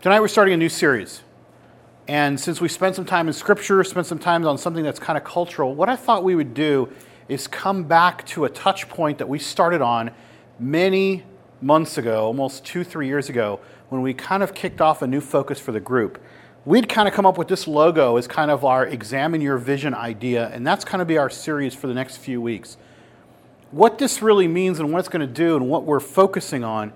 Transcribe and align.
Tonight 0.00 0.20
we're 0.20 0.28
starting 0.28 0.54
a 0.54 0.56
new 0.56 0.68
series. 0.68 1.22
And 2.06 2.38
since 2.38 2.60
we 2.60 2.68
spent 2.68 2.94
some 2.94 3.04
time 3.04 3.26
in 3.26 3.34
Scripture, 3.34 3.82
spent 3.82 4.06
some 4.06 4.20
time 4.20 4.46
on 4.46 4.56
something 4.56 4.84
that's 4.84 5.00
kind 5.00 5.16
of 5.16 5.24
cultural, 5.24 5.74
what 5.74 5.88
I 5.88 5.96
thought 5.96 6.22
we 6.22 6.36
would 6.36 6.54
do 6.54 6.88
is 7.28 7.48
come 7.48 7.82
back 7.82 8.24
to 8.28 8.44
a 8.44 8.48
touch 8.48 8.88
point 8.88 9.18
that 9.18 9.28
we 9.28 9.40
started 9.40 9.82
on 9.82 10.12
many 10.60 11.24
months 11.60 11.98
ago, 11.98 12.26
almost 12.26 12.64
two, 12.64 12.84
three 12.84 13.08
years 13.08 13.28
ago, 13.28 13.58
when 13.88 14.00
we 14.00 14.14
kind 14.14 14.44
of 14.44 14.54
kicked 14.54 14.80
off 14.80 15.02
a 15.02 15.06
new 15.08 15.20
focus 15.20 15.58
for 15.58 15.72
the 15.72 15.80
group. 15.80 16.22
We'd 16.64 16.88
kind 16.88 17.08
of 17.08 17.14
come 17.14 17.26
up 17.26 17.36
with 17.36 17.48
this 17.48 17.66
logo 17.66 18.16
as 18.18 18.28
kind 18.28 18.52
of 18.52 18.64
our 18.64 18.86
examine 18.86 19.40
your 19.40 19.58
vision 19.58 19.94
idea, 19.94 20.48
and 20.50 20.64
that's 20.64 20.84
kind 20.84 21.02
of 21.02 21.08
be 21.08 21.18
our 21.18 21.28
series 21.28 21.74
for 21.74 21.88
the 21.88 21.94
next 21.94 22.18
few 22.18 22.40
weeks. 22.40 22.76
What 23.72 23.98
this 23.98 24.22
really 24.22 24.46
means 24.46 24.78
and 24.78 24.92
what 24.92 25.00
it's 25.00 25.08
going 25.08 25.26
to 25.26 25.34
do 25.34 25.56
and 25.56 25.68
what 25.68 25.82
we're 25.82 25.98
focusing 25.98 26.62
on 26.62 26.92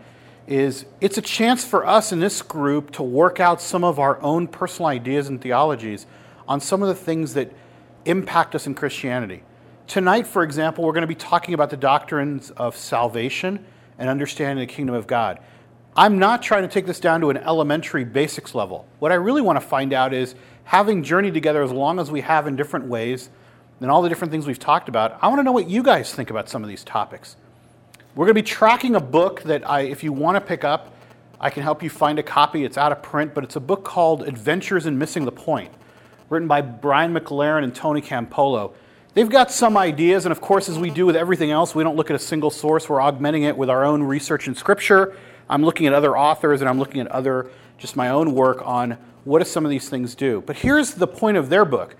is 0.46 0.84
it's 1.00 1.18
a 1.18 1.22
chance 1.22 1.64
for 1.64 1.86
us 1.86 2.12
in 2.12 2.20
this 2.20 2.42
group 2.42 2.90
to 2.92 3.02
work 3.02 3.40
out 3.40 3.60
some 3.60 3.84
of 3.84 3.98
our 3.98 4.20
own 4.22 4.48
personal 4.48 4.88
ideas 4.88 5.28
and 5.28 5.40
theologies 5.40 6.06
on 6.48 6.60
some 6.60 6.82
of 6.82 6.88
the 6.88 6.94
things 6.94 7.34
that 7.34 7.52
impact 8.04 8.54
us 8.54 8.66
in 8.66 8.74
Christianity. 8.74 9.42
Tonight, 9.86 10.26
for 10.26 10.42
example, 10.42 10.84
we're 10.84 10.92
going 10.92 11.02
to 11.02 11.06
be 11.06 11.14
talking 11.14 11.54
about 11.54 11.70
the 11.70 11.76
doctrines 11.76 12.50
of 12.52 12.76
salvation 12.76 13.64
and 13.98 14.08
understanding 14.08 14.66
the 14.66 14.72
kingdom 14.72 14.94
of 14.94 15.06
God. 15.06 15.38
I'm 15.94 16.18
not 16.18 16.42
trying 16.42 16.62
to 16.62 16.68
take 16.68 16.86
this 16.86 17.00
down 17.00 17.20
to 17.20 17.30
an 17.30 17.36
elementary 17.36 18.04
basics 18.04 18.54
level. 18.54 18.86
What 18.98 19.12
I 19.12 19.16
really 19.16 19.42
want 19.42 19.60
to 19.60 19.66
find 19.66 19.92
out 19.92 20.14
is 20.14 20.34
having 20.64 21.02
journeyed 21.02 21.34
together 21.34 21.62
as 21.62 21.70
long 21.70 21.98
as 21.98 22.10
we 22.10 22.22
have 22.22 22.46
in 22.46 22.56
different 22.56 22.86
ways 22.86 23.28
and 23.80 23.90
all 23.90 24.00
the 24.00 24.08
different 24.08 24.30
things 24.30 24.46
we've 24.46 24.58
talked 24.58 24.88
about, 24.88 25.18
I 25.20 25.28
want 25.28 25.40
to 25.40 25.42
know 25.42 25.52
what 25.52 25.68
you 25.68 25.82
guys 25.82 26.14
think 26.14 26.30
about 26.30 26.48
some 26.48 26.62
of 26.62 26.68
these 26.68 26.84
topics. 26.84 27.36
We're 28.14 28.26
going 28.26 28.34
to 28.34 28.42
be 28.42 28.46
tracking 28.46 28.94
a 28.94 29.00
book 29.00 29.40
that 29.44 29.66
I, 29.66 29.82
if 29.82 30.04
you 30.04 30.12
want 30.12 30.36
to 30.36 30.40
pick 30.42 30.64
up, 30.64 30.94
I 31.40 31.48
can 31.48 31.62
help 31.62 31.82
you 31.82 31.88
find 31.88 32.18
a 32.18 32.22
copy. 32.22 32.62
It's 32.62 32.76
out 32.76 32.92
of 32.92 33.02
print, 33.02 33.32
but 33.32 33.42
it's 33.42 33.56
a 33.56 33.60
book 33.60 33.84
called 33.84 34.28
Adventures 34.28 34.84
in 34.84 34.98
Missing 34.98 35.24
the 35.24 35.32
Point, 35.32 35.72
written 36.28 36.46
by 36.46 36.60
Brian 36.60 37.14
McLaren 37.14 37.64
and 37.64 37.74
Tony 37.74 38.02
Campolo. 38.02 38.74
They've 39.14 39.30
got 39.30 39.50
some 39.50 39.78
ideas, 39.78 40.26
and 40.26 40.32
of 40.32 40.42
course, 40.42 40.68
as 40.68 40.78
we 40.78 40.90
do 40.90 41.06
with 41.06 41.16
everything 41.16 41.52
else, 41.52 41.74
we 41.74 41.82
don't 41.82 41.96
look 41.96 42.10
at 42.10 42.16
a 42.16 42.18
single 42.18 42.50
source. 42.50 42.86
We're 42.86 43.00
augmenting 43.00 43.44
it 43.44 43.56
with 43.56 43.70
our 43.70 43.82
own 43.82 44.02
research 44.02 44.46
in 44.46 44.54
Scripture. 44.54 45.16
I'm 45.48 45.64
looking 45.64 45.86
at 45.86 45.94
other 45.94 46.14
authors, 46.14 46.60
and 46.60 46.68
I'm 46.68 46.78
looking 46.78 47.00
at 47.00 47.06
other, 47.06 47.50
just 47.78 47.96
my 47.96 48.10
own 48.10 48.34
work 48.34 48.60
on 48.62 48.98
what 49.24 49.38
do 49.38 49.46
some 49.46 49.64
of 49.64 49.70
these 49.70 49.88
things 49.88 50.14
do. 50.14 50.42
But 50.44 50.56
here's 50.56 50.92
the 50.92 51.06
point 51.06 51.38
of 51.38 51.48
their 51.48 51.64
book 51.64 51.96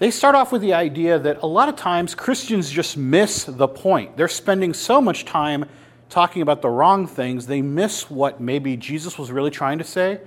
they 0.00 0.10
start 0.10 0.34
off 0.34 0.50
with 0.50 0.62
the 0.62 0.72
idea 0.72 1.18
that 1.18 1.42
a 1.42 1.46
lot 1.46 1.68
of 1.68 1.76
times 1.76 2.14
Christians 2.14 2.70
just 2.70 2.96
miss 2.96 3.44
the 3.44 3.68
point. 3.68 4.16
They're 4.16 4.28
spending 4.28 4.72
so 4.72 4.98
much 5.00 5.26
time 5.26 5.66
talking 6.08 6.40
about 6.40 6.62
the 6.62 6.70
wrong 6.70 7.06
things, 7.06 7.46
they 7.46 7.62
miss 7.62 8.10
what 8.10 8.40
maybe 8.40 8.76
Jesus 8.76 9.18
was 9.18 9.30
really 9.30 9.50
trying 9.50 9.78
to 9.78 9.84
say, 9.84 10.20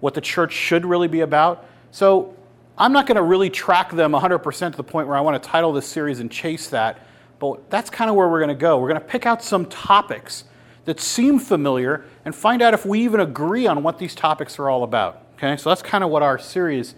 what 0.00 0.14
the 0.14 0.20
church 0.20 0.52
should 0.52 0.86
really 0.86 1.08
be 1.08 1.20
about. 1.20 1.66
So 1.90 2.34
I'm 2.78 2.92
not 2.92 3.06
going 3.06 3.16
to 3.16 3.22
really 3.22 3.50
track 3.50 3.90
them 3.90 4.12
100% 4.12 4.70
to 4.70 4.76
the 4.76 4.84
point 4.84 5.08
where 5.08 5.16
I 5.16 5.20
want 5.20 5.42
to 5.42 5.46
title 5.46 5.72
this 5.72 5.86
series 5.86 6.20
and 6.20 6.30
chase 6.30 6.68
that, 6.68 7.04
but 7.40 7.68
that's 7.70 7.90
kind 7.90 8.08
of 8.08 8.16
where 8.16 8.28
we're 8.28 8.38
going 8.38 8.48
to 8.48 8.54
go. 8.54 8.78
We're 8.78 8.88
going 8.88 9.00
to 9.00 9.06
pick 9.06 9.26
out 9.26 9.42
some 9.42 9.66
topics 9.66 10.44
that 10.84 11.00
seem 11.00 11.40
familiar 11.40 12.04
and 12.24 12.34
find 12.34 12.62
out 12.62 12.72
if 12.72 12.86
we 12.86 13.02
even 13.02 13.18
agree 13.18 13.66
on 13.66 13.82
what 13.82 13.98
these 13.98 14.14
topics 14.14 14.60
are 14.60 14.70
all 14.70 14.84
about. 14.84 15.26
Okay, 15.34 15.56
so 15.56 15.68
that's 15.68 15.82
kind 15.82 16.04
of 16.04 16.10
what 16.10 16.22
our 16.22 16.38
series 16.38 16.94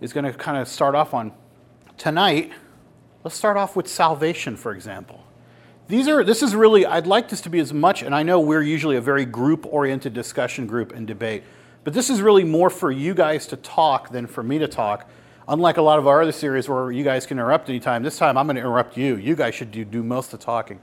is 0.00 0.12
going 0.12 0.24
to 0.24 0.32
kind 0.32 0.56
of 0.56 0.68
start 0.68 0.94
off 0.94 1.12
on 1.12 1.32
tonight, 1.96 2.52
let's 3.22 3.36
start 3.36 3.56
off 3.56 3.76
with 3.76 3.88
salvation, 3.88 4.56
for 4.56 4.72
example. 4.72 5.24
These 5.86 6.08
are, 6.08 6.24
this 6.24 6.42
is 6.42 6.54
really, 6.54 6.86
I'd 6.86 7.06
like 7.06 7.28
this 7.28 7.42
to 7.42 7.50
be 7.50 7.58
as 7.58 7.72
much, 7.72 8.02
and 8.02 8.14
I 8.14 8.22
know 8.22 8.40
we're 8.40 8.62
usually 8.62 8.96
a 8.96 9.00
very 9.00 9.26
group 9.26 9.66
oriented 9.70 10.14
discussion 10.14 10.66
group 10.66 10.92
and 10.92 11.06
debate, 11.06 11.42
but 11.84 11.92
this 11.92 12.08
is 12.08 12.22
really 12.22 12.44
more 12.44 12.70
for 12.70 12.90
you 12.90 13.12
guys 13.12 13.46
to 13.48 13.56
talk 13.56 14.10
than 14.10 14.26
for 14.26 14.42
me 14.42 14.58
to 14.58 14.66
talk. 14.66 15.10
Unlike 15.46 15.76
a 15.76 15.82
lot 15.82 15.98
of 15.98 16.06
our 16.06 16.22
other 16.22 16.32
series 16.32 16.70
where 16.70 16.90
you 16.90 17.04
guys 17.04 17.26
can 17.26 17.38
interrupt 17.38 17.68
anytime, 17.68 18.02
this 18.02 18.16
time 18.16 18.38
I'm 18.38 18.46
going 18.46 18.56
to 18.56 18.62
interrupt 18.62 18.96
you. 18.96 19.16
You 19.16 19.36
guys 19.36 19.54
should 19.54 19.70
do, 19.70 19.84
do 19.84 20.02
most 20.02 20.32
of 20.32 20.40
the 20.40 20.46
talking. 20.46 20.80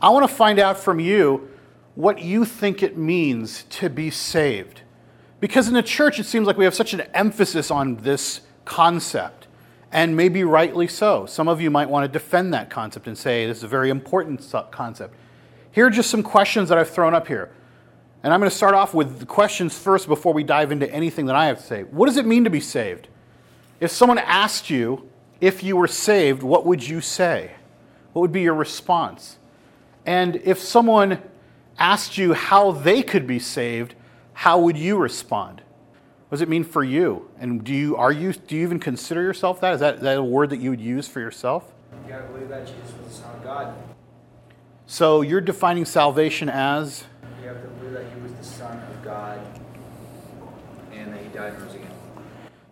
I 0.00 0.10
want 0.10 0.28
to 0.28 0.32
find 0.32 0.60
out 0.60 0.78
from 0.78 1.00
you 1.00 1.50
what 1.96 2.20
you 2.20 2.44
think 2.44 2.80
it 2.84 2.96
means 2.96 3.64
to 3.70 3.90
be 3.90 4.08
saved. 4.10 4.82
Because 5.40 5.66
in 5.66 5.74
the 5.74 5.82
church, 5.82 6.20
it 6.20 6.26
seems 6.26 6.46
like 6.46 6.56
we 6.56 6.64
have 6.64 6.76
such 6.76 6.94
an 6.94 7.00
emphasis 7.12 7.72
on 7.72 7.96
this 7.96 8.42
concept 8.64 9.47
and 9.92 10.16
maybe 10.16 10.44
rightly 10.44 10.86
so. 10.86 11.26
Some 11.26 11.48
of 11.48 11.60
you 11.60 11.70
might 11.70 11.88
want 11.88 12.04
to 12.04 12.08
defend 12.12 12.52
that 12.54 12.70
concept 12.70 13.06
and 13.06 13.16
say 13.16 13.46
this 13.46 13.58
is 13.58 13.64
a 13.64 13.68
very 13.68 13.90
important 13.90 14.40
concept. 14.70 15.14
Here 15.72 15.86
are 15.86 15.90
just 15.90 16.10
some 16.10 16.22
questions 16.22 16.68
that 16.68 16.78
I've 16.78 16.90
thrown 16.90 17.14
up 17.14 17.28
here. 17.28 17.50
And 18.22 18.32
I'm 18.32 18.40
going 18.40 18.50
to 18.50 18.56
start 18.56 18.74
off 18.74 18.94
with 18.94 19.20
the 19.20 19.26
questions 19.26 19.78
first 19.78 20.08
before 20.08 20.32
we 20.32 20.42
dive 20.42 20.72
into 20.72 20.90
anything 20.92 21.26
that 21.26 21.36
I 21.36 21.46
have 21.46 21.58
to 21.58 21.64
say. 21.64 21.82
What 21.84 22.06
does 22.06 22.16
it 22.16 22.26
mean 22.26 22.44
to 22.44 22.50
be 22.50 22.60
saved? 22.60 23.08
If 23.80 23.90
someone 23.90 24.18
asked 24.18 24.70
you 24.70 25.08
if 25.40 25.62
you 25.62 25.76
were 25.76 25.86
saved, 25.86 26.42
what 26.42 26.66
would 26.66 26.86
you 26.86 27.00
say? 27.00 27.52
What 28.12 28.22
would 28.22 28.32
be 28.32 28.42
your 28.42 28.54
response? 28.54 29.38
And 30.04 30.36
if 30.36 30.58
someone 30.58 31.22
asked 31.78 32.18
you 32.18 32.32
how 32.32 32.72
they 32.72 33.02
could 33.02 33.26
be 33.26 33.38
saved, 33.38 33.94
how 34.32 34.58
would 34.60 34.76
you 34.76 34.96
respond? 34.96 35.62
What 36.28 36.36
does 36.36 36.42
it 36.42 36.48
mean 36.50 36.64
for 36.64 36.84
you? 36.84 37.30
And 37.38 37.64
do 37.64 37.72
you 37.72 37.96
are 37.96 38.12
you 38.12 38.34
do 38.34 38.54
you 38.54 38.62
even 38.62 38.78
consider 38.78 39.22
yourself 39.22 39.62
that? 39.62 39.72
Is 39.72 39.80
that, 39.80 40.00
that 40.00 40.18
a 40.18 40.22
word 40.22 40.50
that 40.50 40.58
you 40.58 40.68
would 40.68 40.80
use 40.80 41.08
for 41.08 41.20
yourself? 41.20 41.72
You 42.04 42.12
gotta 42.12 42.24
believe 42.24 42.50
that 42.50 42.66
Jesus 42.66 42.92
was 43.02 43.16
the 43.16 43.22
Son 43.22 43.34
of 43.34 43.42
God. 43.42 43.74
So 44.86 45.22
you're 45.22 45.40
defining 45.40 45.86
salvation 45.86 46.50
as 46.50 47.04
You 47.40 47.48
have 47.48 47.62
to 47.62 47.68
believe 47.68 47.94
that 47.94 48.12
he 48.14 48.20
was 48.20 48.34
the 48.34 48.44
Son 48.44 48.76
of 48.76 49.02
God 49.02 49.40
and 50.92 51.14
that 51.14 51.22
he 51.22 51.28
died 51.28 51.54
and 51.54 51.62
rose 51.62 51.74
again. 51.74 51.92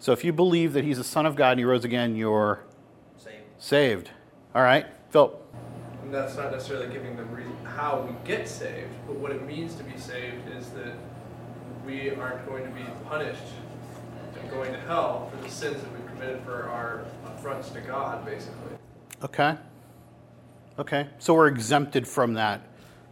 So 0.00 0.12
if 0.12 0.22
you 0.22 0.34
believe 0.34 0.74
that 0.74 0.84
he's 0.84 0.98
the 0.98 1.04
Son 1.04 1.24
of 1.24 1.34
God 1.34 1.52
and 1.52 1.60
he 1.60 1.64
rose 1.64 1.84
again, 1.86 2.14
you're 2.14 2.60
Saved. 3.16 3.36
saved. 3.58 4.10
All 4.54 4.62
right. 4.62 4.84
Phil. 5.08 5.40
And 6.02 6.12
that's 6.12 6.36
not 6.36 6.52
necessarily 6.52 6.92
giving 6.92 7.16
the 7.16 7.24
reason 7.24 7.56
how 7.64 8.06
we 8.06 8.14
get 8.28 8.48
saved, 8.48 8.90
but 9.06 9.16
what 9.16 9.32
it 9.32 9.46
means 9.46 9.74
to 9.76 9.82
be 9.82 9.96
saved 9.96 10.46
is 10.54 10.68
that 10.70 10.92
we 11.86 12.10
aren't 12.10 12.44
going 12.46 12.64
to 12.64 12.70
be 12.70 12.84
punished 13.08 13.42
and 14.40 14.50
going 14.50 14.72
to 14.72 14.80
hell 14.80 15.30
for 15.30 15.42
the 15.42 15.48
sins 15.48 15.80
that 15.80 15.92
we've 15.92 16.06
committed 16.08 16.42
for 16.42 16.64
our 16.64 17.04
affronts 17.26 17.70
to 17.70 17.80
God, 17.80 18.24
basically. 18.26 18.76
Okay. 19.22 19.56
Okay. 20.78 21.06
So 21.18 21.34
we're 21.34 21.46
exempted 21.46 22.06
from 22.06 22.34
that 22.34 22.60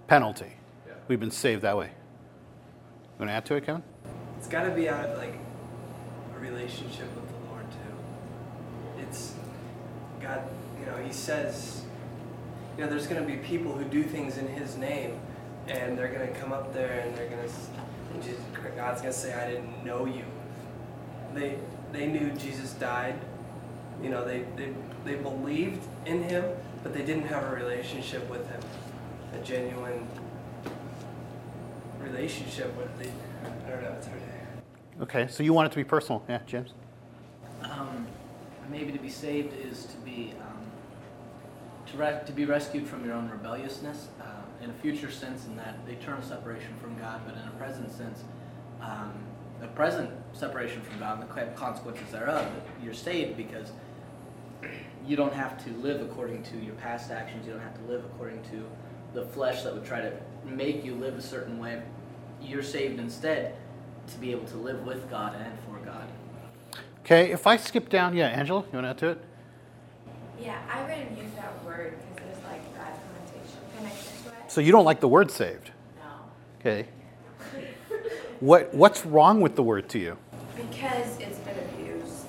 penalty. 0.09 0.53
Yeah. 0.87 0.95
We've 1.09 1.21
been 1.21 1.31
saved 1.31 1.63
that 1.63 1.77
way. 1.77 1.87
You 1.87 3.21
want 3.21 3.31
to 3.31 3.35
add 3.35 3.47
to 3.47 3.55
it, 3.55 3.65
Kevin? 3.65 3.83
It's 4.39 4.49
got 4.49 4.65
to 4.65 4.71
be 4.71 4.89
out 4.89 5.09
of 5.09 5.17
like 5.19 5.39
a 6.35 6.39
relationship 6.41 7.07
with 7.15 7.29
the 7.29 7.51
Lord 7.51 7.65
too. 7.71 9.03
It's 9.03 9.35
God, 10.21 10.43
you 10.81 10.87
know, 10.87 10.97
He 10.99 11.13
says, 11.13 11.83
you 12.77 12.85
know, 12.85 12.91
there's 12.91 13.07
going 13.07 13.25
to 13.25 13.27
be 13.27 13.37
people 13.37 13.73
who 13.73 13.85
do 13.85 14.03
things 14.03 14.37
in 14.37 14.49
His 14.49 14.77
name, 14.77 15.19
and 15.69 15.97
they're 15.97 16.13
going 16.13 16.27
to 16.27 16.35
come 16.41 16.53
up 16.53 16.75
there 16.75 17.01
and 17.01 17.17
they're 17.17 17.29
going 17.29 17.43
to, 17.43 17.55
and 18.13 18.23
Jesus, 18.23 18.41
God's 18.77 19.01
going 19.01 19.13
to 19.13 19.19
say, 19.19 19.35
I 19.35 19.51
didn't 19.51 19.85
know 19.85 20.07
you. 20.07 20.25
They 21.35 21.59
they 21.93 22.07
knew 22.07 22.31
Jesus 22.33 22.73
died. 22.73 23.19
You 24.03 24.11
know, 24.11 24.25
they 24.25 24.45
they 24.57 24.73
they 25.05 25.15
believed 25.17 25.83
in 26.07 26.23
Him, 26.23 26.45
but 26.83 26.93
they 26.93 27.05
didn't 27.05 27.27
have 27.27 27.45
a 27.45 27.55
relationship 27.55 28.29
with 28.29 28.49
Him, 28.49 28.61
a 29.33 29.45
genuine 29.45 30.07
relationship 32.01 32.77
with 32.77 32.97
the. 32.99 33.09
I 33.67 33.71
don't 33.71 33.83
know. 33.83 33.95
It's 33.99 34.07
hard 34.07 34.21
to. 34.21 35.03
Okay. 35.03 35.27
So 35.29 35.43
you 35.43 35.53
want 35.53 35.67
it 35.67 35.71
to 35.71 35.77
be 35.77 35.85
personal. 35.85 36.25
Yeah, 36.29 36.41
James? 36.47 36.73
Um, 37.63 38.07
maybe 38.71 38.93
to 38.93 38.99
be 38.99 39.09
saved 39.09 39.55
is 39.59 39.87
to 39.87 39.97
be 39.99 40.35
um, 40.41 40.65
to, 41.87 41.97
re- 41.97 42.21
to 42.27 42.33
be 42.33 42.45
rescued 42.45 42.87
from 42.87 43.05
your 43.05 43.15
own 43.15 43.29
rebelliousness 43.29 44.09
uh, 44.21 44.25
in 44.63 44.71
a 44.71 44.73
future 44.75 45.11
sense 45.11 45.47
in 45.47 45.57
that 45.57 45.77
eternal 45.89 46.23
separation 46.23 46.75
from 46.81 46.97
God, 46.99 47.23
but 47.27 47.35
in 47.35 47.43
a 47.49 47.51
present 47.53 47.91
sense, 47.91 48.25
um, 48.85 49.13
the 49.61 49.69
present 49.69 50.11
separation 50.33 50.83
from 50.83 50.99
God 50.99 51.21
and 51.21 51.31
the 51.31 51.53
consequences 51.57 52.11
thereof. 52.11 52.47
You're 52.83 52.95
saved 52.95 53.37
because 53.37 53.73
you 55.07 55.17
don't 55.17 55.33
have 55.33 55.63
to 55.65 55.71
live 55.79 56.01
according 56.01 56.43
to 56.45 56.59
your 56.59 56.75
past 56.75 57.11
actions. 57.11 57.47
You 57.47 57.53
don't 57.53 57.63
have 57.63 57.79
to 57.79 57.85
live 57.91 58.05
according 58.05 58.43
to 58.51 58.65
the 59.13 59.25
flesh 59.27 59.63
that 59.63 59.75
would 59.75 59.85
try 59.85 60.01
to 60.01 60.13
make 60.45 60.85
you 60.85 60.95
live 60.95 61.17
a 61.17 61.23
certain 61.23 61.59
way. 61.59 61.83
You're 62.43 62.63
saved 62.63 62.99
instead 62.99 63.55
to 64.09 64.19
be 64.19 64.33
able 64.33 64.47
to 64.47 64.57
live 64.57 64.85
with 64.85 65.09
God 65.11 65.35
and 65.37 65.59
for 65.61 65.85
God. 65.85 66.07
Okay. 67.01 67.31
If 67.31 67.47
I 67.47 67.57
skip 67.57 67.89
down, 67.89 68.17
yeah, 68.17 68.29
Angela, 68.29 68.61
you 68.61 68.79
want 68.79 68.85
to 68.85 68.91
add 68.91 68.99
to 68.99 69.09
it? 69.09 69.25
Yeah, 70.41 70.59
I 70.71 70.83
wouldn't 70.83 71.17
use 71.17 71.33
that 71.37 71.65
word 71.65 71.97
because 72.15 72.33
there's 72.33 72.45
like 72.45 72.75
bad 72.75 72.99
connotation 72.99 73.59
connected 73.77 74.25
to 74.25 74.29
it. 74.31 74.51
So 74.51 74.61
you 74.61 74.73
don't 74.73 74.85
like 74.85 75.01
the 75.01 75.09
word 75.09 75.31
saved. 75.31 75.71
No. 75.97 76.05
Okay. 76.61 76.89
What, 78.45 78.75
what's 78.75 79.07
wrong 79.07 79.41
with 79.41 79.57
the 79.57 79.63
word 79.63 79.89
to 79.89 79.99
you? 79.99 80.19
Because 80.55 81.19
it's 81.19 81.39
been 81.39 81.57
abused. 81.61 82.27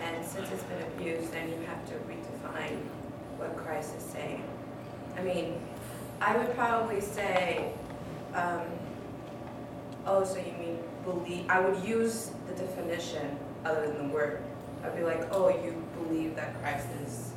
And 0.00 0.24
since 0.24 0.48
it's 0.52 0.62
been 0.62 0.80
abused, 0.82 1.32
then 1.32 1.48
you 1.48 1.56
have 1.66 1.84
to 1.88 1.94
redefine 1.94 2.78
what 3.38 3.56
Christ 3.56 3.96
is 3.96 4.04
saying. 4.04 4.44
I 5.16 5.22
mean, 5.22 5.60
I 6.20 6.36
would 6.36 6.54
probably 6.54 7.00
say, 7.00 7.72
um, 8.34 8.60
oh, 10.06 10.22
so 10.22 10.36
you 10.36 10.52
mean 10.60 10.78
believe, 11.02 11.46
I 11.48 11.58
would 11.58 11.82
use 11.82 12.30
the 12.46 12.54
definition 12.54 13.36
other 13.64 13.88
than 13.88 14.06
the 14.06 14.14
word. 14.14 14.40
I'd 14.84 14.94
be 14.94 15.02
like, 15.02 15.26
oh, 15.32 15.48
you 15.48 15.84
believe 16.04 16.36
that 16.36 16.56
Christ 16.62 16.86
is, 17.04 17.32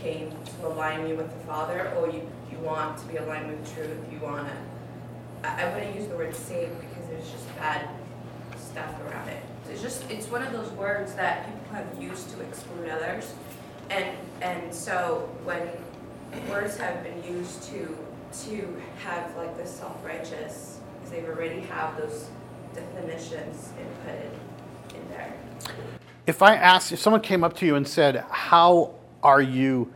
came 0.00 0.30
to 0.30 0.68
align 0.68 1.08
you 1.08 1.16
with 1.16 1.36
the 1.36 1.46
Father, 1.46 1.92
or 1.96 2.06
you, 2.06 2.30
you 2.52 2.58
want 2.58 2.96
to 2.98 3.04
be 3.06 3.16
aligned 3.16 3.48
with 3.48 3.74
truth, 3.74 3.98
you 4.12 4.20
want 4.20 4.46
to. 4.46 5.48
I, 5.48 5.64
I 5.64 5.74
wouldn't 5.74 5.96
use 5.96 6.06
the 6.06 6.14
word 6.14 6.32
saved 6.32 6.93
because 7.04 7.26
there's 7.26 7.32
just 7.32 7.56
bad 7.56 7.88
stuff 8.56 8.94
around 9.02 9.28
it. 9.28 9.42
It's 9.70 9.82
just, 9.82 10.08
it's 10.10 10.26
one 10.28 10.42
of 10.42 10.52
those 10.52 10.70
words 10.72 11.14
that 11.14 11.46
people 11.46 11.76
have 11.76 12.02
used 12.02 12.30
to 12.30 12.40
exclude 12.40 12.88
others. 12.88 13.34
And, 13.90 14.16
and 14.40 14.74
so 14.74 15.28
when 15.44 15.68
words 16.50 16.76
have 16.78 17.02
been 17.02 17.22
used 17.24 17.62
to, 17.64 17.96
to 18.44 18.82
have 19.02 19.36
like 19.36 19.56
the 19.56 19.66
self-righteous, 19.66 20.80
because 20.94 21.10
they 21.10 21.24
already 21.24 21.60
have 21.60 21.96
those 21.96 22.28
definitions 22.74 23.72
inputted 23.78 24.30
in 24.94 25.08
there. 25.10 25.32
If 26.26 26.42
I 26.42 26.56
asked, 26.56 26.92
if 26.92 26.98
someone 26.98 27.20
came 27.20 27.44
up 27.44 27.54
to 27.56 27.66
you 27.66 27.76
and 27.76 27.86
said, 27.86 28.24
How 28.30 28.94
are 29.22 29.42
you, 29.42 29.92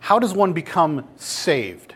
how 0.00 0.18
does 0.18 0.32
one 0.32 0.52
become 0.52 1.06
saved? 1.16 1.94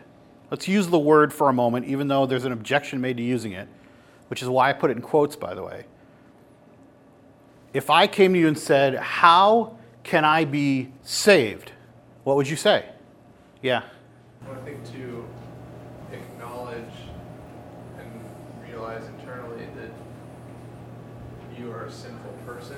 Let's 0.50 0.66
use 0.66 0.88
the 0.88 0.98
word 0.98 1.32
for 1.32 1.48
a 1.48 1.52
moment, 1.52 1.86
even 1.86 2.08
though 2.08 2.26
there's 2.26 2.44
an 2.44 2.52
objection 2.52 3.00
made 3.00 3.18
to 3.18 3.22
using 3.22 3.52
it, 3.52 3.68
which 4.28 4.42
is 4.42 4.48
why 4.48 4.70
I 4.70 4.72
put 4.72 4.90
it 4.90 4.96
in 4.96 5.02
quotes, 5.02 5.36
by 5.36 5.54
the 5.54 5.62
way. 5.62 5.84
If 7.74 7.90
I 7.90 8.06
came 8.06 8.32
to 8.34 8.38
you 8.38 8.48
and 8.48 8.58
said, 8.58 8.94
How 8.96 9.76
can 10.02 10.24
I 10.24 10.44
be 10.44 10.92
saved? 11.02 11.72
What 12.24 12.36
would 12.36 12.48
you 12.48 12.56
say? 12.56 12.86
Yeah. 13.62 13.82
Well, 14.46 14.56
I 14.56 14.64
think 14.64 14.84
to 14.92 15.24
acknowledge 16.12 16.84
and 17.98 18.68
realize 18.68 19.02
internally 19.18 19.66
that 19.76 21.58
you 21.58 21.70
are 21.72 21.86
a 21.86 21.90
sinful 21.90 22.32
person, 22.46 22.76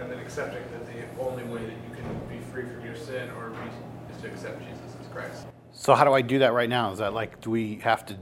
and 0.00 0.10
then 0.10 0.18
accepting 0.18 0.62
that 0.72 0.86
the 0.86 1.22
only 1.22 1.44
way 1.44 1.60
that 1.60 1.70
you 1.70 1.94
can 1.94 2.20
be 2.28 2.44
free 2.50 2.64
from 2.64 2.84
your 2.84 2.96
sin 2.96 3.30
or 3.38 3.50
be, 3.50 4.14
is 4.14 4.22
to 4.22 4.28
accept 4.28 4.60
Jesus 4.60 4.96
as 5.00 5.06
Christ. 5.12 5.46
So, 5.72 5.94
how 5.94 6.04
do 6.04 6.12
I 6.12 6.22
do 6.22 6.40
that 6.40 6.52
right 6.52 6.68
now? 6.68 6.90
Is 6.92 6.98
that 6.98 7.12
like, 7.12 7.40
do 7.40 7.50
we 7.50 7.76
have 7.76 8.04
to? 8.06 8.16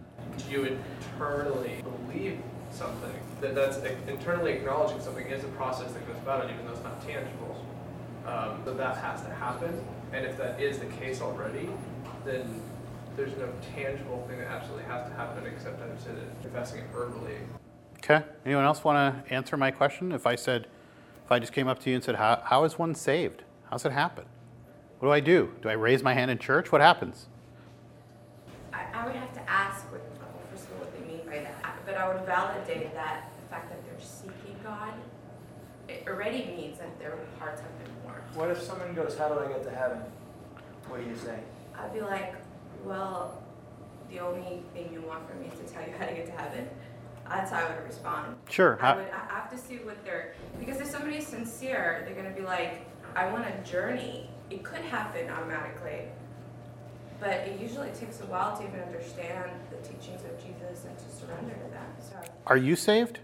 You 0.50 0.76
internally 1.16 1.82
believe 1.82 2.40
something. 2.70 3.12
That 3.40 3.54
that's 3.54 3.78
internally 4.08 4.52
acknowledging 4.52 5.00
something 5.00 5.26
is 5.26 5.44
a 5.44 5.48
process 5.48 5.92
that 5.92 6.06
goes 6.06 6.16
about 6.16 6.44
it, 6.44 6.52
even 6.52 6.66
though 6.66 6.72
it's 6.72 6.82
not 6.82 7.00
tangible. 7.06 7.64
Um, 8.26 8.60
so 8.64 8.74
that 8.74 8.96
has 8.98 9.22
to 9.22 9.30
happen. 9.30 9.84
And 10.12 10.26
if 10.26 10.36
that 10.38 10.60
is 10.60 10.78
the 10.78 10.86
case 10.86 11.20
already, 11.20 11.68
then 12.24 12.60
there's 13.16 13.36
no 13.36 13.48
tangible 13.74 14.26
thing 14.28 14.38
that 14.38 14.48
absolutely 14.48 14.84
has 14.84 15.08
to 15.08 15.14
happen 15.14 15.46
except 15.46 15.80
understand 15.80 16.18
it, 16.18 16.28
confessing 16.42 16.80
it 16.80 16.86
verbally. 16.92 17.36
Okay. 17.98 18.22
Anyone 18.44 18.64
else 18.64 18.84
want 18.84 19.26
to 19.26 19.34
answer 19.34 19.56
my 19.56 19.70
question? 19.70 20.12
If 20.12 20.26
I 20.26 20.34
said, 20.34 20.66
if 21.24 21.32
I 21.32 21.38
just 21.38 21.52
came 21.52 21.68
up 21.68 21.78
to 21.80 21.90
you 21.90 21.96
and 21.96 22.04
said, 22.04 22.16
how, 22.16 22.42
how 22.44 22.64
is 22.64 22.78
one 22.78 22.94
saved? 22.94 23.42
How's 23.70 23.84
it 23.84 23.92
happen? 23.92 24.24
What 24.98 25.08
do 25.08 25.12
I 25.12 25.20
do? 25.20 25.52
Do 25.62 25.68
I 25.68 25.72
raise 25.72 26.02
my 26.02 26.14
hand 26.14 26.30
in 26.30 26.38
church? 26.38 26.72
What 26.72 26.80
happens? 26.80 27.26
I, 28.72 28.84
I 28.92 29.06
would 29.06 29.16
have 29.16 29.32
to 29.34 29.50
ask 29.50 29.90
what, 29.92 30.02
first 30.50 30.66
of 30.66 30.72
all, 30.72 30.78
what 30.80 30.92
they 30.94 31.06
mean 31.06 31.26
by 31.26 31.46
that, 31.96 32.04
I 32.04 32.14
would 32.14 32.26
validate 32.26 32.94
that 32.94 33.30
the 33.40 33.48
fact 33.48 33.70
that 33.70 33.84
they're 33.84 34.06
seeking 34.06 34.56
God, 34.62 34.92
it 35.88 36.04
already 36.06 36.44
means 36.44 36.78
that 36.78 36.98
their 36.98 37.18
hearts 37.38 37.60
have 37.60 37.84
been 37.84 37.92
warmed. 38.04 38.22
What 38.34 38.50
if 38.50 38.62
someone 38.62 38.94
goes, 38.94 39.16
How 39.16 39.28
do 39.28 39.40
I 39.40 39.48
get 39.48 39.64
to 39.64 39.70
heaven? 39.70 40.00
What 40.88 41.02
do 41.02 41.08
you 41.08 41.16
say? 41.16 41.38
I'd 41.78 41.92
be 41.92 42.00
like, 42.00 42.34
well, 42.84 43.42
the 44.10 44.20
only 44.20 44.62
thing 44.72 44.90
you 44.92 45.00
want 45.02 45.28
from 45.28 45.40
me 45.40 45.48
is 45.48 45.58
to 45.58 45.74
tell 45.74 45.82
you 45.82 45.92
how 45.98 46.06
to 46.06 46.14
get 46.14 46.26
to 46.26 46.32
heaven. 46.32 46.68
That's 47.28 47.50
how 47.50 47.66
I 47.66 47.74
would 47.74 47.84
respond. 47.86 48.36
Sure. 48.48 48.78
I 48.80 48.94
would 48.94 49.06
I 49.10 49.34
have 49.34 49.50
to 49.50 49.58
see 49.58 49.78
what 49.78 50.02
they're 50.04 50.34
because 50.60 50.80
if 50.80 50.86
somebody's 50.86 51.26
sincere, 51.26 52.04
they're 52.06 52.14
gonna 52.14 52.34
be 52.34 52.42
like, 52.42 52.86
I 53.16 53.28
want 53.32 53.46
a 53.46 53.68
journey. 53.68 54.30
It 54.48 54.62
could 54.62 54.82
happen 54.82 55.28
automatically. 55.28 56.02
But 57.18 57.30
it 57.48 57.60
usually 57.60 57.90
takes 57.90 58.20
a 58.20 58.26
while 58.26 58.56
to 58.58 58.62
even 58.62 58.78
understand 58.78 59.50
the 59.70 59.75
teachings 59.86 60.22
of 60.24 60.36
Jesus 60.38 60.84
and 60.84 60.98
to 60.98 61.04
surrender 61.16 61.54
to 61.54 61.70
them. 61.70 61.86
So 62.00 62.16
Are 62.46 62.56
you 62.56 62.76
saved? 62.76 63.20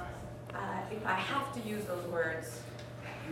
uh, 0.00 0.04
if 0.90 1.04
I 1.06 1.14
have 1.14 1.52
to 1.54 1.68
use 1.68 1.84
those 1.84 2.06
words, 2.06 2.60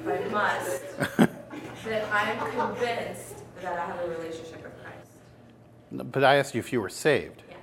if 0.06 0.08
I 0.08 0.28
must, 0.30 0.82
then 1.84 2.04
I'm 2.12 2.38
convinced 2.52 3.42
that 3.62 3.78
I 3.78 3.86
have 3.86 4.00
a 4.04 4.08
relationship 4.08 4.62
with 4.62 4.72
Christ. 4.82 6.12
But 6.12 6.24
I 6.24 6.36
asked 6.36 6.54
you 6.54 6.60
if 6.60 6.72
you 6.72 6.80
were 6.80 6.88
saved. 6.88 7.42
Yeah. 7.48 7.56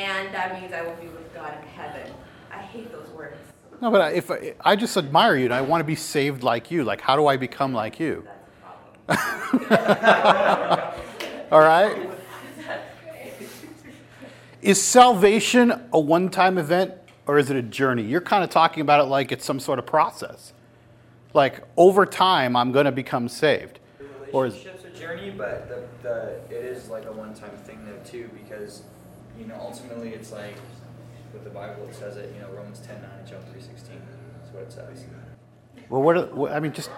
And 0.00 0.34
that 0.34 0.60
means 0.60 0.72
I 0.72 0.82
will 0.82 0.94
be 0.96 1.08
with 1.08 1.32
God 1.34 1.54
in 1.60 1.68
heaven. 1.68 2.12
I 2.52 2.58
hate 2.58 2.90
those 2.92 3.08
words. 3.08 3.36
No, 3.80 3.90
but 3.90 4.14
if 4.14 4.30
I, 4.30 4.54
I 4.60 4.76
just 4.76 4.96
admire 4.96 5.36
you 5.36 5.46
and 5.46 5.54
I 5.54 5.60
want 5.60 5.80
to 5.80 5.84
be 5.84 5.96
saved 5.96 6.42
like 6.44 6.70
you, 6.70 6.84
like 6.84 7.00
how 7.00 7.16
do 7.16 7.26
I 7.26 7.36
become 7.36 7.72
like 7.72 7.98
you? 7.98 8.24
That's 9.08 9.18
a 9.58 9.58
problem. 9.58 10.94
All 11.52 11.60
right? 11.60 12.11
Is 14.62 14.80
salvation 14.80 15.72
a 15.92 15.98
one 15.98 16.28
time 16.28 16.56
event 16.56 16.94
or 17.26 17.38
is 17.38 17.50
it 17.50 17.56
a 17.56 17.62
journey? 17.62 18.02
You're 18.04 18.20
kind 18.20 18.44
of 18.44 18.50
talking 18.50 18.80
about 18.80 19.00
it 19.00 19.04
like 19.08 19.32
it's 19.32 19.44
some 19.44 19.58
sort 19.58 19.78
of 19.78 19.86
process. 19.86 20.52
Like 21.34 21.62
over 21.76 22.06
time, 22.06 22.54
I'm 22.56 22.72
going 22.72 22.84
to 22.86 22.92
become 22.92 23.28
saved. 23.28 23.80
The 23.98 24.04
Or 24.32 24.46
is- 24.46 24.54
relationship's 24.54 24.84
a 24.84 24.90
journey, 25.00 25.30
but 25.30 25.68
the, 25.68 25.82
the 26.02 26.56
it 26.56 26.64
is 26.64 26.88
like 26.88 27.06
a 27.06 27.12
one 27.12 27.34
time 27.34 27.56
thing 27.64 27.84
though 27.84 27.98
too, 28.08 28.30
because 28.40 28.82
you 29.38 29.46
know 29.46 29.56
ultimately 29.60 30.10
it's 30.10 30.30
like 30.30 30.54
with 31.32 31.42
the 31.44 31.50
Bible 31.50 31.84
it 31.88 31.94
says 31.94 32.16
it. 32.16 32.32
You 32.34 32.42
know 32.42 32.48
Romans 32.54 32.78
10, 32.80 33.00
9, 33.02 33.10
John 33.28 33.40
three 33.50 33.60
sixteen. 33.62 34.00
That's 34.40 34.54
what 34.54 34.62
it 34.64 34.72
says. 34.72 35.04
Well, 35.88 36.02
what, 36.02 36.16
are- 36.16 36.26
what 36.26 36.52
I 36.52 36.60
mean, 36.60 36.72
just 36.72 36.90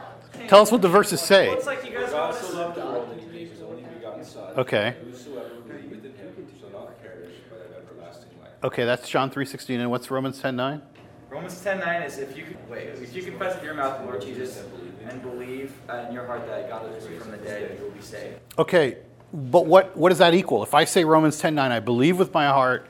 tell 0.49 0.61
us 0.61 0.71
what 0.71 0.83
the 0.83 0.89
verses 0.89 1.21
say. 1.23 1.49
Well, 1.49 1.57
it's 1.57 1.67
like 1.67 1.83
you 1.85 1.93
guys 1.97 2.07
For 2.07 2.11
God 2.13 2.35
so 2.35 2.57
loved 2.59 2.77
the 2.77 2.85
world 2.85 3.11
that 3.11 3.21
he 3.21 3.39
gave 3.39 3.51
his 3.53 3.63
only 3.63 3.83
begotten 3.85 4.23
Son. 4.25 4.53
Okay. 4.59 4.97
Whosoever 5.03 5.49
believeth 5.67 6.05
in 6.05 6.13
him 6.13 6.47
shall 6.61 6.71
not 6.71 7.01
perish, 7.03 7.33
but 7.51 7.59
have 7.75 7.85
everlasting 7.91 8.31
life. 8.41 8.51
Okay, 8.65 8.87
that's 8.87 9.07
John 9.11 9.31
3:16 9.31 9.79
and 9.79 9.91
what's 9.91 10.11
Romans 10.11 10.41
10:9? 10.41 10.81
Romans 11.29 11.63
10.9 11.63 12.07
is 12.07 12.19
if 12.19 12.35
you 12.35 12.45
could 12.45 12.57
wait, 12.71 12.89
if 12.89 13.15
you 13.15 13.23
confess 13.23 13.55
with 13.57 13.65
your 13.65 13.75
mouth 13.75 13.99
the 13.99 14.07
Lord 14.07 14.23
Jesus 14.23 14.63
and 15.07 15.21
believe 15.21 15.73
uh, 15.89 16.07
in 16.09 16.15
your 16.15 16.27
heart 16.27 16.47
that 16.47 16.71
God 16.71 16.91
raised 16.91 17.09
him 17.09 17.21
from 17.21 17.33
the 17.33 17.37
dead, 17.37 17.77
you 17.77 17.85
will 17.85 17.91
be 17.91 18.01
saved. 18.01 18.39
Okay, 18.59 18.97
but 19.35 19.67
what, 19.67 19.95
what 19.97 20.09
does 20.09 20.19
that 20.19 20.33
equal? 20.33 20.63
If 20.63 20.73
I 20.73 20.85
say 20.85 21.05
Romans 21.05 21.43
10:9, 21.43 21.59
I 21.59 21.81
believe 21.81 22.19
with 22.19 22.33
my 22.33 22.47
heart 22.47 22.87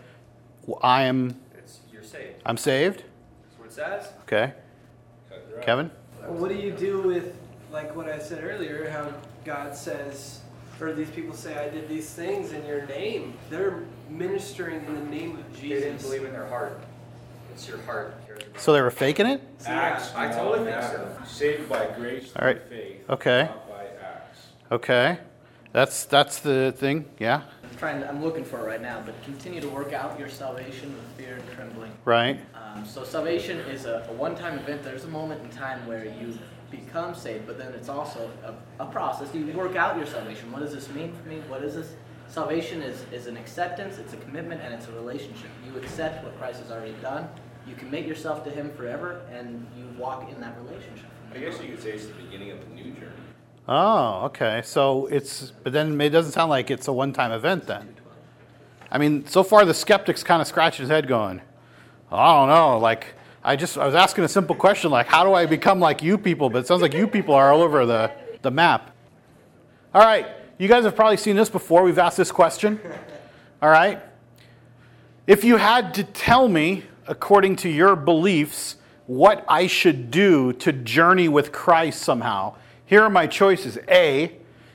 I 0.80 1.04
am 1.04 1.40
It's 1.58 1.80
you're 1.92 2.04
saved. 2.04 2.40
I'm 2.46 2.56
saved. 2.56 3.02
That's 3.42 3.58
what 3.58 3.68
it 3.68 3.72
says. 3.72 4.12
Okay. 4.22 4.52
Kevin? 5.62 5.90
What 6.26 6.50
do 6.50 6.54
you 6.54 6.70
do 6.70 7.00
with, 7.00 7.34
like 7.72 7.96
what 7.96 8.08
I 8.08 8.18
said 8.18 8.44
earlier, 8.44 8.90
how 8.90 9.12
God 9.44 9.74
says, 9.74 10.40
or 10.80 10.92
these 10.92 11.10
people 11.10 11.34
say, 11.34 11.56
I 11.56 11.68
did 11.70 11.88
these 11.88 12.10
things 12.10 12.52
in 12.52 12.64
your 12.66 12.86
name? 12.86 13.34
They're 13.50 13.84
ministering 14.08 14.84
in 14.84 14.94
the 14.94 15.10
name 15.16 15.36
of 15.36 15.52
Jesus. 15.52 15.62
They 15.62 15.90
didn't 15.90 16.02
believe 16.02 16.24
in 16.24 16.32
their 16.32 16.46
heart. 16.46 16.80
It's 17.52 17.68
your 17.68 17.78
heart. 17.82 18.16
So 18.58 18.72
they 18.72 18.80
were 18.80 18.90
faking 18.90 19.26
it? 19.26 19.40
Acts. 19.66 20.12
I 20.14 20.32
totally 20.32 20.70
think 20.70 20.82
so. 20.82 21.16
Saved 21.26 21.68
by 21.68 21.86
grace 21.96 22.32
All 22.36 22.46
right. 22.46 22.60
through 22.68 22.76
faith. 22.76 23.10
Okay. 23.10 23.42
Not 23.44 23.68
by 23.68 23.84
acts. 24.02 24.46
Okay. 24.72 25.18
That's 25.72 26.04
that's 26.04 26.40
the 26.40 26.72
thing. 26.76 27.04
Yeah. 27.18 27.42
I'm 27.62 27.76
trying. 27.78 28.00
To, 28.00 28.08
I'm 28.08 28.22
looking 28.22 28.44
for 28.44 28.60
it 28.60 28.64
right 28.64 28.82
now, 28.82 29.02
but 29.04 29.20
continue 29.24 29.60
to 29.60 29.68
work 29.68 29.92
out 29.92 30.18
your 30.18 30.28
salvation 30.28 30.92
with 30.92 31.04
fear 31.16 31.36
and 31.36 31.50
trembling. 31.52 31.92
Right. 32.04 32.40
Um, 32.54 32.84
so 32.84 33.04
salvation 33.04 33.58
is 33.60 33.84
a, 33.84 34.06
a 34.08 34.12
one-time 34.12 34.58
event. 34.58 34.82
There's 34.82 35.04
a 35.04 35.08
moment 35.08 35.42
in 35.42 35.50
time 35.50 35.84
where 35.86 36.04
you 36.04 36.38
become 36.76 37.14
saved, 37.14 37.46
but 37.46 37.58
then 37.58 37.72
it's 37.72 37.88
also 37.88 38.30
a, 38.44 38.82
a 38.82 38.86
process. 38.86 39.34
You 39.34 39.46
work 39.52 39.76
out 39.76 39.96
your 39.96 40.06
salvation. 40.06 40.50
What 40.52 40.60
does 40.62 40.72
this 40.72 40.88
mean 40.90 41.12
for 41.12 41.28
me? 41.28 41.42
What 41.48 41.62
is 41.62 41.74
this? 41.74 41.94
Salvation 42.28 42.82
is, 42.82 43.04
is 43.12 43.26
an 43.26 43.36
acceptance, 43.36 43.98
it's 43.98 44.12
a 44.12 44.16
commitment, 44.16 44.60
and 44.62 44.74
it's 44.74 44.88
a 44.88 44.92
relationship. 44.92 45.50
You 45.66 45.78
accept 45.78 46.24
what 46.24 46.36
Christ 46.38 46.60
has 46.60 46.70
already 46.70 46.94
done. 47.02 47.28
You 47.66 47.74
commit 47.74 48.06
yourself 48.06 48.44
to 48.44 48.50
Him 48.50 48.70
forever, 48.72 49.22
and 49.32 49.66
you 49.76 49.86
walk 49.98 50.30
in 50.30 50.40
that 50.40 50.56
relationship. 50.62 51.06
I 51.34 51.38
guess 51.38 51.60
you 51.60 51.68
could 51.68 51.82
say 51.82 51.90
it's 51.90 52.06
the 52.06 52.14
beginning 52.14 52.50
of 52.50 52.60
the 52.60 52.74
new 52.74 52.92
journey. 52.92 53.12
Oh, 53.66 54.26
okay. 54.26 54.62
So 54.64 55.06
it's 55.06 55.52
but 55.62 55.72
then 55.72 56.00
it 56.00 56.10
doesn't 56.10 56.32
sound 56.32 56.50
like 56.50 56.70
it's 56.70 56.88
a 56.88 56.92
one-time 56.92 57.32
event 57.32 57.66
then. 57.66 57.96
I 58.90 58.98
mean, 58.98 59.26
so 59.26 59.42
far 59.42 59.64
the 59.64 59.74
skeptic's 59.74 60.22
kind 60.22 60.40
of 60.40 60.46
scratching 60.46 60.84
his 60.84 60.90
head 60.90 61.08
going, 61.08 61.40
I 62.12 62.32
don't 62.34 62.48
know, 62.48 62.78
like 62.78 63.14
I 63.44 63.56
just 63.56 63.76
I 63.76 63.84
was 63.84 63.94
asking 63.94 64.24
a 64.24 64.28
simple 64.28 64.56
question 64.56 64.90
like 64.90 65.06
how 65.06 65.22
do 65.22 65.34
I 65.34 65.44
become 65.44 65.78
like 65.78 66.02
you 66.02 66.16
people? 66.16 66.48
But 66.48 66.60
it 66.60 66.66
sounds 66.66 66.80
like 66.80 66.94
you 66.94 67.06
people 67.06 67.34
are 67.34 67.52
all 67.52 67.62
over 67.62 67.84
the, 67.84 68.10
the 68.40 68.50
map. 68.50 68.90
All 69.94 70.02
right. 70.02 70.26
You 70.56 70.66
guys 70.66 70.84
have 70.84 70.96
probably 70.96 71.18
seen 71.18 71.36
this 71.36 71.50
before. 71.50 71.82
We've 71.82 71.98
asked 71.98 72.16
this 72.16 72.32
question. 72.32 72.80
All 73.60 73.68
right. 73.68 74.00
If 75.26 75.44
you 75.44 75.56
had 75.56 75.94
to 75.94 76.04
tell 76.04 76.48
me, 76.48 76.84
according 77.06 77.56
to 77.56 77.68
your 77.68 77.96
beliefs, 77.96 78.76
what 79.06 79.44
I 79.48 79.66
should 79.66 80.10
do 80.10 80.52
to 80.54 80.72
journey 80.72 81.28
with 81.28 81.52
Christ 81.52 82.02
somehow, 82.02 82.56
here 82.86 83.02
are 83.02 83.10
my 83.10 83.26
choices. 83.26 83.78
A, 83.88 84.32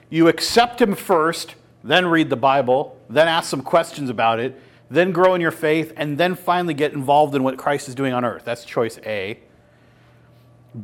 you 0.10 0.28
accept 0.28 0.82
Him 0.82 0.96
first, 0.96 1.56
then 1.84 2.08
read 2.08 2.30
the 2.30 2.36
Bible, 2.36 3.00
then 3.10 3.28
ask 3.28 3.50
some 3.50 3.62
questions 3.62 4.10
about 4.10 4.40
it, 4.40 4.60
then 4.89 5.12
grow 5.12 5.36
in 5.36 5.41
your 5.41 5.51
faith, 5.51 5.93
and 5.96 6.17
then 6.17 6.36
finally 6.36 6.74
get 6.74 6.93
involved 6.93 7.36
in 7.36 7.43
what 7.43 7.58
Christ 7.58 7.88
is 7.88 7.96
doing 7.96 8.13
on 8.13 8.25
earth. 8.25 8.43
That's 8.46 8.65
choice 8.65 9.00
A. 9.05 9.39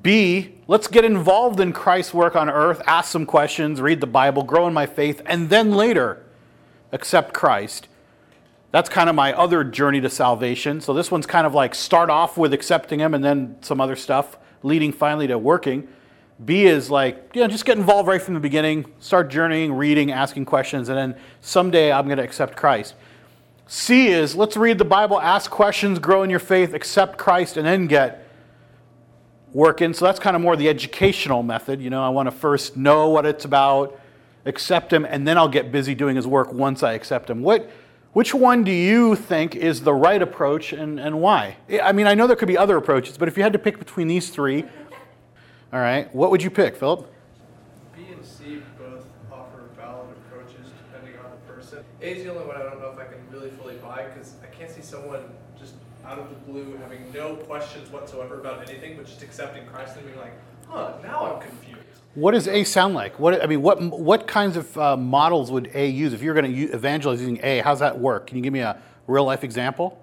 B, 0.01 0.55
let's 0.67 0.88
get 0.88 1.05
involved 1.05 1.59
in 1.59 1.71
Christ's 1.71 2.13
work 2.13 2.35
on 2.35 2.50
earth, 2.50 2.81
ask 2.88 3.12
some 3.12 3.25
questions, 3.25 3.79
read 3.79 4.01
the 4.01 4.07
Bible, 4.07 4.43
grow 4.43 4.67
in 4.67 4.74
my 4.74 4.88
faith, 4.88 5.21
and 5.25 5.50
then 5.50 5.71
later 5.71 6.24
accept 6.91 7.33
Christ. 7.33 7.88
That's 8.71 8.89
kind 8.89 9.09
of 9.09 9.15
my 9.15 9.31
other 9.33 9.63
journey 9.63 10.01
to 10.01 10.09
salvation. 10.09 10.81
So 10.81 10.93
this 10.93 11.12
one's 11.12 11.25
kind 11.25 11.45
of 11.47 11.53
like 11.53 11.75
start 11.75 12.09
off 12.09 12.38
with 12.38 12.51
accepting 12.51 13.00
Him 13.00 13.13
and 13.13 13.24
then 13.24 13.57
some 13.62 13.79
other 13.79 13.95
stuff, 13.95 14.38
leading 14.63 14.91
finally 14.91 15.27
to 15.27 15.38
working. 15.38 15.88
B 16.43 16.65
is 16.65 16.89
like, 16.89 17.31
you 17.33 17.41
know, 17.41 17.47
just 17.47 17.63
get 17.63 17.77
involved 17.77 18.09
right 18.09 18.21
from 18.21 18.33
the 18.33 18.39
beginning, 18.39 18.85
start 19.00 19.29
journeying, 19.29 19.71
reading, 19.71 20.12
asking 20.12 20.45
questions, 20.45 20.89
and 20.89 20.97
then 20.97 21.15
someday 21.39 21.91
I'm 21.91 22.05
going 22.07 22.17
to 22.17 22.24
accept 22.24 22.57
Christ. 22.57 22.95
C 23.67 24.07
is 24.07 24.36
let's 24.36 24.55
read 24.55 24.77
the 24.77 24.86
Bible, 24.86 25.19
ask 25.19 25.50
questions, 25.50 25.98
grow 26.00 26.24
in 26.24 26.29
your 26.29 26.39
faith, 26.39 26.74
accept 26.74 27.17
Christ, 27.17 27.57
and 27.57 27.65
then 27.65 27.88
get 27.88 28.27
working. 29.53 29.93
So 29.93 30.05
that's 30.05 30.19
kind 30.19 30.36
of 30.36 30.41
more 30.41 30.55
the 30.55 30.69
educational 30.69 31.41
method. 31.41 31.81
You 31.81 31.89
know, 31.89 32.03
I 32.03 32.10
want 32.10 32.27
to 32.27 32.31
first 32.31 32.77
know 32.77 33.10
what 33.10 33.25
it's 33.25 33.45
about, 33.45 34.00
accept 34.45 34.93
Him, 34.93 35.05
and 35.05 35.27
then 35.27 35.38
I'll 35.38 35.48
get 35.48 35.72
busy 35.72 35.95
doing 35.95 36.15
His 36.15 36.27
work 36.27 36.53
once 36.53 36.84
I 36.84 36.93
accept 36.93 37.29
Him. 37.29 37.41
What, 37.41 37.69
which 38.13 38.36
one 38.36 38.63
do 38.63 38.72
you 38.72 39.15
think 39.15 39.55
is 39.55 39.81
the 39.81 39.93
right 39.93 40.22
approach 40.22 40.72
and, 40.72 41.00
and 41.00 41.19
why? 41.19 41.57
I 41.81 41.91
mean, 41.91 42.05
I 42.05 42.13
know 42.13 42.27
there 42.27 42.36
could 42.36 42.48
be 42.48 42.57
other 42.57 42.77
approaches, 42.77 43.17
but 43.17 43.27
if 43.27 43.36
you 43.36 43.43
had 43.43 43.53
to 43.53 43.60
pick 43.60 43.79
between 43.79 44.07
these 44.07 44.29
three, 44.29 44.63
all 45.74 45.79
right, 45.79 46.13
what 46.13 46.29
would 46.31 46.43
you 46.43 46.51
pick, 46.51 46.75
Philip? 46.75 47.12
B 47.95 48.05
and 48.12 48.24
C 48.24 48.62
both 48.77 49.05
offer 49.31 49.63
valid 49.75 50.10
approaches 50.27 50.72
depending 50.91 51.19
on 51.19 51.31
the 51.31 51.53
person. 51.53 51.84
A 52.01 52.05
is 52.05 52.24
the 52.24 52.31
only 52.31 52.45
one 52.45 52.57
I 52.57 52.63
don't 52.63 52.79
know 52.79 52.94
if 53.99 54.05
I 54.05 54.11
can 54.11 54.13
really 54.13 54.13
fully 54.13 54.13
buy 54.13 54.13
because 54.13 54.33
I 54.43 54.47
can't 54.47 54.71
see 54.71 54.81
someone 54.81 55.23
just 55.59 55.73
out 56.05 56.19
of 56.19 56.29
the 56.29 56.35
blue 56.51 56.77
having 56.77 57.11
no 57.13 57.35
questions 57.35 57.91
whatsoever 57.91 58.39
about 58.39 58.69
anything 58.69 58.97
but 58.97 59.05
just 59.05 59.23
accepting 59.23 59.65
Christ 59.65 59.97
and 59.97 60.05
being 60.05 60.17
like, 60.19 60.33
huh, 60.67 60.93
now 61.03 61.33
I'm 61.33 61.41
confused. 61.41 61.81
What 62.15 62.31
does 62.31 62.47
A 62.47 62.63
sound 62.63 62.93
like? 62.95 63.19
What 63.19 63.43
I 63.43 63.47
mean, 63.47 63.61
what 63.61 63.81
what 63.81 64.27
kinds 64.27 64.55
of 64.55 64.77
uh, 64.77 64.95
models 64.95 65.51
would 65.51 65.71
A 65.73 65.87
use 65.89 66.13
if 66.13 66.21
you're 66.21 66.33
going 66.33 66.53
to 66.53 66.61
evangelize 66.71 67.19
using 67.19 67.39
A? 67.43 67.59
How's 67.59 67.79
that 67.79 67.99
work? 67.99 68.27
Can 68.27 68.37
you 68.37 68.43
give 68.43 68.53
me 68.53 68.61
a 68.61 68.81
real 69.07 69.25
life 69.25 69.43
example? 69.43 70.01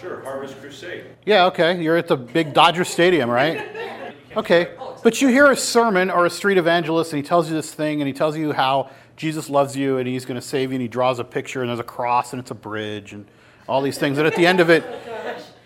Sure, 0.00 0.22
Harvest 0.22 0.60
Crusade. 0.60 1.06
Yeah, 1.26 1.46
okay. 1.46 1.82
You're 1.82 1.96
at 1.96 2.06
the 2.06 2.16
big 2.16 2.54
Dodger 2.54 2.84
Stadium, 2.84 3.28
right? 3.28 3.68
Okay. 4.36 4.68
But 5.02 5.20
you 5.20 5.28
hear 5.28 5.50
a 5.50 5.56
sermon 5.56 6.10
or 6.10 6.26
a 6.26 6.30
street 6.30 6.58
evangelist 6.58 7.12
and 7.12 7.22
he 7.22 7.26
tells 7.26 7.48
you 7.48 7.54
this 7.54 7.72
thing 7.72 8.00
and 8.00 8.06
he 8.06 8.12
tells 8.12 8.36
you 8.36 8.52
how 8.52 8.90
Jesus 9.18 9.50
loves 9.50 9.76
you 9.76 9.98
and 9.98 10.06
he's 10.06 10.24
going 10.24 10.40
to 10.40 10.46
save 10.46 10.70
you 10.70 10.76
and 10.76 10.82
he 10.82 10.88
draws 10.88 11.18
a 11.18 11.24
picture 11.24 11.60
and 11.60 11.68
there's 11.68 11.80
a 11.80 11.84
cross 11.84 12.32
and 12.32 12.40
it's 12.40 12.52
a 12.52 12.54
bridge 12.54 13.12
and 13.12 13.26
all 13.68 13.82
these 13.82 13.98
things. 13.98 14.16
And 14.16 14.26
at 14.26 14.36
the 14.36 14.46
end 14.46 14.60
of 14.60 14.70
it, 14.70 14.84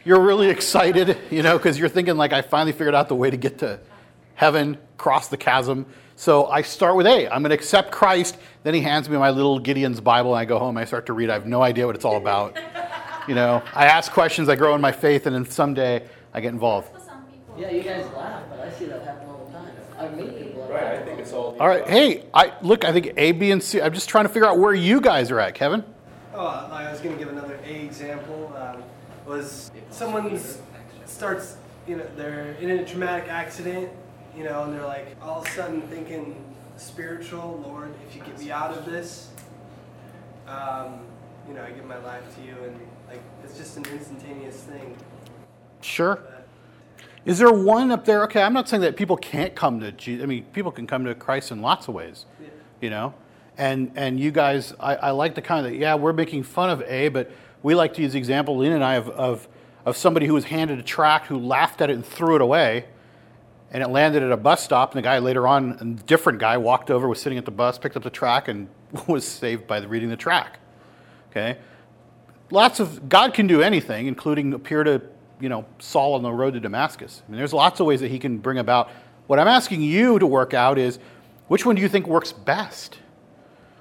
you're 0.05 0.21
really 0.21 0.49
excited, 0.49 1.19
you 1.31 1.43
know, 1.43 1.59
because 1.59 1.79
you're 1.79 1.91
thinking, 1.91 2.17
like, 2.17 2.33
I 2.33 2.41
finally 2.43 2.73
figured 2.73 2.95
out 2.95 3.09
the 3.09 3.15
way 3.15 3.31
to 3.31 3.37
get 3.37 3.59
to 3.59 3.79
heaven, 4.35 4.79
cross 4.97 5.29
the 5.29 5.37
chasm. 5.37 5.87
So 6.17 6.47
I 6.47 6.63
start 6.63 6.97
with 6.97 7.07
A. 7.07 7.29
I'm 7.29 7.43
going 7.43 7.51
to 7.51 7.55
accept 7.55 7.93
Christ. 7.93 8.39
Then 8.63 8.73
he 8.73 8.81
hands 8.81 9.09
me 9.09 9.19
my 9.19 9.31
little 9.31 9.59
Gideon's 9.59 10.01
Bible 10.01 10.35
and 10.35 10.41
I 10.41 10.47
go 10.47 10.59
home. 10.59 10.79
I 10.79 10.87
start 10.87 11.07
to 11.07 11.13
read. 11.13 11.29
I 11.29 11.35
have 11.35 11.47
no 11.47 11.63
idea 11.63 11.87
what 11.87 11.95
it's 11.95 12.07
all 12.07 12.17
about. 12.17 12.57
You 13.29 13.35
know, 13.35 13.63
I 13.75 13.87
ask 13.87 14.11
questions, 14.11 14.49
I 14.49 14.57
grow 14.57 14.75
in 14.75 14.81
my 14.81 14.91
faith, 14.91 15.27
and 15.27 15.37
then 15.37 15.49
someday 15.49 16.09
I 16.35 16.41
get 16.41 16.49
involved. 16.49 16.89
Yeah, 17.57 17.71
you 17.71 17.83
guys 17.83 18.05
laugh, 18.17 18.43
but 18.51 18.61
I 18.61 18.73
see 18.73 18.87
that 18.87 19.03
happen 19.03 19.29
all 19.29 19.45
the 19.45 19.53
time. 19.53 19.77
I 19.99 20.09
meet 20.09 20.39
people. 20.39 20.52
Right, 20.73 20.85
I 20.85 21.03
think 21.03 21.21
it's 21.21 21.33
all. 21.33 21.57
All 21.61 21.69
right. 21.69 21.87
Hey, 21.87 22.25
I 22.33 22.55
look. 22.63 22.85
I 22.85 22.93
think 22.93 23.13
A, 23.17 23.33
B, 23.33 23.51
and 23.51 23.63
C. 23.63 23.81
I'm 23.81 23.93
just 23.93 24.09
trying 24.09 24.25
to 24.25 24.29
figure 24.31 24.49
out 24.49 24.59
where 24.59 24.73
you 24.73 25.01
guys 25.01 25.31
are 25.31 25.39
at, 25.39 25.55
Kevin. 25.55 25.85
Oh, 26.35 26.47
I 26.47 26.91
was 26.91 27.01
going 27.01 27.17
to 27.17 27.23
give 27.23 27.33
another 27.33 27.59
A 27.67 27.85
example. 27.85 28.55
Um, 28.57 28.83
was 29.27 29.71
someone 29.91 30.41
starts, 31.05 31.57
you 31.87 31.97
know, 31.97 32.07
they're 32.17 32.53
in 32.61 32.71
a 32.71 32.85
traumatic 32.85 33.29
accident, 33.29 33.91
you 34.37 34.45
know, 34.45 34.65
and 34.65 34.75
they're 34.75 34.87
like 34.87 35.17
all 35.23 35.43
of 35.43 35.47
a 35.47 35.51
sudden 35.51 35.83
thinking 35.83 36.43
spiritual, 36.77 37.63
Lord, 37.67 37.95
if 38.09 38.17
you 38.17 38.23
get 38.23 38.39
me 38.39 38.51
out 38.51 38.77
of 38.77 38.87
this, 38.87 39.31
um, 40.49 41.01
you 41.47 41.55
know, 41.55 41.63
I 41.63 41.71
give 41.71 41.85
my 41.85 41.99
life 41.99 42.35
to 42.37 42.43
you, 42.43 42.57
and 42.65 42.81
like 43.09 43.23
it's 43.45 43.57
just 43.57 43.77
an 43.77 43.85
instantaneous 43.87 44.57
thing. 44.63 44.97
Sure. 45.81 46.19
Is 47.25 47.39
there 47.39 47.53
one 47.53 47.91
up 47.93 48.05
there? 48.05 48.25
Okay, 48.25 48.43
I'm 48.43 48.53
not 48.53 48.69
saying 48.69 48.81
that 48.83 48.97
people 48.97 49.17
can't 49.17 49.55
come 49.55 49.79
to 49.81 49.93
Jesus. 49.93 50.23
I 50.23 50.27
mean, 50.27 50.45
people 50.53 50.73
can 50.73 50.87
come 50.87 51.05
to 51.05 51.15
Christ 51.15 51.53
in 51.53 51.63
lots 51.63 51.87
of 51.89 51.95
ways, 51.95 52.27
Yeah. 52.41 52.49
you 52.81 52.91
know. 52.91 53.15
And 53.59 53.93
and 53.95 54.19
you 54.19 54.31
guys, 54.31 54.75
I, 54.81 54.97
I 54.97 55.11
like 55.11 55.35
the 55.35 55.43
kind 55.43 55.67
of 55.67 55.75
yeah, 55.75 55.95
we're 55.95 56.13
making 56.15 56.43
fun 56.43 56.71
of 56.71 56.83
A, 56.83 57.09
but 57.09 57.31
we 57.63 57.75
like 57.75 57.95
to 57.95 58.03
use 58.03 58.13
the 58.13 58.19
example 58.19 58.57
Lena 58.57 58.75
and 58.75 58.85
I 58.85 58.95
of 58.95 59.09
of 59.11 59.47
of 59.85 59.97
somebody 59.97 60.27
who 60.27 60.35
was 60.35 60.45
handed 60.45 60.79
a 60.79 60.83
tract 60.83 61.27
who 61.27 61.39
laughed 61.39 61.81
at 61.81 61.91
it 61.91 61.95
and 61.95 62.05
threw 62.05 62.35
it 62.35 62.41
away, 62.41 62.87
and 63.71 63.83
it 63.83 63.89
landed 63.89 64.23
at 64.23 64.33
a 64.33 64.37
bus 64.37 64.65
stop. 64.65 64.93
And 64.93 64.99
the 64.99 65.03
guy 65.03 65.19
later 65.19 65.47
on, 65.47 65.73
a 65.81 65.85
different 66.05 66.39
guy, 66.39 66.57
walked 66.57 66.91
over, 66.91 67.07
was 67.07 67.21
sitting 67.21 67.37
at 67.39 67.45
the 67.45 67.51
bus, 67.51 67.79
picked 67.79 67.97
up 67.97 68.03
the 68.03 68.11
track, 68.11 68.49
and 68.49 68.69
was 69.07 69.27
saved 69.27 69.67
by 69.67 69.81
the, 69.81 69.87
reading 69.87 70.09
the 70.09 70.17
track. 70.17 70.59
Okay, 71.31 71.59
lots 72.51 72.81
of 72.81 73.09
God 73.09 73.33
can 73.35 73.47
do 73.47 73.61
anything, 73.63 74.07
including 74.07 74.55
appear 74.55 74.83
to 74.83 75.03
you 75.43 75.49
know 75.49 75.67
Saul 75.81 76.15
on 76.15 76.23
the 76.23 76.33
road 76.33 76.55
to 76.55 76.61
Damascus. 76.61 77.23
I 77.27 77.31
mean, 77.31 77.39
there's 77.39 77.53
lots 77.53 77.81
of 77.81 77.87
ways 77.87 78.01
that 78.01 78.11
He 78.11 78.19
can 78.19 78.39
bring 78.39 78.59
about. 78.59 78.91
What 79.27 79.39
I'm 79.39 79.49
asking 79.49 79.83
you 79.83 80.19
to 80.19 80.27
work 80.27 80.55
out 80.55 80.79
is, 80.79 80.99
which 81.49 81.67
one 81.67 81.75
do 81.75 81.83
you 81.83 81.89
think 81.89 82.07
works 82.07 82.33
best? 82.33 82.99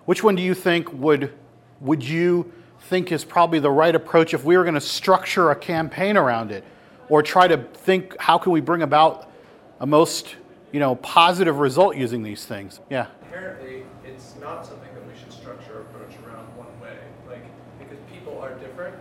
Which 0.06 0.24
one 0.24 0.36
do 0.36 0.42
you 0.42 0.56
think 0.56 0.92
would 0.92 1.32
would 1.80 2.04
you 2.04 2.52
think 2.82 3.12
is 3.12 3.24
probably 3.24 3.60
the 3.60 3.70
right 3.70 3.94
approach 3.94 4.34
if 4.34 4.44
we 4.44 4.58
were 4.58 4.64
going 4.64 4.74
to 4.74 4.82
structure 4.82 5.52
a 5.52 5.56
campaign 5.56 6.18
around 6.18 6.52
it, 6.52 6.64
or 7.10 7.22
try 7.22 7.48
to 7.48 7.58
think 7.58 8.20
how 8.20 8.40
can 8.40 8.52
we 8.52 8.60
bring 8.60 8.82
about 8.82 9.32
a 9.80 9.86
most 9.86 10.36
you 10.72 10.80
know 10.80 10.96
positive 10.96 11.60
result 11.60 11.96
using 11.96 12.24
these 12.24 12.46
things? 12.46 12.80
Yeah. 12.90 13.06
Apparently, 13.22 13.84
it's 14.04 14.36
not 14.42 14.66
something 14.66 14.94
that 14.96 15.08
we 15.08 15.14
should 15.18 15.32
structure 15.32 15.82
approach 15.82 16.16
around 16.26 16.46
one 16.58 16.80
way. 16.82 16.98
Like, 17.28 17.44
because 17.78 18.00
people 18.12 18.40
are 18.40 18.56
different, 18.56 18.96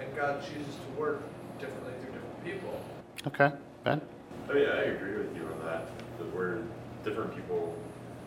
and 0.00 0.14
God 0.16 0.42
chooses 0.42 0.74
to 0.74 1.00
work 1.00 1.22
differently 1.60 1.92
through 2.00 2.12
different 2.12 2.44
people. 2.44 2.80
Okay, 3.26 3.50
Ben. 3.84 4.00
Oh 4.48 4.56
yeah, 4.56 4.68
I 4.68 4.82
agree 4.96 5.18
with 5.18 5.36
you 5.36 5.42
on 5.42 5.66
that. 5.66 5.88
That 6.18 6.34
we're 6.34 6.62
different 7.04 7.34
people, 7.34 7.76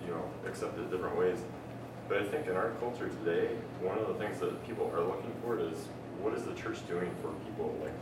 you 0.05 0.11
know, 0.11 0.23
accept 0.45 0.77
it 0.77 0.91
different 0.91 1.17
ways. 1.17 1.39
But 2.07 2.21
I 2.21 2.25
think 2.25 2.45
in 2.45 2.55
our 2.55 2.71
culture 2.79 3.09
today, 3.09 3.55
one 3.81 3.97
of 3.97 4.07
the 4.07 4.13
things 4.15 4.39
that 4.39 4.63
people 4.67 4.91
are 4.93 5.01
looking 5.01 5.31
for 5.43 5.59
is 5.59 5.87
what 6.21 6.35
is 6.35 6.43
the 6.43 6.53
church 6.53 6.87
doing 6.87 7.09
for 7.23 7.31
people? 7.45 7.75
Like 7.81 7.93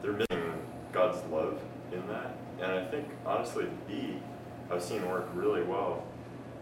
they're 0.00 0.12
missing 0.12 0.54
God's 0.90 1.22
love 1.30 1.60
in 1.92 2.06
that. 2.08 2.34
And 2.62 2.72
I 2.72 2.86
think 2.86 3.08
honestly, 3.26 3.66
B, 3.86 4.16
I've 4.72 4.82
seen 4.82 5.06
work 5.10 5.28
really 5.34 5.64
well 5.64 6.02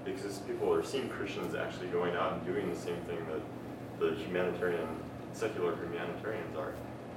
because 0.04 0.38
people 0.38 0.73
are 0.73 0.82
seeing 0.82 1.08
Christians 1.08 1.54
actually 1.54 1.88
going 1.88 2.16
out 2.16 2.32
and 2.32 2.44
doing 2.44 2.68
the 2.68 2.78
same 2.78 3.00
thing 3.02 3.25
that 3.30 4.00
the 4.00 4.16
humanitarian, 4.16 4.88
secular 5.32 5.76
humanitarians 5.76 6.56
are. 6.56 6.75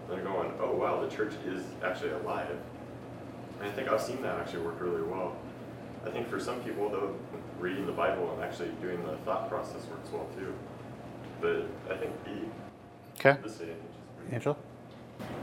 They're 0.09 0.23
going, 0.23 0.51
oh 0.61 0.73
wow, 0.73 1.01
the 1.01 1.13
church 1.13 1.33
is 1.45 1.63
actually 1.83 2.11
alive. 2.11 2.55
And 3.59 3.69
I 3.69 3.71
think 3.71 3.89
I've 3.89 4.01
seen 4.01 4.21
that 4.21 4.39
actually 4.39 4.63
work 4.63 4.79
really 4.79 5.01
well. 5.01 5.35
I 6.05 6.09
think 6.11 6.29
for 6.29 6.39
some 6.39 6.61
people, 6.61 6.89
though, 6.89 7.15
reading 7.59 7.85
the 7.85 7.91
Bible 7.91 8.31
and 8.33 8.43
actually 8.43 8.69
doing 8.81 9.03
the 9.03 9.17
thought 9.25 9.49
process 9.49 9.85
works 9.89 10.09
well 10.11 10.27
too. 10.37 10.53
But 11.41 11.67
I 11.93 11.97
think 11.97 12.11
B, 12.23 12.31
Okay, 13.19 13.37
this 13.41 13.55
I 13.61 13.65
think 13.65 13.77
Angela. 14.31 14.55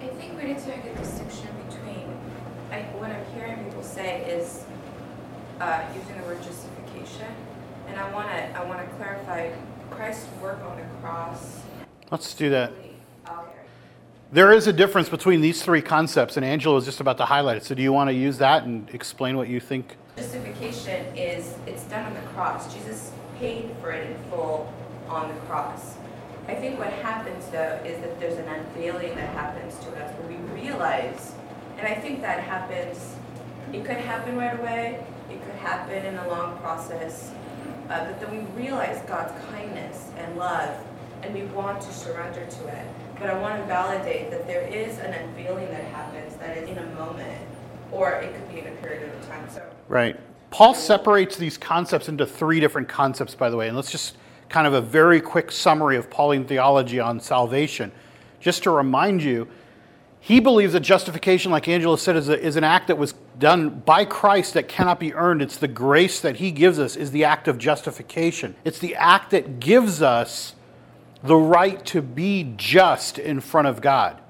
I 0.00 0.06
think 0.06 0.38
we 0.38 0.44
need 0.44 0.58
to 0.58 0.68
make 0.68 0.84
a 0.84 0.94
distinction 0.96 1.48
between, 1.68 2.06
I, 2.70 2.82
what 2.98 3.10
I'm 3.10 3.24
hearing 3.34 3.64
people 3.64 3.82
say 3.82 4.22
is 4.24 4.64
uh, 5.60 5.82
using 5.94 6.20
the 6.20 6.26
word 6.26 6.42
justification. 6.42 7.34
And 7.88 7.98
I 7.98 8.12
want 8.12 8.28
to, 8.28 8.58
I 8.58 8.64
want 8.64 8.80
to 8.80 8.96
clarify 8.96 9.50
Christ's 9.90 10.28
work 10.40 10.60
on 10.64 10.76
the 10.76 10.84
cross. 11.00 11.60
Let's 12.10 12.32
do 12.34 12.50
that. 12.50 12.72
There 14.32 14.52
is 14.52 14.66
a 14.66 14.72
difference 14.72 15.08
between 15.08 15.40
these 15.40 15.62
three 15.62 15.82
concepts, 15.82 16.36
and 16.36 16.44
Angela 16.44 16.74
was 16.74 16.84
just 16.84 17.00
about 17.00 17.18
to 17.18 17.24
highlight 17.24 17.56
it. 17.56 17.64
So, 17.64 17.74
do 17.74 17.82
you 17.82 17.92
want 17.92 18.08
to 18.10 18.14
use 18.14 18.38
that 18.38 18.64
and 18.64 18.88
explain 18.92 19.36
what 19.36 19.48
you 19.48 19.60
think? 19.60 19.96
Justification 20.16 21.16
is, 21.16 21.54
it's 21.66 21.84
done 21.84 22.04
on 22.06 22.14
the 22.14 22.20
cross. 22.30 22.72
Jesus 22.74 23.12
paid 23.38 23.70
for 23.80 23.92
it 23.92 24.10
in 24.10 24.30
full 24.30 24.72
on 25.08 25.28
the 25.28 25.40
cross. 25.42 25.96
I 26.48 26.54
think 26.54 26.78
what 26.78 26.92
happens 26.92 27.46
though 27.46 27.80
is 27.84 28.00
that 28.00 28.20
there's 28.20 28.38
an 28.38 28.48
unveiling 28.48 29.14
that 29.16 29.30
happens 29.30 29.78
to 29.78 29.88
us 30.02 30.12
where 30.18 30.28
we 30.28 30.36
realize, 30.60 31.32
and 31.78 31.86
I 31.86 31.94
think 31.94 32.20
that 32.20 32.40
happens, 32.40 33.16
it 33.72 33.84
could 33.84 33.96
happen 33.96 34.36
right 34.36 34.58
away, 34.58 35.04
it 35.30 35.42
could 35.44 35.54
happen 35.56 36.04
in 36.04 36.16
a 36.18 36.28
long 36.28 36.58
process, 36.58 37.32
uh, 37.88 38.04
but 38.04 38.20
then 38.20 38.30
we 38.30 38.62
realize 38.62 39.02
God's 39.06 39.32
kindness 39.46 40.10
and 40.16 40.36
love 40.36 40.76
and 41.22 41.34
we 41.34 41.42
want 41.54 41.80
to 41.80 41.92
surrender 41.92 42.44
to 42.44 42.68
it. 42.68 42.86
But 43.18 43.30
I 43.30 43.40
want 43.40 43.60
to 43.60 43.66
validate 43.66 44.30
that 44.30 44.46
there 44.46 44.62
is 44.62 44.98
an 44.98 45.14
unveiling 45.14 45.68
that 45.68 45.84
happens 45.84 46.34
that 46.36 46.56
is 46.58 46.68
in 46.68 46.78
a 46.78 46.86
moment 46.94 47.40
or 47.92 48.12
it 48.12 48.34
could 48.34 48.52
be 48.52 48.60
in 48.60 48.66
a 48.66 48.76
period 48.76 49.12
of 49.14 49.28
time. 49.28 49.48
So 49.48 49.62
Right. 49.88 50.18
Paul 50.50 50.74
separates 50.74 51.36
these 51.36 51.56
concepts 51.56 52.08
into 52.08 52.26
three 52.26 52.60
different 52.60 52.88
concepts, 52.88 53.34
by 53.34 53.50
the 53.50 53.56
way, 53.56 53.68
and 53.68 53.76
let's 53.76 53.90
just 53.90 54.16
kind 54.48 54.66
of 54.66 54.74
a 54.74 54.80
very 54.80 55.20
quick 55.20 55.50
summary 55.50 55.96
of 55.96 56.10
Pauline 56.10 56.44
theology 56.44 57.00
on 57.00 57.18
salvation. 57.18 57.90
Just 58.40 58.62
to 58.64 58.70
remind 58.70 59.22
you, 59.22 59.48
he 60.20 60.40
believes 60.40 60.72
that 60.72 60.80
justification, 60.80 61.50
like 61.50 61.68
Angela 61.68 61.98
said, 61.98 62.16
is, 62.16 62.28
a, 62.28 62.40
is 62.40 62.56
an 62.56 62.64
act 62.64 62.86
that 62.88 62.96
was 62.96 63.14
done 63.38 63.68
by 63.80 64.04
Christ 64.04 64.54
that 64.54 64.68
cannot 64.68 65.00
be 65.00 65.12
earned. 65.12 65.42
It's 65.42 65.58
the 65.58 65.68
grace 65.68 66.20
that 66.20 66.36
he 66.36 66.50
gives 66.50 66.78
us, 66.78 66.96
is 66.96 67.10
the 67.10 67.24
act 67.24 67.48
of 67.48 67.58
justification. 67.58 68.54
It's 68.64 68.78
the 68.78 68.94
act 68.94 69.32
that 69.32 69.60
gives 69.60 70.02
us 70.02 70.54
the 71.24 71.36
right 71.36 71.84
to 71.86 72.02
be 72.02 72.52
just 72.56 73.18
in 73.18 73.40
front 73.40 73.66
of 73.66 73.80
God. 73.80 74.20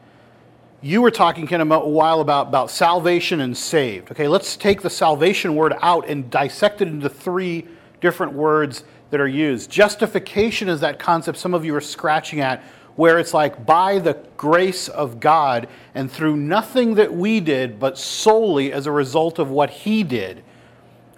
You 0.80 1.02
were 1.02 1.10
talking, 1.10 1.52
a 1.52 1.64
while 1.64 2.20
about, 2.20 2.48
about 2.48 2.70
salvation 2.70 3.40
and 3.40 3.56
saved. 3.56 4.12
Okay, 4.12 4.28
let's 4.28 4.56
take 4.56 4.80
the 4.80 4.90
salvation 4.90 5.56
word 5.56 5.74
out 5.82 6.08
and 6.08 6.30
dissect 6.30 6.82
it 6.82 6.88
into 6.88 7.08
three 7.08 7.66
different 8.00 8.34
words 8.34 8.84
that 9.10 9.20
are 9.20 9.28
used. 9.28 9.70
Justification 9.70 10.68
is 10.68 10.80
that 10.80 10.98
concept 10.98 11.38
some 11.38 11.54
of 11.54 11.64
you 11.64 11.74
are 11.74 11.80
scratching 11.80 12.40
at 12.40 12.62
where 12.96 13.18
it's 13.18 13.34
like 13.34 13.66
by 13.66 13.98
the 13.98 14.14
grace 14.36 14.88
of 14.88 15.18
God 15.18 15.68
and 15.94 16.10
through 16.10 16.36
nothing 16.36 16.94
that 16.94 17.12
we 17.12 17.40
did, 17.40 17.80
but 17.80 17.98
solely 17.98 18.72
as 18.72 18.86
a 18.86 18.92
result 18.92 19.38
of 19.38 19.50
what 19.50 19.70
He 19.70 20.04
did, 20.04 20.44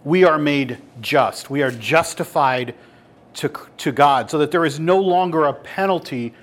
we 0.04 0.24
are 0.24 0.38
made 0.38 0.78
just. 1.00 1.50
We 1.50 1.62
are 1.62 1.70
justified 1.70 2.74
to, 3.36 3.50
to 3.78 3.92
God, 3.92 4.30
so 4.30 4.38
that 4.38 4.50
there 4.50 4.64
is 4.64 4.80
no 4.80 4.98
longer 4.98 5.44
a 5.44 5.52
penalty. 5.52 6.34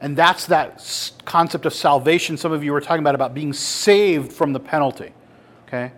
And 0.00 0.16
that's 0.16 0.46
that 0.46 1.12
concept 1.24 1.66
of 1.66 1.74
salvation 1.74 2.36
some 2.36 2.52
of 2.52 2.64
you 2.64 2.72
were 2.72 2.80
talking 2.80 3.00
about, 3.00 3.14
about 3.14 3.34
being 3.34 3.52
saved 3.52 4.32
from 4.32 4.52
the 4.52 4.60
penalty. 4.60 5.12
Okay? 5.66 5.92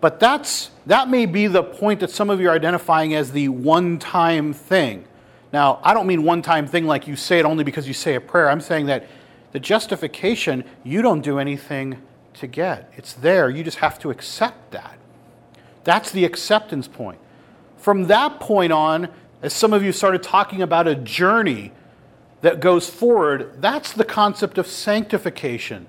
But 0.00 0.20
that's, 0.20 0.70
that 0.86 1.08
may 1.08 1.26
be 1.26 1.46
the 1.46 1.62
point 1.62 2.00
that 2.00 2.10
some 2.10 2.30
of 2.30 2.40
you 2.40 2.48
are 2.48 2.54
identifying 2.54 3.14
as 3.14 3.32
the 3.32 3.48
one 3.48 3.98
time 3.98 4.52
thing. 4.52 5.04
Now, 5.52 5.80
I 5.82 5.94
don't 5.94 6.06
mean 6.06 6.22
one 6.22 6.42
time 6.42 6.66
thing 6.66 6.86
like 6.86 7.06
you 7.06 7.16
say 7.16 7.38
it 7.38 7.44
only 7.44 7.64
because 7.64 7.88
you 7.88 7.94
say 7.94 8.14
a 8.14 8.20
prayer. 8.20 8.48
I'm 8.48 8.60
saying 8.60 8.86
that 8.86 9.06
the 9.52 9.60
justification, 9.60 10.64
you 10.84 11.02
don't 11.02 11.22
do 11.22 11.38
anything 11.38 12.00
to 12.34 12.46
get. 12.46 12.92
It's 12.96 13.14
there. 13.14 13.50
You 13.50 13.64
just 13.64 13.78
have 13.78 13.98
to 14.00 14.10
accept 14.10 14.70
that. 14.70 14.96
That's 15.84 16.10
the 16.10 16.24
acceptance 16.24 16.86
point. 16.86 17.18
From 17.76 18.06
that 18.06 18.40
point 18.40 18.72
on, 18.72 19.08
as 19.42 19.52
some 19.52 19.72
of 19.72 19.82
you 19.82 19.92
started 19.92 20.22
talking 20.22 20.62
about 20.62 20.86
a 20.86 20.94
journey 20.94 21.72
that 22.42 22.60
goes 22.60 22.88
forward, 22.88 23.60
that's 23.60 23.92
the 23.92 24.04
concept 24.04 24.58
of 24.58 24.66
sanctification, 24.66 25.86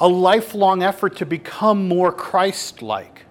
a 0.00 0.08
lifelong 0.08 0.82
effort 0.82 1.16
to 1.16 1.26
become 1.26 1.88
more 1.88 2.12
Christ 2.12 2.82
like. 2.82 3.24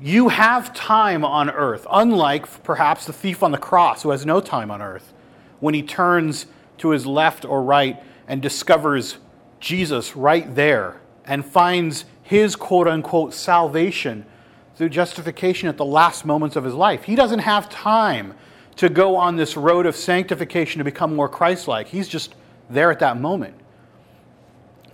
You 0.00 0.28
have 0.28 0.74
time 0.74 1.24
on 1.24 1.50
earth, 1.50 1.86
unlike 1.90 2.62
perhaps 2.62 3.06
the 3.06 3.12
thief 3.12 3.42
on 3.42 3.52
the 3.52 3.58
cross 3.58 4.02
who 4.02 4.10
has 4.10 4.26
no 4.26 4.40
time 4.40 4.70
on 4.70 4.82
earth. 4.82 5.12
When 5.60 5.74
he 5.74 5.82
turns 5.82 6.46
to 6.78 6.90
his 6.90 7.06
left 7.06 7.44
or 7.44 7.62
right 7.62 8.02
and 8.28 8.42
discovers 8.42 9.18
Jesus 9.60 10.16
right 10.16 10.54
there 10.54 11.00
and 11.24 11.44
finds 11.44 12.04
his 12.22 12.56
quote 12.56 12.88
unquote 12.88 13.32
salvation 13.32 14.26
through 14.76 14.88
justification 14.88 15.68
at 15.68 15.76
the 15.76 15.84
last 15.84 16.24
moments 16.24 16.56
of 16.56 16.64
his 16.64 16.74
life. 16.74 17.04
He 17.04 17.14
doesn't 17.14 17.40
have 17.40 17.68
time 17.68 18.34
to 18.76 18.88
go 18.88 19.16
on 19.16 19.36
this 19.36 19.56
road 19.56 19.86
of 19.86 19.94
sanctification 19.94 20.78
to 20.78 20.84
become 20.84 21.14
more 21.14 21.28
Christ 21.28 21.68
like. 21.68 21.88
He's 21.88 22.08
just 22.08 22.34
there 22.68 22.90
at 22.90 22.98
that 22.98 23.20
moment. 23.20 23.54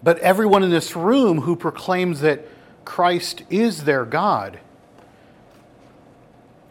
But 0.02 0.18
everyone 0.18 0.62
in 0.62 0.70
this 0.70 0.94
room 0.94 1.42
who 1.42 1.56
proclaims 1.56 2.20
that 2.20 2.46
Christ 2.84 3.42
is 3.48 3.84
their 3.84 4.04
God 4.04 4.60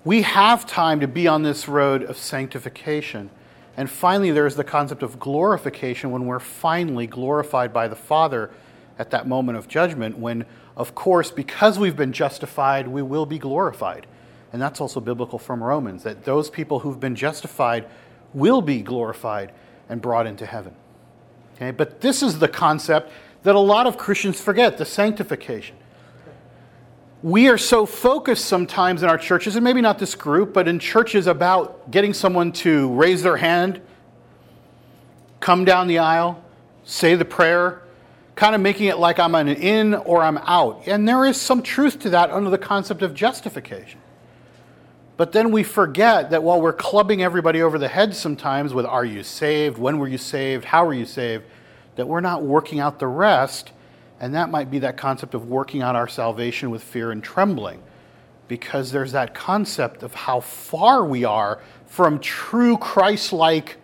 we 0.04 0.22
have 0.22 0.66
time 0.66 1.02
to 1.02 1.08
be 1.08 1.28
on 1.28 1.44
this 1.44 1.68
road 1.68 2.04
of 2.04 2.18
sanctification. 2.18 3.30
And 3.76 3.90
finally, 3.90 4.32
there 4.32 4.48
is 4.48 4.56
the 4.56 4.64
concept 4.64 5.04
of 5.04 5.20
glorification 5.20 6.12
when 6.12 6.26
we're 6.26 6.40
finally 6.40 7.06
glorified 7.06 7.74
by 7.74 7.88
the 7.88 7.96
Father 7.96 8.50
at 8.98 9.12
that 9.12 9.28
moment 9.28 9.58
of 9.58 9.68
judgment, 9.68 10.18
when, 10.18 10.46
of 10.80 10.96
course, 10.96 11.30
because 11.30 11.78
we've 11.78 11.96
been 11.96 12.14
justified, 12.14 12.88
we 12.88 13.04
will 13.04 13.28
be 13.28 13.38
glorified. 13.38 14.08
And 14.52 14.60
that's 14.60 14.82
also 14.82 15.00
biblical 15.00 15.38
from 15.38 15.62
Romans, 15.62 16.02
that 16.04 16.26
those 16.26 16.50
people 16.50 16.80
who've 16.80 17.00
been 17.00 17.16
justified 17.16 17.86
will 18.34 18.62
be 18.62 18.82
glorified 18.82 19.52
and 19.90 20.02
brought 20.02 20.26
into 20.26 20.48
heaven. 20.48 20.74
Okay? 21.56 21.70
But 21.70 22.02
this 22.02 22.24
is 22.24 22.40
the 22.40 22.48
concept 22.48 23.12
that 23.44 23.54
a 23.54 23.60
lot 23.60 23.86
of 23.86 23.98
Christians 23.98 24.42
forget 24.42 24.80
the 24.80 24.86
sanctification 24.86 25.76
we 27.22 27.50
are 27.50 27.58
so 27.58 27.86
focused 27.86 28.46
sometimes 28.46 29.04
in 29.04 29.10
our 29.10 29.18
churches, 29.18 29.56
and 29.56 29.64
maybe 29.64 29.82
not 29.82 30.00
this 30.00 30.16
group, 30.16 30.54
but 30.54 30.68
in 30.68 30.80
churches 30.80 31.28
about 31.28 31.92
getting 31.92 32.14
someone 32.14 32.52
to 32.52 32.94
raise 32.94 33.24
their 33.24 33.36
hand, 33.36 33.82
come 35.42 35.66
down 35.66 35.88
the 35.88 35.98
aisle, 35.98 36.42
say 36.86 37.16
the 37.16 37.26
prayer, 37.26 37.82
kind 38.40 38.56
of 38.56 38.62
making 38.62 38.88
it 38.88 38.98
like 38.98 39.20
I'm 39.20 39.36
an 39.36 39.50
in 39.50 39.94
or 39.94 40.24
I'm 40.24 40.38
out. 40.38 40.88
And 40.88 41.06
there 41.06 41.26
is 41.26 41.36
some 41.36 41.62
truth 41.62 42.00
to 42.00 42.12
that 42.12 42.32
under 42.32 42.50
the 42.50 42.58
concept 42.58 43.02
of 43.02 43.14
justification. 43.14 44.00
But 45.18 45.34
then 45.34 45.52
we 45.52 45.64
forget 45.64 46.30
that 46.30 46.42
while 46.42 46.62
we're 46.62 46.72
clubbing 46.72 47.22
everybody 47.22 47.62
over 47.62 47.78
the 47.78 47.90
head 47.90 48.16
sometimes 48.16 48.74
with 48.74 48.86
are 48.86 49.04
you 49.04 49.24
saved, 49.24 49.78
when 49.78 50.00
were 50.00 50.08
you 50.08 50.18
saved, 50.18 50.64
how 50.64 50.86
were 50.86 50.94
you 50.94 51.06
saved, 51.06 51.44
that 51.98 52.08
we're 52.08 52.22
not 52.22 52.42
working 52.42 52.80
out 52.80 52.98
the 52.98 53.08
rest. 53.08 53.74
And 54.22 54.34
that 54.36 54.50
might 54.50 54.72
be 54.72 54.80
that 54.80 54.96
concept 54.96 55.34
of 55.34 55.50
working 55.50 55.82
out 55.82 55.98
our 55.98 56.08
salvation 56.08 56.70
with 56.70 56.82
fear 56.82 57.12
and 57.12 57.22
trembling, 57.22 57.84
because 58.48 58.94
there's 58.94 59.12
that 59.12 59.34
concept 59.34 60.02
of 60.02 60.14
how 60.14 60.40
far 60.40 61.04
we 61.04 61.26
are 61.26 61.60
from 61.88 62.20
true 62.20 62.78
Christ 62.78 63.34
like 63.34 63.76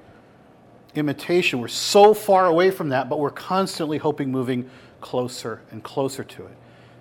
imitation. 0.97 1.59
We're 1.59 1.67
so 1.67 2.13
far 2.13 2.45
away 2.45 2.71
from 2.71 2.89
that, 2.89 3.09
but 3.09 3.19
we're 3.19 3.29
constantly 3.29 3.97
hoping 3.97 4.31
moving 4.31 4.69
closer 5.01 5.61
and 5.71 5.83
closer 5.83 6.23
to 6.23 6.45
it. 6.45 6.57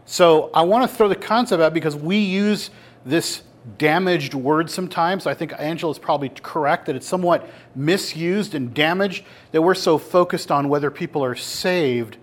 So 0.07 0.51
I 0.53 0.63
want 0.63 0.89
to 0.89 0.97
throw 0.97 1.09
the 1.09 1.17
concept 1.17 1.63
out 1.63 1.73
because 1.73 1.97
we 1.97 2.19
use 2.19 2.71
this 3.07 3.43
damaged 3.79 4.35
word 4.35 4.71
sometimes. 4.71 5.27
I 5.27 5.33
think 5.33 5.55
Angela 5.59 5.93
is 5.93 5.99
probably 5.99 6.29
correct 6.29 6.87
that 6.87 6.97
it's 6.97 7.07
somewhat 7.07 7.49
misused 7.75 8.55
and 8.55 8.75
damaged, 8.75 9.25
that 9.53 9.63
we're 9.63 9.75
so 9.75 9.97
focused 9.97 10.51
on 10.51 10.69
whether 10.69 10.91
people 10.91 11.25
are 11.25 11.35
saved 11.35 12.19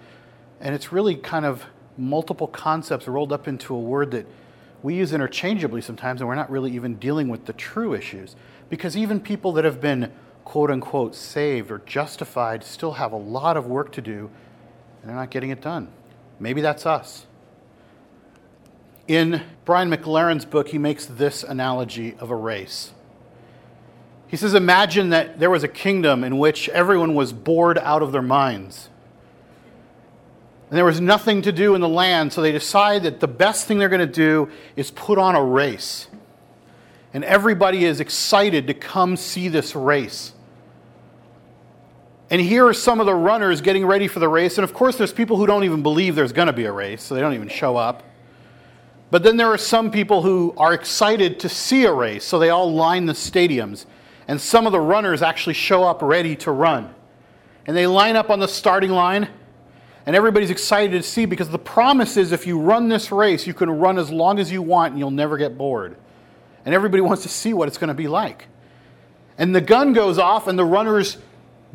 and 0.62 0.75
it's 0.75 0.91
really 0.91 1.15
kind 1.15 1.45
of 1.45 1.65
multiple 1.97 2.47
concepts 2.47 3.07
rolled 3.07 3.34
up 3.34 3.47
into 3.47 3.75
a 3.75 3.79
word 3.79 4.12
that 4.12 4.27
we 4.84 4.95
use 4.95 5.12
interchangeably 5.12 5.81
sometimes, 5.81 6.21
and 6.21 6.27
we're 6.27 6.36
not 6.36 6.49
really 6.49 6.71
even 6.71 6.95
dealing 6.95 7.27
with 7.27 7.45
the 7.45 7.53
true 7.53 7.93
issues. 7.93 8.36
Because 8.69 8.95
even 8.95 9.19
people 9.19 9.51
that 9.53 9.65
have 9.65 9.81
been 9.81 10.12
quote 10.52 10.70
unquote 10.70 11.16
saved 11.16 11.72
or 11.72 11.80
justified 11.80 12.64
still 12.64 12.94
have 12.94 13.12
a 13.12 13.18
lot 13.18 13.56
of 13.58 13.66
work 13.66 13.92
to 13.94 14.02
do, 14.02 14.30
and 15.02 15.10
they're 15.10 15.16
not 15.16 15.32
getting 15.32 15.50
it 15.50 15.62
done. 15.62 15.88
Maybe 16.40 16.62
that's 16.62 16.86
us. 16.86 17.26
In 19.08 19.42
Brian 19.66 19.90
McLaren's 19.90 20.46
book, 20.46 20.68
he 20.68 20.78
makes 20.78 21.06
this 21.06 21.44
analogy 21.44 22.16
of 22.20 22.30
a 22.30 22.36
race. 22.36 22.92
He 24.28 24.38
says, 24.38 24.54
Imagine 24.54 25.10
that 25.10 25.40
there 25.40 25.50
was 25.50 25.64
a 25.64 25.68
kingdom 25.68 26.24
in 26.24 26.38
which 26.38 26.70
everyone 26.70 27.16
was 27.16 27.34
bored 27.34 27.78
out 27.78 28.02
of 28.02 28.12
their 28.12 28.22
minds 28.22 28.90
and 30.72 30.78
there 30.78 30.86
was 30.86 31.02
nothing 31.02 31.42
to 31.42 31.52
do 31.52 31.76
in 31.76 31.82
the 31.82 31.90
land, 31.90 32.32
so 32.32 32.42
they 32.42 32.54
decide 32.54 33.04
that 33.04 33.20
the 33.20 33.28
best 33.28 33.68
thing 33.68 33.78
they're 33.78 33.90
going 33.90 34.00
to 34.00 34.06
do 34.06 34.50
is 34.78 34.90
put 34.90 35.18
on 35.18 35.36
a 35.36 35.44
race. 35.44 36.08
And 37.14 37.26
everybody 37.26 37.84
is 37.84 38.00
excited 38.00 38.68
to 38.68 38.74
come 38.74 39.18
see 39.18 39.50
this 39.50 39.76
race. 39.76 40.32
And 42.32 42.41
here 42.41 42.65
are 42.65 42.74
some 42.74 43.00
of 43.00 43.06
the 43.06 43.13
runners 43.13 43.62
getting 43.62 43.86
ready 43.86 44.08
for 44.08 44.20
the 44.20 44.28
race. 44.28 44.58
And 44.58 44.63
of 44.63 44.74
course, 44.74 44.98
there's 44.98 45.13
people 45.13 45.38
who 45.38 45.46
don't 45.46 45.63
even 45.63 45.84
believe 45.84 46.15
there's 46.15 46.34
going 46.34 46.48
to 46.48 46.54
be 46.54 46.65
a 46.65 46.72
race, 46.72 47.04
so 47.04 47.13
they 47.13 47.22
don't 47.22 47.36
even 47.36 47.50
show 47.50 47.78
up. 47.78 48.02
But 49.12 49.22
then 49.22 49.38
there 49.38 49.48
are 49.48 49.58
some 49.58 49.91
people 49.91 50.24
who 50.24 50.56
are 50.58 50.74
excited 50.74 51.39
to 51.41 51.50
see 51.50 51.84
a 51.84 51.94
race, 51.94 52.24
so 52.24 52.39
they 52.39 52.50
all 52.50 52.74
line 52.74 53.06
the 53.06 53.13
stadiums. 53.13 53.86
And 54.28 54.41
some 54.41 54.65
of 54.65 54.72
the 54.72 54.80
runners 54.80 55.22
actually 55.22 55.54
show 55.54 55.84
up 55.84 56.02
ready 56.02 56.36
to 56.38 56.52
run. 56.52 56.96
And 57.67 57.78
they 57.78 57.86
line 57.86 58.15
up 58.15 58.32
on 58.32 58.39
the 58.39 58.48
starting 58.48 58.89
line 58.89 59.28
and 60.06 60.15
everybody's 60.15 60.50
excited 60.50 60.94
to 60.94 61.08
see 61.08 61.26
because 61.26 61.50
the 61.50 61.60
promise 61.60 62.17
is 62.17 62.32
if 62.32 62.48
you 62.48 62.60
run 62.60 62.89
this 62.89 63.12
race, 63.12 63.46
you 63.46 63.54
can 63.54 63.70
run 63.70 64.00
as 64.00 64.10
long 64.10 64.39
as 64.39 64.52
you 64.52 64.62
want 64.62 64.91
and 64.91 65.00
you'll 65.00 65.12
never 65.12 65.38
get 65.38 65.58
bored. 65.58 65.96
And 66.65 66.74
everybody 66.74 67.02
wants 67.02 67.24
to 67.24 67.30
see 67.30 67.54
what 67.54 67.67
it's 67.67 67.78
going 67.78 67.89
to 67.89 67.94
be 67.94 68.08
like. 68.08 68.48
And 69.38 69.56
the 69.56 69.62
gun 69.62 69.94
goes 69.94 70.20
off, 70.20 70.48
and 70.48 70.58
the 70.58 70.65
runners 70.65 71.17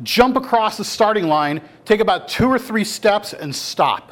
jump 0.03 0.35
across 0.35 0.77
the 0.77 0.83
starting 0.83 1.27
line, 1.27 1.61
take 1.85 1.99
about 1.99 2.27
two 2.27 2.47
or 2.47 2.59
three 2.59 2.83
steps, 2.83 3.33
and 3.33 3.55
stop. 3.55 4.11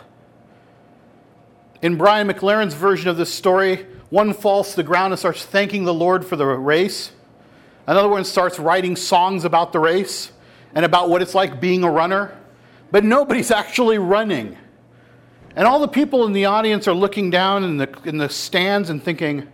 In 1.82 1.98
Brian 1.98 2.28
McLaren's 2.28 2.74
version 2.74 3.10
of 3.10 3.18
this 3.18 3.34
story, 3.34 3.86
one 4.10 4.34
falls 4.34 4.72
to 4.72 4.76
the 4.78 4.84
ground 4.84 5.14
and 5.14 5.20
starts 5.20 5.46
thanking 5.46 5.84
the 5.84 5.94
Lord 5.94 6.26
for 6.26 6.36
the 6.36 6.46
race. 6.46 7.12
Another 7.88 8.10
one 8.10 8.26
starts 8.26 8.58
writing 8.58 8.96
songs 8.96 9.46
about 9.46 9.74
the 9.74 9.80
race 9.80 10.32
and 10.74 10.84
about 10.84 11.10
what 11.10 11.22
it's 11.22 11.36
like 11.36 11.62
being 11.62 11.84
a 11.84 11.92
runner 11.92 12.36
but 12.92 13.04
nobody's 13.04 13.52
actually 13.62 13.98
running. 13.98 14.58
And 15.56 15.68
all 15.68 15.80
the 15.80 15.88
people 15.88 16.26
in 16.26 16.34
the 16.34 16.46
audience 16.46 16.88
are 16.88 16.94
looking 16.94 17.30
down 17.30 17.64
in 17.64 17.78
the, 17.78 17.90
in 18.04 18.18
the 18.18 18.30
stands 18.30 18.90
and 18.90 19.04
thinking, 19.04 19.48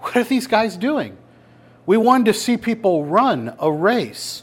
what 0.00 0.16
are 0.16 0.24
these 0.24 0.46
guys 0.46 0.76
doing? 0.76 1.16
We 1.86 1.96
wanted 1.96 2.26
to 2.26 2.34
see 2.34 2.56
people 2.56 3.04
run 3.06 3.54
a 3.58 3.70
race. 3.70 4.42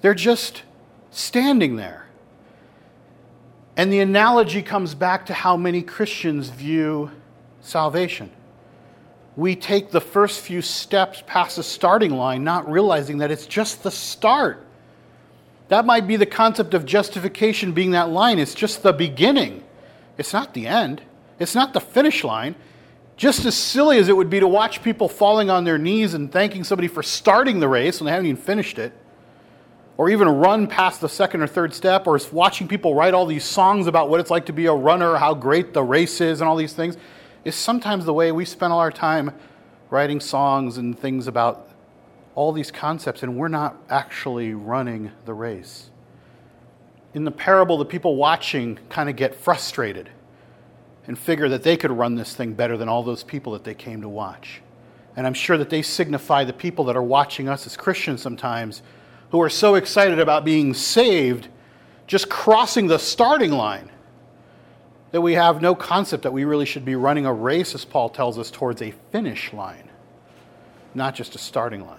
They're 0.00 0.14
just 0.14 0.62
standing 1.10 1.76
there. 1.76 2.06
And 3.76 3.92
the 3.92 4.00
analogy 4.00 4.62
comes 4.62 4.94
back 4.94 5.26
to 5.26 5.34
how 5.34 5.56
many 5.56 5.82
Christians 5.82 6.50
view 6.50 7.10
salvation. 7.60 8.30
We 9.36 9.56
take 9.56 9.90
the 9.90 10.00
first 10.00 10.40
few 10.40 10.60
steps 10.60 11.22
past 11.26 11.56
the 11.56 11.62
starting 11.62 12.10
line, 12.10 12.44
not 12.44 12.70
realizing 12.70 13.18
that 13.18 13.30
it's 13.30 13.46
just 13.46 13.82
the 13.82 13.90
start. 13.90 14.66
That 15.68 15.86
might 15.86 16.06
be 16.06 16.16
the 16.16 16.26
concept 16.26 16.74
of 16.74 16.84
justification 16.84 17.72
being 17.72 17.92
that 17.92 18.10
line. 18.10 18.38
It's 18.38 18.54
just 18.54 18.82
the 18.82 18.92
beginning, 18.92 19.62
it's 20.18 20.32
not 20.32 20.52
the 20.52 20.66
end, 20.66 21.00
it's 21.38 21.54
not 21.54 21.72
the 21.72 21.80
finish 21.80 22.24
line. 22.24 22.56
Just 23.16 23.44
as 23.44 23.54
silly 23.54 23.98
as 23.98 24.08
it 24.08 24.16
would 24.16 24.30
be 24.30 24.40
to 24.40 24.48
watch 24.48 24.82
people 24.82 25.06
falling 25.08 25.50
on 25.50 25.64
their 25.64 25.76
knees 25.78 26.14
and 26.14 26.32
thanking 26.32 26.64
somebody 26.64 26.88
for 26.88 27.02
starting 27.02 27.60
the 27.60 27.68
race 27.68 28.00
when 28.00 28.06
they 28.06 28.12
haven't 28.12 28.26
even 28.26 28.42
finished 28.42 28.78
it, 28.78 28.94
or 30.00 30.08
even 30.08 30.26
run 30.26 30.66
past 30.66 31.02
the 31.02 31.08
second 31.10 31.42
or 31.42 31.46
third 31.46 31.74
step, 31.74 32.06
or 32.06 32.16
is 32.16 32.32
watching 32.32 32.66
people 32.66 32.94
write 32.94 33.12
all 33.12 33.26
these 33.26 33.44
songs 33.44 33.86
about 33.86 34.08
what 34.08 34.18
it's 34.18 34.30
like 34.30 34.46
to 34.46 34.52
be 34.54 34.64
a 34.64 34.72
runner, 34.72 35.16
how 35.16 35.34
great 35.34 35.74
the 35.74 35.82
race 35.82 36.22
is, 36.22 36.40
and 36.40 36.48
all 36.48 36.56
these 36.56 36.72
things, 36.72 36.96
is 37.44 37.54
sometimes 37.54 38.06
the 38.06 38.14
way 38.14 38.32
we 38.32 38.46
spend 38.46 38.72
all 38.72 38.78
our 38.78 38.90
time 38.90 39.30
writing 39.90 40.18
songs 40.18 40.78
and 40.78 40.98
things 40.98 41.26
about 41.26 41.68
all 42.34 42.50
these 42.50 42.70
concepts, 42.70 43.22
and 43.22 43.36
we're 43.36 43.48
not 43.48 43.76
actually 43.90 44.54
running 44.54 45.10
the 45.26 45.34
race. 45.34 45.90
In 47.12 47.24
the 47.24 47.30
parable, 47.30 47.76
the 47.76 47.84
people 47.84 48.16
watching 48.16 48.78
kind 48.88 49.10
of 49.10 49.16
get 49.16 49.34
frustrated 49.34 50.08
and 51.06 51.18
figure 51.18 51.50
that 51.50 51.62
they 51.62 51.76
could 51.76 51.90
run 51.90 52.14
this 52.14 52.34
thing 52.34 52.54
better 52.54 52.78
than 52.78 52.88
all 52.88 53.02
those 53.02 53.22
people 53.22 53.52
that 53.52 53.64
they 53.64 53.74
came 53.74 54.00
to 54.00 54.08
watch. 54.08 54.62
And 55.14 55.26
I'm 55.26 55.34
sure 55.34 55.58
that 55.58 55.68
they 55.68 55.82
signify 55.82 56.44
the 56.44 56.54
people 56.54 56.86
that 56.86 56.96
are 56.96 57.02
watching 57.02 57.50
us 57.50 57.66
as 57.66 57.76
Christians 57.76 58.22
sometimes 58.22 58.80
who 59.30 59.40
are 59.40 59.48
so 59.48 59.74
excited 59.74 60.18
about 60.18 60.44
being 60.44 60.74
saved, 60.74 61.48
just 62.06 62.28
crossing 62.28 62.86
the 62.86 62.98
starting 62.98 63.52
line, 63.52 63.90
that 65.12 65.20
we 65.20 65.34
have 65.34 65.60
no 65.60 65.74
concept 65.74 66.22
that 66.22 66.32
we 66.32 66.44
really 66.44 66.66
should 66.66 66.84
be 66.84 66.94
running 66.94 67.26
a 67.26 67.32
race, 67.32 67.74
as 67.74 67.84
Paul 67.84 68.08
tells 68.08 68.38
us, 68.38 68.50
towards 68.50 68.80
a 68.82 68.92
finish 69.10 69.52
line, 69.52 69.88
not 70.94 71.14
just 71.14 71.34
a 71.34 71.38
starting 71.38 71.84
line. 71.86 71.98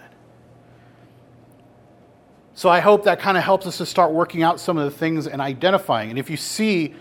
So 2.54 2.70
I 2.70 2.80
hope 2.80 3.06
that 3.06 3.20
kind 3.20 3.38
of 3.38 3.44
helps 3.44 3.65
us 3.65 3.78
to 3.78 3.86
start 3.86 4.12
working 4.12 4.44
out 4.44 4.60
some 4.60 4.78
of 4.78 4.86
the 4.86 4.98
things 4.98 5.28
and 5.28 5.41
identifying. 5.41 6.10
And 6.10 6.20
if 6.20 6.30
you 6.30 6.38
see 6.38 6.94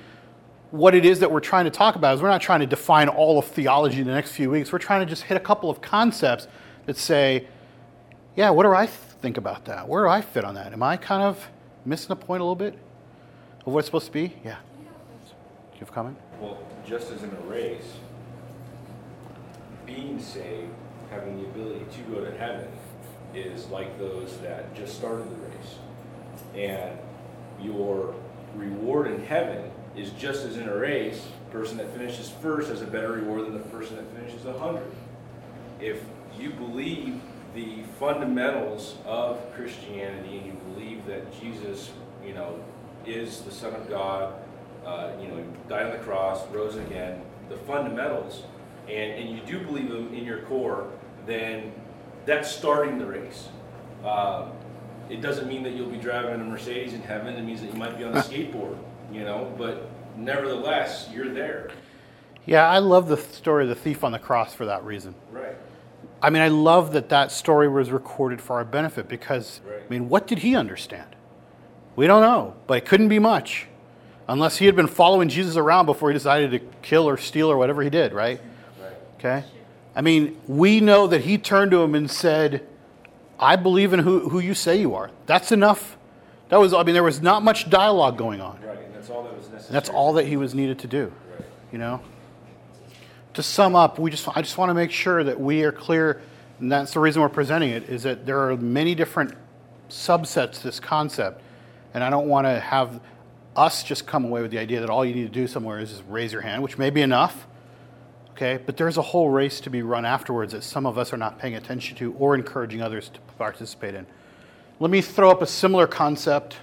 what 0.71 0.95
it 0.95 1.05
is 1.05 1.21
that 1.21 1.31
we're 1.31 1.41
trying 1.41 1.65
to 1.65 1.71
talk 1.71 1.97
about 1.97 2.15
is 2.15 2.23
we're 2.23 2.29
not 2.29 2.41
trying 2.41 2.61
to 2.61 2.67
define 2.67 3.09
all 3.09 3.39
of 3.39 3.47
theology 3.47 4.01
in 4.01 4.07
the 4.07 4.15
next 4.15 4.33
few 4.33 4.51
weeks. 4.51 4.73
We're 4.73 4.79
trying 4.79 5.01
to 5.01 5.07
just 5.07 5.25
hit 5.25 5.37
a 5.37 5.41
couple 5.41 5.69
of 5.69 5.81
concepts 5.81 6.47
that 6.87 6.97
say, 6.97 7.49
yeah, 8.37 8.51
what 8.51 8.63
do 8.63 8.73
I 8.73 8.87
think 9.21 9.37
about 9.37 9.67
that? 9.67 9.89
Where 9.89 10.05
do 10.05 10.09
I 10.09 10.21
fit 10.21 10.45
on 10.45 10.55
that? 10.55 10.73
Am 10.73 10.83
I 10.83 10.97
kind 10.97 11.23
of 11.23 11.49
missing 11.85 12.09
the 12.09 12.17
point 12.17 12.41
a 12.41 12.45
little 12.45 12.57
bit 12.57 12.79
of 13.67 13.73
what 13.73 13.81
it's 13.81 13.89
supposed 13.89 14.07
to 14.07 14.13
be? 14.13 14.35
Yeah. 14.45 14.57
Do 14.77 15.75
you 15.75 15.81
have 15.81 15.91
a 15.91 15.93
comment? 15.93 16.17
Well, 16.41 16.59
just 16.87 17.11
as 17.11 17.23
in 17.23 17.31
a 17.31 17.41
race, 17.49 17.93
being 19.87 20.21
saved, 20.21 20.71
having 21.11 21.43
the 21.43 21.49
ability 21.49 21.85
to 21.93 22.01
go 22.15 22.25
to 22.25 22.37
heaven, 22.39 22.69
is 23.35 23.69
like 23.69 23.97
those 23.99 24.39
that 24.39 24.75
just 24.75 24.97
started 24.97 25.31
the 25.31 25.37
race. 25.37 25.75
And 26.55 26.99
your 27.61 28.15
reward 28.57 29.07
in 29.09 29.25
heaven 29.25 29.71
is 29.97 30.11
just 30.13 30.45
as 30.45 30.57
in 30.57 30.69
a 30.69 30.75
race, 30.75 31.27
the 31.47 31.59
person 31.59 31.77
that 31.77 31.93
finishes 31.97 32.31
first 32.31 32.69
has 32.69 32.83
a 32.83 32.87
better 32.87 33.13
reward 33.13 33.47
than 33.47 33.53
the 33.53 33.61
person 33.61 33.97
that 33.97 34.07
finishes 34.17 34.47
a 34.47 34.53
hundred. 34.59 34.91
If 35.81 36.03
you 36.39 36.51
believe 36.51 37.21
the 37.55 37.83
fundamentals 37.99 38.97
of 39.05 39.39
Christianity 39.55 40.39
and 40.39 40.47
you 40.47 40.53
believe 40.73 41.07
that 41.07 41.41
Jesus, 41.41 41.91
you 42.25 42.35
know, 42.35 42.59
is 43.07 43.41
the 43.43 43.51
Son 43.51 43.75
of 43.75 43.89
God, 43.89 44.35
uh, 44.85 45.11
you 45.21 45.29
know, 45.29 45.43
died 45.69 45.87
on 45.87 45.93
the 45.93 45.99
cross, 45.99 46.47
rose 46.49 46.77
again, 46.77 47.21
the 47.49 47.57
fundamentals, 47.57 48.45
and, 48.89 49.13
and 49.13 49.31
you 49.31 49.41
do 49.47 49.65
believe 49.65 49.89
them 49.89 50.13
in 50.15 50.25
your 50.25 50.43
core, 50.43 50.91
then 51.27 51.73
that's 52.27 52.51
starting 52.51 52.99
the 52.99 53.07
race. 53.07 53.49
Uh, 54.05 54.47
it 55.09 55.21
doesn't 55.21 55.49
mean 55.49 55.63
that 55.65 55.75
you'll 55.75 55.91
be 55.91 55.99
driving 55.99 56.41
a 56.41 56.45
Mercedes 56.45 56.95
in 56.95 57.03
heaven. 57.03 57.35
It 57.35 57.43
means 57.43 57.61
that 57.63 57.73
you 57.73 57.79
might 57.79 57.99
be 57.99 58.05
on 58.05 58.17
a 58.17 58.21
skateboard 58.23 58.79
you 59.13 59.25
know, 59.25 59.53
but 59.59 59.89
nevertheless, 60.17 61.09
you're 61.13 61.33
there. 61.33 61.71
Yeah, 62.47 62.69
I 62.69 62.79
love 62.79 63.09
the 63.09 63.17
story 63.17 63.65
of 63.65 63.69
the 63.69 63.75
thief 63.75 64.05
on 64.05 64.13
the 64.13 64.19
cross 64.19 64.55
for 64.55 64.67
that 64.67 64.85
reason. 64.85 65.15
Right. 65.31 65.50
I 66.23 66.31
mean, 66.31 66.43
I 66.43 66.49
love 66.49 66.93
that 66.93 67.09
that 67.09 67.33
story 67.33 67.69
was 67.69 67.91
recorded 67.91 68.41
for 68.41 68.57
our 68.57 68.65
benefit 68.65 69.09
because, 69.09 69.61
right. 69.67 69.83
I 69.85 69.89
mean, 69.89 70.09
what 70.09 70.27
did 70.27 70.39
he 70.39 70.55
understand? 70.55 71.17
We 71.97 72.07
don't 72.07 72.23
know, 72.23 72.55
but 72.67 72.79
it 72.79 72.87
couldn't 72.87 73.09
be 73.09 73.19
much 73.19 73.67
unless 74.29 74.59
he 74.59 74.67
had 74.67 74.77
been 74.77 74.87
following 74.87 75.29
Jesus 75.29 75.57
around 75.57 75.87
before 75.87 76.11
he 76.11 76.15
decided 76.15 76.51
to 76.53 76.59
kill 76.83 77.09
or 77.09 77.17
steal 77.17 77.51
or 77.51 77.57
whatever 77.57 77.83
he 77.83 77.91
did, 77.91 78.13
right? 78.13 78.41
Right. 78.81 78.93
Okay? 79.19 79.45
I 79.97 80.03
mean, 80.03 80.41
we 80.47 80.81
know 80.81 81.07
that 81.07 81.23
he 81.23 81.37
turned 81.37 81.73
to 81.73 81.83
him 81.83 81.95
and 81.95 82.11
said, 82.11 82.67
I 83.39 83.57
believe 83.57 83.93
in 83.93 84.01
who, 84.01 84.29
who 84.29 84.39
you 84.39 84.55
say 84.55 84.79
you 84.79 84.95
are. 84.95 85.11
That's 85.27 85.51
enough. 85.51 85.97
That 86.51 86.59
was, 86.59 86.73
I 86.73 86.83
mean, 86.85 86.95
there 86.95 87.03
was 87.03 87.21
not 87.21 87.43
much 87.43 87.71
dialogue 87.71 88.19
going 88.19 88.41
on. 88.41 88.61
Right 88.61 88.81
that's 89.01 89.11
all 89.11 89.23
that 89.23 89.37
was 89.37 89.49
necessary. 89.49 89.67
And 89.67 89.75
that's 89.75 89.89
all 89.89 90.13
that 90.15 90.27
he 90.27 90.37
was 90.37 90.55
needed 90.55 90.79
to 90.81 90.87
do. 90.87 91.13
Right. 91.31 91.47
You 91.73 91.79
know? 91.79 92.03
To 93.35 93.43
sum 93.43 93.77
up, 93.77 93.99
we 93.99 94.11
just, 94.11 94.29
I 94.29 94.43
just 94.43 94.59
want 94.59 94.71
to 94.71 94.75
make 94.75 94.91
sure 94.91 95.23
that 95.23 95.41
we 95.41 95.63
are 95.65 95.73
clear, 95.73 96.21
and 96.59 96.71
that's 96.71 96.93
the 96.95 97.01
reason 97.01 97.23
we're 97.23 97.29
presenting 97.29 97.71
it, 97.71 97.89
is 97.89 98.03
that 98.03 98.27
there 98.27 98.51
are 98.51 98.57
many 98.57 98.95
different 98.95 99.35
subsets 99.89 100.53
to 100.53 100.63
this 100.65 100.81
concept. 100.81 101.43
And 101.95 102.03
I 102.03 102.11
don't 102.11 102.29
want 102.29 102.47
to 102.47 102.59
have 102.59 103.01
us 103.57 103.83
just 103.83 104.07
come 104.07 104.25
away 104.25 104.43
with 104.43 104.51
the 104.51 104.59
idea 104.59 104.81
that 104.81 104.91
all 104.91 105.05
you 105.05 105.15
need 105.15 105.25
to 105.25 105.41
do 105.41 105.47
somewhere 105.47 105.81
is 105.81 105.91
just 105.91 106.05
raise 106.09 106.33
your 106.33 106.43
hand, 106.43 106.63
which 106.63 106.79
may 106.79 106.91
be 106.91 107.03
enough. 107.03 107.47
Okay, 108.33 108.59
but 108.65 108.77
there's 108.77 108.97
a 108.97 109.03
whole 109.03 109.29
race 109.29 109.61
to 109.61 109.71
be 109.71 109.83
run 109.83 110.05
afterwards 110.05 110.53
that 110.53 110.65
some 110.65 110.87
of 110.87 110.97
us 110.97 111.13
are 111.13 111.17
not 111.17 111.39
paying 111.39 111.57
attention 111.57 111.97
to 111.99 112.15
or 112.15 112.35
encouraging 112.35 112.81
others 112.81 113.11
to 113.11 113.21
participate 113.37 113.95
in. 113.95 114.07
Let 114.79 114.91
me 114.91 115.03
throw 115.03 115.31
up 115.31 115.43
a 115.43 115.47
similar 115.47 115.87
concept 115.87 116.57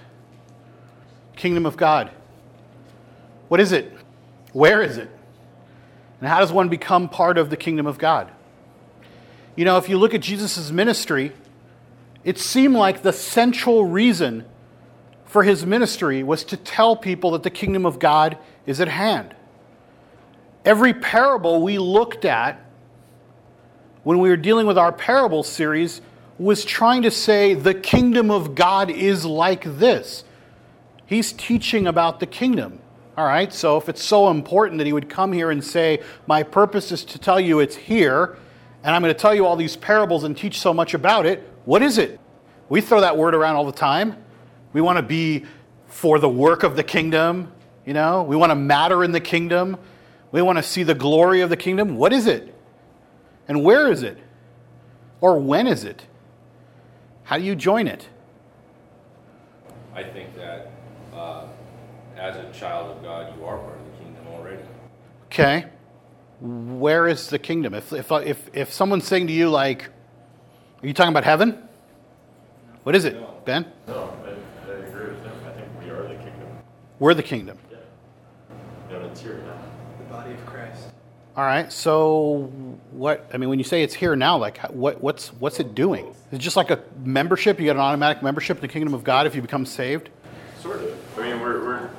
Kingdom 1.38 1.66
of 1.66 1.76
God. 1.76 2.10
What 3.46 3.60
is 3.60 3.70
it? 3.70 3.92
Where 4.52 4.82
is 4.82 4.96
it? 4.96 5.08
And 6.20 6.28
how 6.28 6.40
does 6.40 6.52
one 6.52 6.68
become 6.68 7.08
part 7.08 7.38
of 7.38 7.50
the 7.50 7.56
kingdom 7.56 7.86
of 7.86 7.98
God? 7.98 8.30
You 9.56 9.64
know, 9.64 9.76
if 9.76 9.88
you 9.88 9.98
look 9.98 10.14
at 10.14 10.20
Jesus' 10.20 10.70
ministry, 10.70 11.32
it 12.24 12.38
seemed 12.38 12.74
like 12.74 13.02
the 13.02 13.12
central 13.12 13.84
reason 13.84 14.44
for 15.24 15.42
his 15.42 15.66
ministry 15.66 16.22
was 16.22 16.44
to 16.44 16.56
tell 16.56 16.96
people 16.96 17.32
that 17.32 17.42
the 17.42 17.50
kingdom 17.50 17.84
of 17.84 17.98
God 17.98 18.38
is 18.66 18.80
at 18.80 18.88
hand. 18.88 19.34
Every 20.64 20.94
parable 20.94 21.62
we 21.62 21.78
looked 21.78 22.24
at 22.24 22.64
when 24.02 24.18
we 24.18 24.28
were 24.28 24.36
dealing 24.36 24.66
with 24.66 24.78
our 24.78 24.92
parable 24.92 25.42
series 25.42 26.00
was 26.38 26.64
trying 26.64 27.02
to 27.02 27.10
say 27.10 27.54
the 27.54 27.74
kingdom 27.74 28.30
of 28.30 28.54
God 28.54 28.90
is 28.90 29.24
like 29.24 29.64
this. 29.64 30.24
He's 31.04 31.32
teaching 31.32 31.86
about 31.86 32.20
the 32.20 32.26
kingdom. 32.26 32.80
All 33.18 33.24
right, 33.24 33.52
so 33.52 33.76
if 33.76 33.88
it's 33.88 34.00
so 34.00 34.30
important 34.30 34.78
that 34.78 34.86
he 34.86 34.92
would 34.92 35.08
come 35.08 35.32
here 35.32 35.50
and 35.50 35.64
say, 35.64 36.04
My 36.28 36.44
purpose 36.44 36.92
is 36.92 37.04
to 37.06 37.18
tell 37.18 37.40
you 37.40 37.58
it's 37.58 37.74
here, 37.74 38.38
and 38.84 38.94
I'm 38.94 39.02
going 39.02 39.12
to 39.12 39.20
tell 39.20 39.34
you 39.34 39.44
all 39.44 39.56
these 39.56 39.74
parables 39.74 40.22
and 40.22 40.36
teach 40.36 40.60
so 40.60 40.72
much 40.72 40.94
about 40.94 41.26
it, 41.26 41.42
what 41.64 41.82
is 41.82 41.98
it? 41.98 42.20
We 42.68 42.80
throw 42.80 43.00
that 43.00 43.16
word 43.16 43.34
around 43.34 43.56
all 43.56 43.66
the 43.66 43.72
time. 43.72 44.24
We 44.72 44.80
want 44.80 44.98
to 44.98 45.02
be 45.02 45.46
for 45.88 46.20
the 46.20 46.28
work 46.28 46.62
of 46.62 46.76
the 46.76 46.84
kingdom, 46.84 47.52
you 47.84 47.92
know, 47.92 48.22
we 48.22 48.36
want 48.36 48.50
to 48.50 48.54
matter 48.54 49.02
in 49.02 49.10
the 49.10 49.20
kingdom. 49.20 49.78
We 50.30 50.40
want 50.40 50.58
to 50.58 50.62
see 50.62 50.84
the 50.84 50.94
glory 50.94 51.40
of 51.40 51.50
the 51.50 51.56
kingdom. 51.56 51.96
What 51.96 52.12
is 52.12 52.28
it? 52.28 52.54
And 53.48 53.64
where 53.64 53.90
is 53.90 54.04
it? 54.04 54.18
Or 55.20 55.40
when 55.40 55.66
is 55.66 55.82
it? 55.82 56.06
How 57.24 57.36
do 57.36 57.42
you 57.42 57.56
join 57.56 57.88
it? 57.88 58.08
I 59.92 60.04
think 60.04 60.36
that 60.36 60.70
as 62.18 62.36
a 62.36 62.50
child 62.52 62.96
of 62.96 63.02
God, 63.02 63.34
you 63.36 63.44
are 63.44 63.58
part 63.58 63.78
of 63.78 63.84
the 63.84 64.04
kingdom 64.04 64.26
already. 64.28 64.62
Okay. 65.26 65.66
Where 66.40 67.06
is 67.08 67.28
the 67.28 67.38
kingdom? 67.38 67.74
If, 67.74 67.92
if, 67.92 68.10
if, 68.10 68.50
if 68.52 68.72
someone's 68.72 69.06
saying 69.06 69.26
to 69.28 69.32
you, 69.32 69.50
like, 69.50 69.88
are 70.82 70.86
you 70.86 70.92
talking 70.92 71.12
about 71.12 71.24
heaven? 71.24 71.68
What 72.84 72.94
is 72.94 73.04
it, 73.04 73.14
No. 73.14 73.34
Ben? 73.44 73.66
No, 73.86 74.14
I, 74.24 74.70
I 74.70 74.74
agree 74.74 75.10
with 75.10 75.22
him. 75.22 75.32
I 75.46 75.50
think 75.50 75.66
we 75.82 75.90
are 75.90 76.02
the 76.02 76.14
kingdom. 76.14 76.48
We're 76.98 77.14
the 77.14 77.22
kingdom. 77.22 77.58
Yeah. 77.70 78.96
And 78.96 79.06
it's 79.06 79.20
here 79.20 79.38
now. 79.44 79.58
The 79.98 80.04
body 80.04 80.32
of 80.32 80.46
Christ. 80.46 80.84
All 81.36 81.44
right. 81.44 81.72
So, 81.72 82.50
what? 82.92 83.28
I 83.32 83.36
mean, 83.36 83.48
when 83.48 83.58
you 83.58 83.64
say 83.64 83.82
it's 83.82 83.94
here 83.94 84.16
now, 84.16 84.38
like, 84.38 84.58
what, 84.70 85.00
what's 85.02 85.28
what's 85.34 85.60
it 85.60 85.74
doing? 85.74 86.06
Is 86.06 86.16
it 86.32 86.38
just 86.38 86.56
like 86.56 86.70
a 86.70 86.82
membership? 87.04 87.58
You 87.58 87.66
get 87.66 87.76
an 87.76 87.82
automatic 87.82 88.22
membership 88.22 88.56
in 88.56 88.62
the 88.62 88.68
kingdom 88.68 88.94
of 88.94 89.04
God 89.04 89.26
if 89.26 89.34
you 89.34 89.42
become 89.42 89.66
saved? 89.66 90.08
Sort 90.60 90.80
of. 90.80 91.18
I 91.18 91.22
mean, 91.22 91.40
we're, 91.40 91.64
we're, 91.64 91.90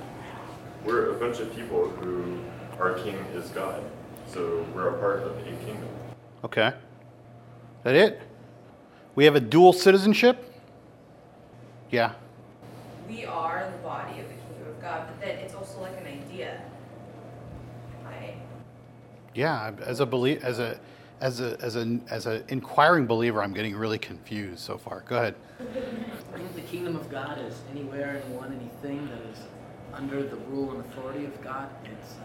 we're 0.85 1.11
a 1.11 1.19
bunch 1.19 1.39
of 1.39 1.53
people 1.55 1.89
who 1.89 2.39
our 2.79 2.93
king 2.93 3.15
is 3.33 3.49
God. 3.49 3.83
So 4.27 4.65
we're 4.73 4.89
a 4.89 4.99
part 4.99 5.23
of 5.23 5.37
a 5.37 5.41
kingdom. 5.41 5.87
Okay. 6.43 6.73
That 7.83 7.95
it? 7.95 8.21
We 9.15 9.25
have 9.25 9.35
a 9.35 9.39
dual 9.39 9.73
citizenship? 9.73 10.45
Yeah. 11.89 12.13
We 13.07 13.25
are 13.25 13.71
the 13.71 13.77
body 13.79 14.19
of 14.19 14.27
the 14.27 14.33
kingdom 14.35 14.67
of 14.69 14.81
God, 14.81 15.07
but 15.07 15.19
then 15.19 15.39
it's 15.39 15.55
also 15.55 15.81
like 15.81 15.99
an 15.99 16.07
idea. 16.07 16.61
Right? 18.05 18.35
Yeah, 19.33 19.71
as 19.85 19.99
a 19.99 20.05
belie- 20.05 20.39
as 20.43 20.59
a 20.59 20.79
as 21.19 21.41
a 21.41 21.57
as 21.61 21.75
an 21.75 22.03
as 22.09 22.27
an 22.27 22.43
inquiring 22.49 23.07
believer, 23.07 23.41
I'm 23.41 23.53
getting 23.53 23.75
really 23.75 23.97
confused 23.97 24.59
so 24.59 24.77
far. 24.77 25.03
Go 25.07 25.17
ahead. 25.17 25.35
I 25.59 26.37
think 26.37 26.55
the 26.55 26.61
kingdom 26.61 26.95
of 26.95 27.09
God 27.09 27.39
is 27.39 27.59
anywhere, 27.71 28.21
anyone, 28.23 28.51
one 28.51 28.57
that 28.57 28.63
is 28.65 28.68
under 29.99 30.23
the 30.23 30.37
rule 30.37 30.71
and 30.71 30.79
authority 30.85 31.25
of 31.25 31.41
God. 31.41 31.69
It's 31.83 32.15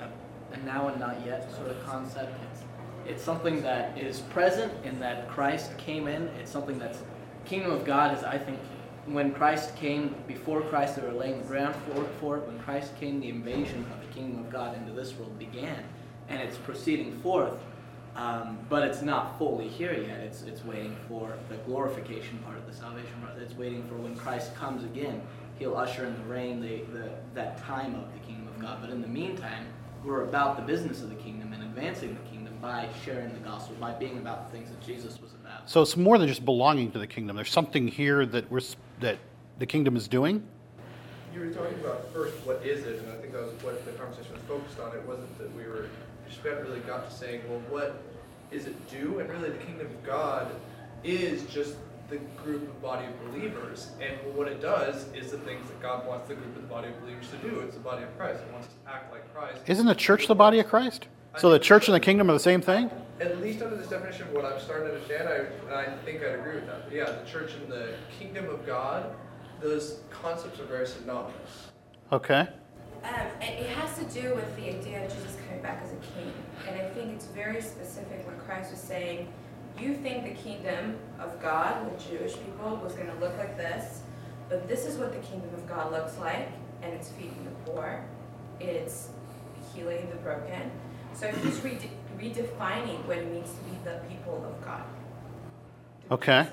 uh, 0.00 0.04
a, 0.04 0.54
a 0.54 0.64
now 0.64 0.88
and 0.88 1.00
not 1.00 1.26
yet 1.26 1.52
sort 1.56 1.68
of 1.68 1.84
concept. 1.84 2.32
It's, 2.52 2.62
it's 3.06 3.22
something 3.22 3.60
that 3.62 3.98
is 3.98 4.20
present 4.20 4.72
in 4.84 5.00
that 5.00 5.28
Christ 5.28 5.76
came 5.76 6.06
in. 6.06 6.28
It's 6.40 6.50
something 6.50 6.78
that's 6.78 6.98
kingdom 7.44 7.72
of 7.72 7.84
God 7.84 8.16
is, 8.16 8.22
I 8.22 8.38
think, 8.38 8.58
when 9.06 9.34
Christ 9.34 9.76
came, 9.76 10.14
before 10.28 10.62
Christ, 10.62 10.96
they 10.96 11.02
were 11.02 11.12
laying 11.12 11.40
the 11.40 11.46
ground 11.46 11.74
for, 11.86 12.04
for 12.20 12.36
it. 12.38 12.46
When 12.46 12.58
Christ 12.60 12.96
came, 12.98 13.20
the 13.20 13.28
invasion 13.28 13.84
of 13.92 14.00
the 14.00 14.14
kingdom 14.14 14.44
of 14.44 14.50
God 14.50 14.76
into 14.78 14.92
this 14.92 15.12
world 15.14 15.36
began, 15.38 15.84
and 16.28 16.40
it's 16.40 16.56
proceeding 16.56 17.20
forth. 17.20 17.58
Um, 18.16 18.58
but 18.68 18.84
it's 18.84 19.02
not 19.02 19.36
fully 19.38 19.68
here 19.68 19.92
yet. 19.92 20.20
It's, 20.20 20.42
it's 20.42 20.64
waiting 20.64 20.96
for 21.08 21.36
the 21.48 21.56
glorification 21.66 22.38
part 22.38 22.56
of 22.56 22.66
the 22.66 22.72
salvation 22.72 23.10
part. 23.20 23.36
It's 23.42 23.54
waiting 23.54 23.82
for 23.88 23.96
when 23.96 24.14
Christ 24.14 24.54
comes 24.54 24.84
again. 24.84 25.20
He'll 25.58 25.76
usher 25.76 26.04
in 26.06 26.14
the 26.14 26.24
reign, 26.24 26.60
the, 26.60 26.82
the, 26.92 27.10
that 27.34 27.58
time 27.58 27.94
of 27.94 28.12
the 28.12 28.18
kingdom 28.26 28.48
of 28.48 28.58
God. 28.60 28.78
But 28.80 28.90
in 28.90 29.00
the 29.00 29.08
meantime, 29.08 29.66
we're 30.04 30.24
about 30.24 30.56
the 30.56 30.62
business 30.62 31.02
of 31.02 31.08
the 31.08 31.14
kingdom 31.14 31.52
and 31.52 31.62
advancing 31.62 32.14
the 32.14 32.30
kingdom 32.30 32.54
by 32.60 32.88
sharing 33.04 33.32
the 33.32 33.40
gospel, 33.40 33.76
by 33.80 33.92
being 33.92 34.18
about 34.18 34.50
the 34.50 34.56
things 34.56 34.70
that 34.70 34.80
Jesus 34.84 35.20
was 35.20 35.32
about. 35.32 35.68
So 35.70 35.80
it's 35.82 35.96
more 35.96 36.18
than 36.18 36.28
just 36.28 36.44
belonging 36.44 36.90
to 36.92 36.98
the 36.98 37.06
kingdom. 37.06 37.36
There's 37.36 37.50
something 37.50 37.88
here 37.88 38.26
that 38.26 38.50
we're 38.50 38.60
that 39.00 39.18
the 39.58 39.66
kingdom 39.66 39.96
is 39.96 40.08
doing. 40.08 40.42
You 41.32 41.40
were 41.40 41.50
talking 41.50 41.78
about 41.80 42.12
first, 42.12 42.34
what 42.46 42.64
is 42.64 42.84
it? 42.84 43.00
And 43.00 43.10
I 43.10 43.16
think 43.16 43.32
that 43.32 43.42
was 43.42 43.52
what 43.62 43.84
the 43.84 43.92
conversation 43.92 44.32
was 44.34 44.42
focused 44.42 44.78
on. 44.78 44.94
It 44.96 45.06
wasn't 45.06 45.36
that 45.38 45.54
we 45.56 45.64
were, 45.64 45.88
we 46.24 46.30
just 46.30 46.44
really 46.44 46.80
got 46.80 47.08
to 47.08 47.14
saying, 47.14 47.42
well, 47.48 47.60
what 47.70 48.02
is 48.50 48.66
it 48.66 48.90
do? 48.90 49.18
And 49.18 49.28
really, 49.28 49.50
the 49.50 49.64
kingdom 49.64 49.86
of 49.86 50.04
God 50.04 50.54
is 51.02 51.44
just 51.46 51.76
the 52.08 52.16
group 52.42 52.62
of 52.62 52.82
body 52.82 53.06
of 53.06 53.32
believers. 53.32 53.90
And 54.00 54.34
what 54.34 54.48
it 54.48 54.60
does 54.60 55.06
is 55.14 55.30
the 55.30 55.38
things 55.38 55.68
that 55.68 55.80
God 55.80 56.06
wants 56.06 56.28
the 56.28 56.34
group 56.34 56.54
of 56.56 56.62
the 56.62 56.68
body 56.68 56.88
of 56.88 57.00
believers 57.00 57.28
to 57.30 57.36
do. 57.48 57.60
It's 57.60 57.74
the 57.74 57.80
body 57.80 58.02
of 58.04 58.16
Christ. 58.18 58.42
It 58.46 58.52
wants 58.52 58.68
us 58.68 58.74
to 58.84 58.92
act 58.92 59.12
like 59.12 59.32
Christ. 59.34 59.62
Isn't 59.66 59.86
the 59.86 59.94
church 59.94 60.26
the 60.26 60.34
body 60.34 60.58
of 60.60 60.66
Christ? 60.66 61.08
So 61.38 61.50
the 61.50 61.58
church 61.58 61.88
and 61.88 61.94
the 61.94 62.00
kingdom 62.00 62.30
are 62.30 62.34
the 62.34 62.38
same 62.38 62.60
thing? 62.60 62.90
At 63.20 63.40
least 63.40 63.62
under 63.62 63.76
this 63.76 63.88
definition, 63.88 64.28
of 64.28 64.34
what 64.34 64.44
I'm 64.44 64.60
starting 64.60 64.88
to 64.88 64.94
understand, 64.94 65.28
I, 65.28 65.74
I 65.74 65.96
think 66.04 66.22
I'd 66.22 66.38
agree 66.38 66.56
with 66.56 66.66
that. 66.66 66.84
But 66.84 66.94
yeah, 66.94 67.10
the 67.10 67.28
church 67.28 67.52
and 67.54 67.70
the 67.70 67.94
kingdom 68.18 68.48
of 68.48 68.64
God, 68.64 69.14
those 69.60 70.00
concepts 70.10 70.60
are 70.60 70.66
very 70.66 70.86
synonymous. 70.86 71.70
Okay. 72.12 72.48
Um, 73.02 73.26
it 73.42 73.68
has 73.70 73.98
to 73.98 74.04
do 74.20 74.34
with 74.34 74.56
the 74.56 74.68
idea 74.68 75.04
of 75.04 75.12
Jesus 75.12 75.36
coming 75.46 75.62
back 75.62 75.82
as 75.82 75.92
a 75.92 75.96
king. 75.96 76.32
And 76.68 76.80
I 76.80 76.88
think 76.90 77.12
it's 77.12 77.26
very 77.26 77.60
specific 77.60 78.24
what 78.26 78.38
Christ 78.46 78.70
was 78.70 78.80
saying, 78.80 79.28
You 79.78 79.94
think 79.94 80.24
the 80.24 80.42
kingdom 80.42 80.96
of 81.18 81.40
God, 81.42 81.90
the 81.90 82.04
Jewish 82.04 82.34
people, 82.34 82.76
was 82.82 82.94
going 82.94 83.08
to 83.08 83.18
look 83.18 83.36
like 83.36 83.56
this, 83.56 84.02
but 84.48 84.68
this 84.68 84.86
is 84.86 84.98
what 84.98 85.12
the 85.12 85.26
kingdom 85.26 85.52
of 85.54 85.68
God 85.68 85.90
looks 85.90 86.16
like, 86.18 86.48
and 86.82 86.92
it's 86.92 87.08
feeding 87.10 87.44
the 87.44 87.70
poor, 87.70 88.04
it's 88.60 89.08
healing 89.74 90.08
the 90.10 90.16
broken. 90.16 90.70
So 91.12 91.28
he's 91.28 91.60
rede- 91.62 91.90
redefining 92.18 93.04
what 93.06 93.18
it 93.18 93.32
means 93.32 93.50
to 93.50 93.64
be 93.64 93.76
the 93.84 94.00
people 94.08 94.44
of 94.46 94.64
God. 94.64 94.82
Okay. 96.10 96.48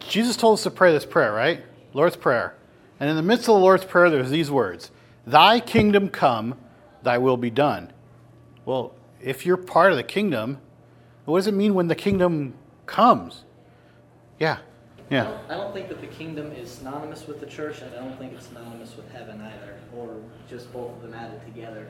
Jesus 0.00 0.36
told 0.36 0.54
us 0.54 0.62
to 0.62 0.70
pray 0.70 0.92
this 0.92 1.04
prayer, 1.04 1.32
right? 1.32 1.62
Lord's 1.92 2.16
Prayer. 2.16 2.54
And 3.00 3.08
in 3.08 3.16
the 3.16 3.22
midst 3.22 3.42
of 3.48 3.54
the 3.54 3.60
Lord's 3.60 3.84
Prayer, 3.84 4.10
there's 4.10 4.30
these 4.30 4.50
words 4.50 4.90
Thy 5.26 5.60
kingdom 5.60 6.08
come, 6.08 6.56
thy 7.02 7.18
will 7.18 7.36
be 7.36 7.50
done. 7.50 7.92
Well, 8.64 8.94
if 9.20 9.44
you're 9.44 9.56
part 9.56 9.90
of 9.92 9.96
the 9.96 10.04
kingdom, 10.04 10.58
what 11.28 11.38
does 11.40 11.46
it 11.46 11.54
mean 11.54 11.74
when 11.74 11.88
the 11.88 11.94
kingdom 11.94 12.54
comes? 12.86 13.44
Yeah. 14.38 14.58
I 15.10 15.14
Yeah. 15.14 15.24
don't, 15.24 15.50
I 15.50 15.54
don't 15.56 15.74
think 15.74 15.88
that 15.88 16.00
the 16.00 16.06
kingdom 16.06 16.52
is 16.52 16.70
synonymous 16.70 17.26
with 17.26 17.40
the 17.40 17.46
church, 17.46 17.82
and 17.82 17.94
I 17.94 17.98
don't 17.98 18.18
think 18.18 18.32
it's 18.32 18.46
synonymous 18.46 18.96
with 18.96 19.10
heaven 19.12 19.40
either, 19.40 19.74
or 19.94 20.08
just 20.48 20.72
both 20.72 20.90
of 20.96 21.02
them 21.02 21.12
added 21.14 21.40
together. 21.44 21.86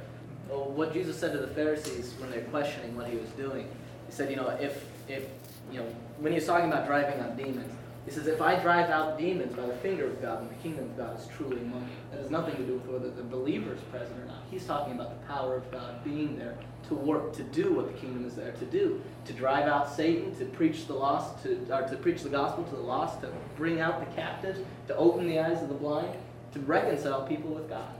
Well, 0.48 0.64
what 0.64 0.92
Jesus 0.92 1.16
said 1.16 1.32
to 1.32 1.38
the 1.38 1.46
Pharisees 1.48 2.14
when 2.18 2.30
they're 2.30 2.42
questioning 2.42 2.96
what 2.96 3.06
he 3.06 3.16
was 3.16 3.28
doing, 3.30 3.68
he 4.06 4.12
said, 4.12 4.30
you 4.30 4.36
know, 4.36 4.48
if, 4.60 4.84
if, 5.08 5.28
you 5.70 5.80
know, 5.80 5.86
when 6.18 6.32
he 6.32 6.36
was 6.36 6.46
talking 6.46 6.66
about 6.70 6.86
driving 6.86 7.20
out 7.20 7.36
demons, 7.36 7.72
he 8.04 8.10
says, 8.10 8.26
if 8.26 8.40
I 8.40 8.58
drive 8.58 8.88
out 8.88 9.18
demons 9.18 9.54
by 9.54 9.66
the 9.66 9.74
finger 9.74 10.06
of 10.06 10.22
God, 10.22 10.40
then 10.40 10.48
the 10.48 10.62
kingdom 10.62 10.84
of 10.84 10.96
God 10.96 11.18
is 11.18 11.26
truly 11.36 11.60
among 11.60 11.82
you. 11.82 11.88
That 12.10 12.22
has 12.22 12.30
nothing 12.30 12.56
to 12.56 12.62
do 12.62 12.74
with 12.74 12.86
whether 12.86 13.10
the 13.10 13.22
believer 13.22 13.74
is 13.74 13.80
present 13.82 14.18
or 14.18 14.24
not. 14.24 14.44
He's 14.50 14.64
talking 14.64 14.94
about 14.94 15.10
the 15.10 15.26
power 15.26 15.56
of 15.56 15.70
God 15.70 16.02
being 16.02 16.38
there 16.38 16.56
to 16.88 16.94
work, 16.94 17.34
to 17.34 17.42
do 17.42 17.74
what 17.74 17.92
the 17.92 17.98
kingdom 17.98 18.26
is 18.26 18.34
there 18.34 18.52
to 18.52 18.64
do, 18.64 19.02
to 19.26 19.32
drive 19.34 19.66
out 19.66 19.92
Satan, 19.94 20.34
to 20.36 20.46
preach 20.46 20.86
the 20.86 20.94
lost, 20.94 21.42
to, 21.42 21.66
or 21.70 21.86
to 21.86 21.96
preach 21.96 22.22
the 22.22 22.30
gospel 22.30 22.64
to 22.64 22.76
the 22.76 22.80
lost, 22.80 23.20
to 23.20 23.30
bring 23.56 23.80
out 23.80 24.00
the 24.00 24.16
captives, 24.16 24.60
to 24.86 24.96
open 24.96 25.26
the 25.26 25.38
eyes 25.38 25.62
of 25.62 25.68
the 25.68 25.74
blind, 25.74 26.16
to 26.52 26.60
reconcile 26.60 27.26
people 27.26 27.50
with 27.50 27.68
God. 27.68 27.90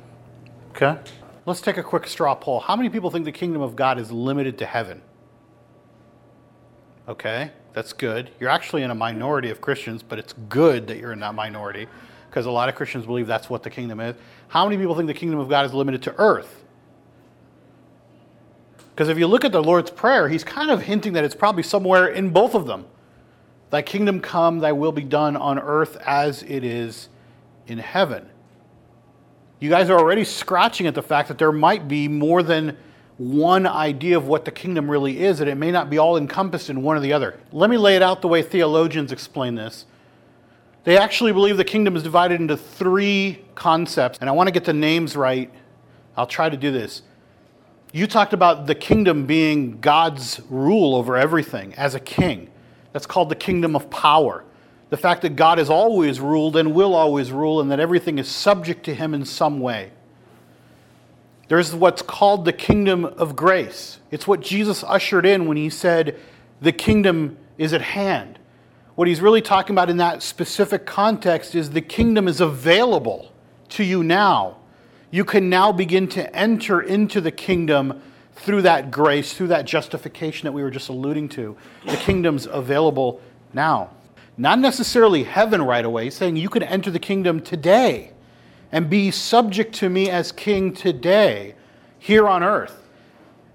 Okay. 0.70 0.98
Let's 1.44 1.60
take 1.60 1.76
a 1.76 1.82
quick 1.82 2.06
straw 2.06 2.34
poll. 2.34 2.60
How 2.60 2.76
many 2.76 2.88
people 2.88 3.10
think 3.10 3.24
the 3.26 3.32
kingdom 3.32 3.60
of 3.60 3.76
God 3.76 3.98
is 3.98 4.10
limited 4.10 4.58
to 4.58 4.66
heaven? 4.66 5.02
Okay, 7.08 7.50
that's 7.78 7.92
good. 7.92 8.32
You're 8.40 8.50
actually 8.50 8.82
in 8.82 8.90
a 8.90 8.94
minority 8.94 9.50
of 9.50 9.60
Christians, 9.60 10.02
but 10.02 10.18
it's 10.18 10.32
good 10.48 10.88
that 10.88 10.98
you're 10.98 11.12
in 11.12 11.20
that 11.20 11.36
minority 11.36 11.86
because 12.28 12.44
a 12.44 12.50
lot 12.50 12.68
of 12.68 12.74
Christians 12.74 13.06
believe 13.06 13.28
that's 13.28 13.48
what 13.48 13.62
the 13.62 13.70
kingdom 13.70 14.00
is. 14.00 14.16
How 14.48 14.64
many 14.64 14.76
people 14.76 14.96
think 14.96 15.06
the 15.06 15.14
kingdom 15.14 15.38
of 15.38 15.48
God 15.48 15.64
is 15.64 15.72
limited 15.72 16.02
to 16.02 16.14
earth? 16.18 16.64
Because 18.90 19.08
if 19.08 19.16
you 19.16 19.28
look 19.28 19.44
at 19.44 19.52
the 19.52 19.62
Lord's 19.62 19.92
Prayer, 19.92 20.28
he's 20.28 20.42
kind 20.42 20.72
of 20.72 20.82
hinting 20.82 21.12
that 21.12 21.22
it's 21.22 21.36
probably 21.36 21.62
somewhere 21.62 22.08
in 22.08 22.30
both 22.30 22.56
of 22.56 22.66
them. 22.66 22.84
Thy 23.70 23.80
kingdom 23.80 24.18
come, 24.18 24.58
thy 24.58 24.72
will 24.72 24.90
be 24.90 25.04
done 25.04 25.36
on 25.36 25.60
earth 25.60 25.98
as 26.04 26.42
it 26.42 26.64
is 26.64 27.08
in 27.68 27.78
heaven. 27.78 28.28
You 29.60 29.70
guys 29.70 29.88
are 29.88 29.96
already 29.96 30.24
scratching 30.24 30.88
at 30.88 30.96
the 30.96 31.02
fact 31.02 31.28
that 31.28 31.38
there 31.38 31.52
might 31.52 31.86
be 31.86 32.08
more 32.08 32.42
than 32.42 32.76
one 33.18 33.66
idea 33.66 34.16
of 34.16 34.28
what 34.28 34.44
the 34.44 34.50
kingdom 34.52 34.90
really 34.90 35.20
is, 35.20 35.40
and 35.40 35.50
it 35.50 35.56
may 35.56 35.72
not 35.72 35.90
be 35.90 35.98
all 35.98 36.16
encompassed 36.16 36.70
in 36.70 36.82
one 36.82 36.96
or 36.96 37.00
the 37.00 37.12
other. 37.12 37.38
Let 37.52 37.68
me 37.68 37.76
lay 37.76 37.96
it 37.96 38.02
out 38.02 38.22
the 38.22 38.28
way 38.28 38.42
theologians 38.42 39.10
explain 39.10 39.56
this. 39.56 39.86
They 40.84 40.96
actually 40.96 41.32
believe 41.32 41.56
the 41.56 41.64
kingdom 41.64 41.96
is 41.96 42.04
divided 42.04 42.40
into 42.40 42.56
three 42.56 43.44
concepts, 43.56 44.18
and 44.20 44.30
I 44.30 44.32
want 44.32 44.46
to 44.46 44.52
get 44.52 44.64
the 44.64 44.72
names 44.72 45.16
right. 45.16 45.52
I'll 46.16 46.28
try 46.28 46.48
to 46.48 46.56
do 46.56 46.70
this. 46.70 47.02
You 47.92 48.06
talked 48.06 48.32
about 48.32 48.66
the 48.66 48.74
kingdom 48.74 49.26
being 49.26 49.80
God's 49.80 50.40
rule 50.48 50.94
over 50.94 51.16
everything 51.16 51.74
as 51.74 51.94
a 51.94 52.00
king. 52.00 52.50
That's 52.92 53.06
called 53.06 53.30
the 53.30 53.36
kingdom 53.36 53.74
of 53.74 53.90
power. 53.90 54.44
The 54.90 54.96
fact 54.96 55.22
that 55.22 55.36
God 55.36 55.58
has 55.58 55.68
always 55.68 56.20
ruled 56.20 56.56
and 56.56 56.72
will 56.72 56.94
always 56.94 57.32
rule, 57.32 57.60
and 57.60 57.70
that 57.72 57.80
everything 57.80 58.18
is 58.18 58.28
subject 58.28 58.84
to 58.84 58.94
him 58.94 59.12
in 59.12 59.24
some 59.24 59.58
way. 59.58 59.90
There's 61.48 61.74
what's 61.74 62.02
called 62.02 62.44
the 62.44 62.52
kingdom 62.52 63.04
of 63.04 63.34
grace. 63.34 63.98
It's 64.10 64.26
what 64.26 64.40
Jesus 64.40 64.84
ushered 64.84 65.24
in 65.24 65.46
when 65.46 65.56
he 65.56 65.70
said, 65.70 66.18
The 66.60 66.72
kingdom 66.72 67.38
is 67.56 67.72
at 67.72 67.80
hand. 67.80 68.38
What 68.94 69.08
he's 69.08 69.20
really 69.20 69.40
talking 69.40 69.74
about 69.74 69.88
in 69.88 69.96
that 69.96 70.22
specific 70.22 70.84
context 70.84 71.54
is 71.54 71.70
the 71.70 71.80
kingdom 71.80 72.28
is 72.28 72.40
available 72.40 73.32
to 73.70 73.84
you 73.84 74.02
now. 74.02 74.58
You 75.10 75.24
can 75.24 75.48
now 75.48 75.72
begin 75.72 76.06
to 76.08 76.36
enter 76.36 76.80
into 76.80 77.20
the 77.20 77.30
kingdom 77.30 78.02
through 78.34 78.62
that 78.62 78.90
grace, 78.90 79.32
through 79.32 79.48
that 79.48 79.64
justification 79.64 80.46
that 80.46 80.52
we 80.52 80.62
were 80.62 80.70
just 80.70 80.90
alluding 80.90 81.30
to. 81.30 81.56
The 81.86 81.96
kingdom's 81.96 82.46
available 82.46 83.22
now. 83.54 83.90
Not 84.36 84.58
necessarily 84.58 85.24
heaven 85.24 85.62
right 85.62 85.84
away, 85.84 86.10
saying 86.10 86.36
you 86.36 86.48
can 86.48 86.62
enter 86.62 86.90
the 86.90 86.98
kingdom 86.98 87.40
today 87.40 88.12
and 88.72 88.90
be 88.90 89.10
subject 89.10 89.74
to 89.76 89.88
me 89.88 90.10
as 90.10 90.32
king 90.32 90.72
today 90.72 91.54
here 91.98 92.28
on 92.28 92.42
earth. 92.42 92.84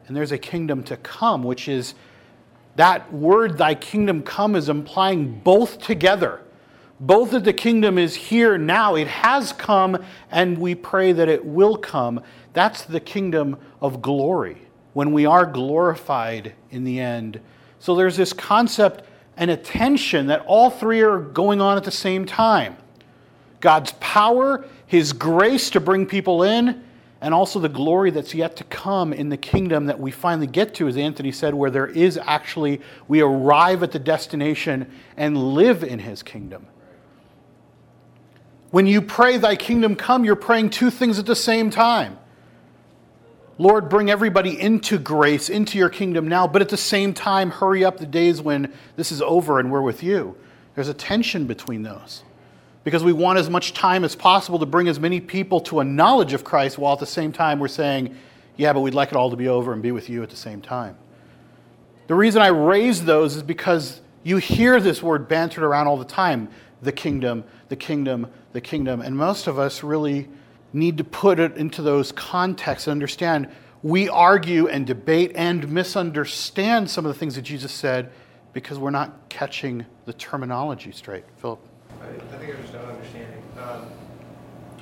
And 0.08 0.18
there's 0.18 0.32
a 0.32 0.38
kingdom 0.38 0.84
to 0.84 0.98
come, 0.98 1.44
which 1.44 1.68
is 1.68 1.96
that 2.76 3.14
word, 3.14 3.58
thy 3.58 3.76
kingdom 3.76 4.24
come, 4.24 4.56
is 4.56 4.70
implying 4.70 5.40
both 5.40 5.80
together. 5.80 6.42
Both 7.00 7.34
of 7.34 7.44
the 7.44 7.54
kingdom 7.54 7.98
is 7.98 8.16
here 8.16 8.58
now, 8.58 8.96
it 8.96 9.08
has 9.08 9.52
come, 9.54 10.04
and 10.32 10.58
we 10.58 10.74
pray 10.74 11.12
that 11.12 11.30
it 11.30 11.46
will 11.46 11.78
come. 11.78 12.22
That's 12.54 12.84
the 12.84 13.00
kingdom 13.00 13.58
of 13.82 14.02
glory, 14.02 14.58
when 14.94 15.12
we 15.12 15.26
are 15.26 15.46
glorified 15.46 16.54
in 16.72 16.84
the 16.84 17.00
end. 17.00 17.40
So 17.80 17.96
there's 17.96 18.18
this 18.18 18.34
concept 18.34 19.04
and 19.36 19.52
attention 19.52 20.28
that 20.28 20.42
all 20.46 20.70
three 20.70 21.02
are 21.02 21.20
going 21.20 21.60
on 21.60 21.78
at 21.78 21.84
the 21.84 21.92
same 21.92 22.26
time. 22.26 22.78
God's 23.60 23.94
power, 24.00 24.66
His 24.88 25.14
grace 25.14 25.70
to 25.72 25.80
bring 25.80 26.06
people 26.06 26.44
in, 26.44 26.84
and 27.22 27.34
also 27.34 27.60
the 27.60 27.70
glory 27.70 28.12
that's 28.12 28.34
yet 28.34 28.58
to 28.58 28.66
come 28.66 29.14
in 29.14 29.30
the 29.30 29.38
kingdom 29.38 29.86
that 29.86 29.98
we 30.00 30.12
finally 30.12 30.46
get 30.46 30.76
to, 30.76 30.90
as 30.90 30.98
Anthony 30.98 31.32
said, 31.32 31.54
where 31.54 31.72
there 31.72 31.88
is 31.88 32.18
actually, 32.18 32.82
we 33.08 33.22
arrive 33.22 33.82
at 33.82 33.92
the 33.92 34.00
destination 34.00 34.92
and 35.16 35.56
live 35.56 35.86
in 35.86 36.00
his 36.00 36.22
kingdom. 36.22 36.68
When 38.72 38.88
you 38.88 39.02
pray, 39.02 39.38
Thy 39.38 39.56
kingdom 39.56 39.96
come, 39.96 40.26
you're 40.26 40.36
praying 40.36 40.72
two 40.72 40.90
things 40.90 41.18
at 41.18 41.26
the 41.26 41.36
same 41.36 41.70
time. 41.70 42.18
Lord, 43.58 43.88
bring 43.88 44.10
everybody 44.10 44.60
into 44.60 44.98
grace, 44.98 45.48
into 45.48 45.78
your 45.78 45.90
kingdom 45.90 46.28
now, 46.28 46.48
but 46.48 46.62
at 46.62 46.70
the 46.70 46.76
same 46.78 47.14
time, 47.14 47.52
hurry 47.52 47.86
up 47.86 47.98
the 47.98 48.06
days 48.06 48.42
when 48.42 48.74
this 48.96 49.12
is 49.12 49.22
over 49.22 49.60
and 49.60 49.72
we're 49.72 49.82
with 49.82 50.04
you. 50.04 50.36
There's 50.76 50.90
a 50.90 50.94
tension 50.94 51.46
between 51.46 51.84
those 51.84 52.24
because 52.84 53.04
we 53.04 53.14
want 53.14 53.40
as 53.40 53.50
much 53.50 53.74
time 53.74 54.04
as 54.04 54.16
possible 54.16 54.60
to 54.60 54.66
bring 54.66 54.88
as 54.88 55.00
many 55.00 55.22
people 55.22 55.62
to 55.62 55.80
a 55.80 55.84
knowledge 55.84 56.34
of 56.34 56.44
Christ 56.44 56.78
while 56.78 56.94
at 56.94 57.00
the 57.00 57.06
same 57.06 57.32
time 57.32 57.60
we're 57.60 57.68
saying, 57.68 58.16
yeah, 58.58 58.74
but 58.74 58.82
we'd 58.82 58.94
like 58.94 59.10
it 59.10 59.16
all 59.16 59.30
to 59.30 59.36
be 59.36 59.48
over 59.48 59.74
and 59.74 59.82
be 59.82 59.92
with 59.92 60.10
you 60.10 60.24
at 60.24 60.30
the 60.30 60.36
same 60.36 60.62
time. 60.62 60.98
The 62.08 62.16
reason 62.16 62.42
I 62.42 62.48
raise 62.48 63.06
those 63.06 63.36
is 63.36 63.44
because 63.44 64.02
you 64.24 64.38
hear 64.38 64.80
this 64.80 65.02
word 65.02 65.28
bantered 65.28 65.64
around 65.64 65.88
all 65.88 65.98
the 65.98 66.06
time 66.06 66.50
the 66.82 66.92
kingdom, 66.92 67.46
the 67.70 67.78
kingdom, 67.78 68.28
the 68.52 68.60
kingdom. 68.60 69.02
And 69.02 69.16
most 69.16 69.48
of 69.48 69.58
us 69.58 69.84
really 69.84 70.28
need 70.74 70.98
to 70.98 71.04
put 71.06 71.40
it 71.40 71.56
into 71.56 71.82
those 71.82 72.12
contexts 72.12 72.88
and 72.88 72.92
understand 72.92 73.50
we 73.84 74.10
argue 74.10 74.68
and 74.68 74.88
debate 74.88 75.32
and 75.36 75.70
misunderstand 75.70 76.90
some 76.90 77.06
of 77.06 77.14
the 77.14 77.20
things 77.20 77.36
that 77.36 77.42
Jesus 77.42 77.72
said 77.72 78.12
because 78.54 78.80
we're 78.80 78.92
not 78.92 79.30
catching 79.30 79.86
the 80.06 80.14
terminology 80.14 80.92
straight. 80.92 81.26
Philip. 81.38 81.73
I, 82.04 82.36
I 82.36 82.38
think 82.38 82.56
I'm 82.56 82.62
just 82.62 82.74
not 82.74 82.86
understanding. 82.86 83.42
Um, 83.60 83.88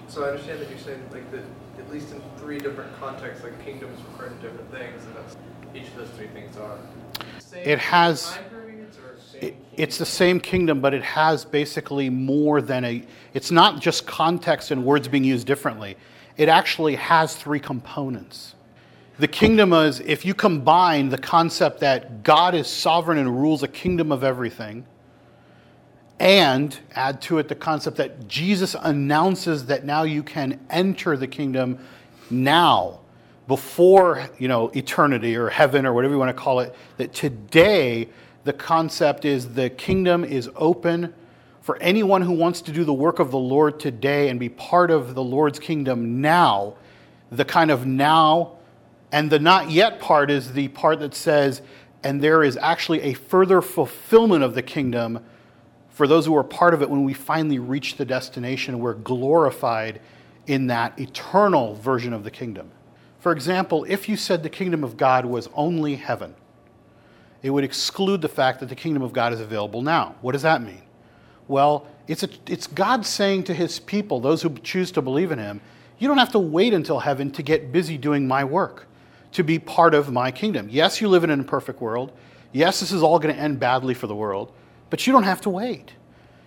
so 0.08 0.26
I 0.26 0.30
understand 0.30 0.60
that 0.60 0.70
you're 0.70 0.80
saying 0.80 1.02
like 1.12 1.30
that 1.32 1.44
at 1.80 1.92
least 1.92 2.12
in 2.12 2.22
three 2.38 2.60
different 2.60 2.98
contexts, 3.00 3.44
like 3.44 3.64
kingdoms 3.64 4.00
refer 4.12 4.30
to 4.30 4.36
different 4.36 4.72
things, 4.72 5.04
and 5.06 5.16
that's 5.16 5.38
each 5.74 5.88
of 5.90 5.96
those 5.96 6.10
three 6.10 6.28
things 6.28 6.58
are. 6.58 6.78
Same 7.40 7.68
It 7.68 7.80
has- 7.80 8.36
time 8.36 8.44
periods 8.50 8.98
or 8.98 9.18
same 9.20 9.50
It, 9.50 9.56
it's 9.78 9.98
the 9.98 10.06
same 10.06 10.40
kingdom, 10.40 10.82
but 10.82 10.94
it 10.94 11.04
has 11.04 11.46
basically 11.46 12.10
more 12.10 12.62
than 12.62 12.84
a. 12.86 13.04
It's 13.34 13.52
not 13.52 13.80
just 13.80 14.06
context 14.06 14.72
and 14.72 14.84
words 14.84 15.08
being 15.08 15.24
used 15.24 15.48
differently. 15.48 15.98
It 16.38 16.50
actually 16.50 16.96
has 16.96 17.36
three 17.36 17.60
components. 17.60 18.56
The 19.20 19.28
kingdom 19.28 19.72
is 19.74 20.00
if 20.00 20.26
you 20.26 20.34
combine 20.34 21.10
the 21.10 21.18
concept 21.18 21.82
that 21.82 22.24
God 22.24 22.56
is 22.56 22.68
sovereign 22.68 23.18
and 23.18 23.40
rules 23.42 23.62
a 23.62 23.68
kingdom 23.68 24.12
of 24.12 24.24
everything, 24.24 24.86
and 26.22 26.78
add 26.94 27.20
to 27.20 27.40
it 27.40 27.48
the 27.48 27.56
concept 27.56 27.98
that 27.98 28.28
Jesus 28.28 28.76
announces 28.80 29.66
that 29.66 29.86
now 29.86 30.04
you 30.04 30.22
can 30.22 30.60
enter 30.70 31.18
the 31.18 31.26
kingdom 31.26 31.80
now 32.30 33.00
before 33.48 34.30
you 34.38 34.48
know 34.48 34.70
eternity 34.76 35.36
or 35.36 35.50
heaven 35.50 35.84
or 35.84 35.94
whatever 35.94 36.14
you 36.14 36.20
want 36.20 36.30
to 36.30 36.40
call 36.40 36.60
it 36.60 36.76
that 36.98 37.12
today 37.12 38.08
the 38.44 38.54
concept 38.54 39.26
is 39.26 39.56
the 39.56 39.72
kingdom 39.72 40.24
is 40.24 40.48
open 40.56 41.12
for 41.62 41.76
anyone 41.78 42.22
who 42.22 42.34
wants 42.34 42.62
to 42.62 42.72
do 42.72 42.84
the 42.84 42.94
work 42.94 43.18
of 43.18 43.32
the 43.32 43.40
Lord 43.40 43.80
today 43.80 44.30
and 44.30 44.40
be 44.40 44.50
part 44.50 44.92
of 44.92 45.16
the 45.16 45.24
Lord's 45.24 45.58
kingdom 45.58 46.22
now. 46.22 46.76
The 47.32 47.46
kind 47.46 47.72
of 47.72 47.88
now 47.88 48.58
and 49.12 49.32
the 49.32 49.40
not 49.40 49.72
yet 49.72 50.00
part 50.00 50.30
is 50.30 50.54
the 50.54 50.68
part 50.68 51.00
that 51.00 51.16
says 51.16 51.64
and 52.04 52.22
there 52.22 52.44
is 52.44 52.58
actually 52.58 53.02
a 53.02 53.14
further 53.14 53.60
fulfillment 53.64 54.44
of 54.44 54.54
the 54.54 54.62
kingdom 54.62 55.24
for 56.02 56.08
those 56.08 56.26
who 56.26 56.36
are 56.36 56.44
part 56.44 56.74
of 56.74 56.82
it 56.82 56.90
when 56.90 57.04
we 57.04 57.14
finally 57.14 57.60
reach 57.60 57.96
the 57.96 58.06
destination 58.06 58.80
we're 58.80 58.96
glorified 58.96 60.02
in 60.48 60.66
that 60.66 61.00
eternal 61.00 61.76
version 61.76 62.12
of 62.12 62.24
the 62.24 62.32
kingdom. 62.32 62.72
For 63.20 63.32
example 63.32 63.86
if 63.88 64.10
you 64.10 64.18
said 64.18 64.42
the 64.42 64.50
kingdom 64.50 64.84
of 64.84 64.98
god 64.98 65.28
was 65.28 65.48
only 65.54 65.98
heaven 65.98 66.34
it 67.44 67.52
would 67.52 67.64
exclude 67.64 68.24
the 68.24 68.28
fact 68.28 68.62
that 68.62 68.70
the 68.70 68.76
kingdom 68.76 69.04
of 69.04 69.14
god 69.14 69.32
is 69.32 69.40
available 69.40 69.84
now. 69.84 70.16
What 70.22 70.32
does 70.32 70.42
that 70.42 70.64
mean? 70.64 70.82
Well 71.48 71.86
it's, 72.08 72.24
a, 72.24 72.30
it's 72.48 72.66
god 72.66 73.06
saying 73.06 73.44
to 73.44 73.54
his 73.54 73.78
people 73.78 74.20
those 74.20 74.42
who 74.42 74.58
choose 74.64 74.92
to 74.94 75.04
believe 75.04 75.32
in 75.32 75.38
him 75.38 75.62
you 76.00 76.08
don't 76.08 76.18
have 76.18 76.32
to 76.32 76.40
wait 76.40 76.74
until 76.74 76.98
heaven 76.98 77.30
to 77.34 77.44
get 77.44 77.72
busy 77.72 78.00
doing 78.00 78.28
my 78.28 78.44
work 78.44 78.88
to 79.34 79.44
be 79.44 79.60
part 79.60 79.94
of 79.94 80.12
my 80.12 80.32
kingdom. 80.32 80.68
Yes 80.68 81.00
you 81.00 81.10
live 81.10 81.24
in 81.24 81.30
an 81.30 81.42
imperfect 81.42 81.80
world. 81.80 82.12
Yes 82.52 82.80
this 82.80 82.92
is 82.92 83.04
all 83.04 83.20
going 83.20 83.36
to 83.36 83.40
end 83.40 83.60
badly 83.60 83.94
for 83.94 84.08
the 84.08 84.16
world 84.16 84.52
but 84.92 85.08
you 85.08 85.14
don't 85.14 85.24
have 85.24 85.42
to 85.42 85.50
wait. 85.50 85.94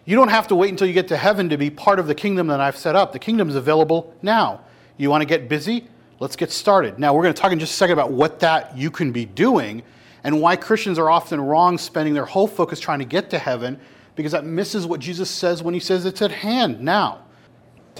You 0.04 0.14
don't 0.14 0.28
have 0.28 0.46
to 0.48 0.54
wait 0.54 0.70
until 0.70 0.86
you 0.86 0.92
get 0.92 1.08
to 1.08 1.16
heaven 1.16 1.48
to 1.48 1.56
be 1.56 1.70
part 1.70 1.98
of 1.98 2.06
the 2.06 2.14
kingdom 2.14 2.46
that 2.48 2.60
I've 2.60 2.76
set 2.76 2.94
up. 2.94 3.12
The 3.12 3.18
kingdom 3.18 3.48
is 3.48 3.56
available 3.56 4.14
now. 4.22 4.60
You 4.98 5.10
want 5.10 5.22
to 5.22 5.26
get 5.26 5.48
busy? 5.48 5.88
Let's 6.20 6.36
get 6.36 6.52
started. 6.52 6.98
Now, 6.98 7.14
we're 7.14 7.22
going 7.22 7.34
to 7.34 7.40
talk 7.40 7.52
in 7.52 7.58
just 7.58 7.72
a 7.72 7.76
second 7.76 7.94
about 7.94 8.12
what 8.12 8.38
that 8.40 8.76
you 8.76 8.90
can 8.90 9.10
be 9.10 9.24
doing 9.24 9.82
and 10.22 10.40
why 10.40 10.56
Christians 10.56 10.98
are 10.98 11.10
often 11.10 11.40
wrong 11.40 11.78
spending 11.78 12.14
their 12.14 12.26
whole 12.26 12.46
focus 12.46 12.78
trying 12.78 12.98
to 12.98 13.04
get 13.04 13.30
to 13.30 13.38
heaven 13.38 13.80
because 14.14 14.32
that 14.32 14.44
misses 14.44 14.86
what 14.86 15.00
Jesus 15.00 15.30
says 15.30 15.62
when 15.62 15.74
he 15.74 15.80
says 15.80 16.04
it's 16.04 16.22
at 16.22 16.30
hand 16.30 16.80
now. 16.80 17.24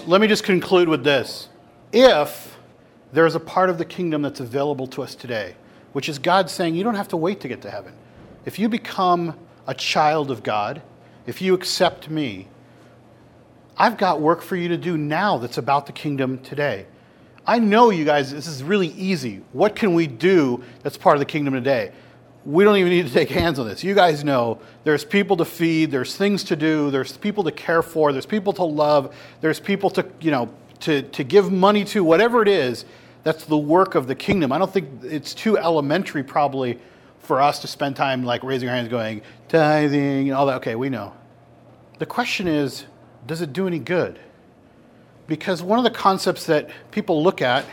Let 0.05 0.21
me 0.21 0.27
just 0.27 0.43
conclude 0.43 0.87
with 0.87 1.03
this. 1.03 1.49
If 1.91 2.57
there 3.11 3.25
is 3.25 3.35
a 3.35 3.39
part 3.39 3.69
of 3.69 3.77
the 3.77 3.85
kingdom 3.85 4.21
that's 4.21 4.39
available 4.39 4.87
to 4.87 5.01
us 5.01 5.15
today, 5.15 5.55
which 5.93 6.07
is 6.07 6.19
God 6.19 6.49
saying 6.49 6.75
you 6.75 6.83
don't 6.83 6.95
have 6.95 7.07
to 7.09 7.17
wait 7.17 7.39
to 7.41 7.47
get 7.47 7.61
to 7.63 7.71
heaven. 7.71 7.93
If 8.45 8.59
you 8.59 8.69
become 8.69 9.35
a 9.67 9.73
child 9.73 10.31
of 10.31 10.43
God, 10.43 10.81
if 11.25 11.41
you 11.41 11.53
accept 11.53 12.09
me, 12.09 12.47
I've 13.77 13.97
got 13.97 14.21
work 14.21 14.41
for 14.41 14.55
you 14.55 14.69
to 14.69 14.77
do 14.77 14.97
now 14.97 15.37
that's 15.37 15.57
about 15.57 15.85
the 15.85 15.91
kingdom 15.91 16.39
today. 16.39 16.85
I 17.47 17.59
know 17.59 17.89
you 17.89 18.05
guys, 18.05 18.31
this 18.31 18.47
is 18.47 18.63
really 18.63 18.87
easy. 18.87 19.41
What 19.53 19.75
can 19.75 19.93
we 19.93 20.07
do 20.07 20.63
that's 20.81 20.97
part 20.97 21.15
of 21.15 21.19
the 21.19 21.25
kingdom 21.25 21.53
today? 21.53 21.91
We 22.45 22.63
don't 22.63 22.77
even 22.77 22.91
need 22.91 23.07
to 23.07 23.13
take 23.13 23.29
hands 23.29 23.59
on 23.59 23.67
this. 23.67 23.83
You 23.83 23.95
guys 23.95 24.23
know 24.23 24.59
there's 24.83 25.03
people 25.03 25.37
to 25.37 25.45
feed, 25.45 25.91
there's 25.91 26.15
things 26.15 26.43
to 26.45 26.55
do, 26.55 26.91
there's 26.91 27.17
people 27.17 27.43
to 27.43 27.51
care 27.51 27.81
for, 27.81 28.11
there's 28.11 28.25
people 28.25 28.53
to 28.53 28.63
love, 28.63 29.15
there's 29.41 29.59
people 29.59 29.89
to, 29.91 30.05
you 30.21 30.31
know, 30.31 30.49
to, 30.81 31.01
to 31.01 31.23
give 31.23 31.51
money 31.51 31.83
to, 31.85 32.03
whatever 32.03 32.41
it 32.41 32.47
is, 32.47 32.85
that's 33.23 33.45
the 33.45 33.57
work 33.57 33.95
of 33.95 34.07
the 34.07 34.15
kingdom. 34.15 34.51
I 34.51 34.59
don't 34.59 34.71
think 34.71 35.03
it's 35.03 35.33
too 35.33 35.57
elementary, 35.57 36.23
probably, 36.23 36.79
for 37.25 37.41
us 37.41 37.59
to 37.59 37.67
spend 37.67 37.95
time 37.95 38.23
like 38.23 38.43
raising 38.43 38.69
our 38.69 38.75
hands 38.75 38.89
going, 38.89 39.21
tithing 39.49 40.29
and 40.29 40.31
all 40.31 40.45
that. 40.45 40.57
Okay, 40.57 40.75
we 40.75 40.89
know. 40.89 41.13
The 41.99 42.05
question 42.05 42.47
is, 42.47 42.85
does 43.25 43.41
it 43.41 43.53
do 43.53 43.67
any 43.67 43.79
good? 43.79 44.19
Because 45.27 45.63
one 45.63 45.79
of 45.79 45.83
the 45.83 45.97
concepts 45.97 46.45
that 46.45 46.69
people 46.91 47.23
look 47.23 47.41
at 47.41 47.65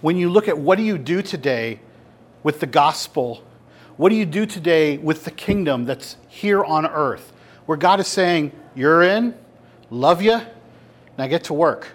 when 0.00 0.16
you 0.16 0.30
look 0.30 0.48
at 0.48 0.58
what 0.58 0.78
do 0.78 0.84
you 0.84 0.98
do 0.98 1.22
today 1.22 1.80
with 2.42 2.60
the 2.60 2.66
gospel, 2.66 3.42
what 3.96 4.10
do 4.10 4.14
you 4.14 4.26
do 4.26 4.46
today 4.46 4.98
with 4.98 5.24
the 5.24 5.30
kingdom 5.30 5.84
that's 5.84 6.16
here 6.28 6.62
on 6.62 6.86
earth, 6.86 7.32
where 7.66 7.78
God 7.78 7.98
is 8.00 8.06
saying, 8.06 8.52
You're 8.74 9.02
in, 9.02 9.34
love 9.90 10.22
you, 10.22 10.40
now 11.18 11.26
get 11.26 11.44
to 11.44 11.54
work. 11.54 11.88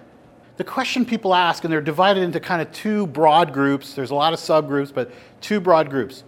The 0.57 0.63
question 0.63 1.05
people 1.05 1.33
ask, 1.33 1.63
and 1.63 1.71
they're 1.71 1.81
divided 1.81 2.23
into 2.23 2.39
kind 2.39 2.61
of 2.61 2.71
two 2.71 3.07
broad 3.07 3.53
groups, 3.53 3.93
there's 3.93 4.11
a 4.11 4.15
lot 4.15 4.33
of 4.33 4.39
subgroups, 4.39 4.93
but 4.93 5.11
two 5.39 5.59
broad 5.59 5.89
groups. 5.89 6.23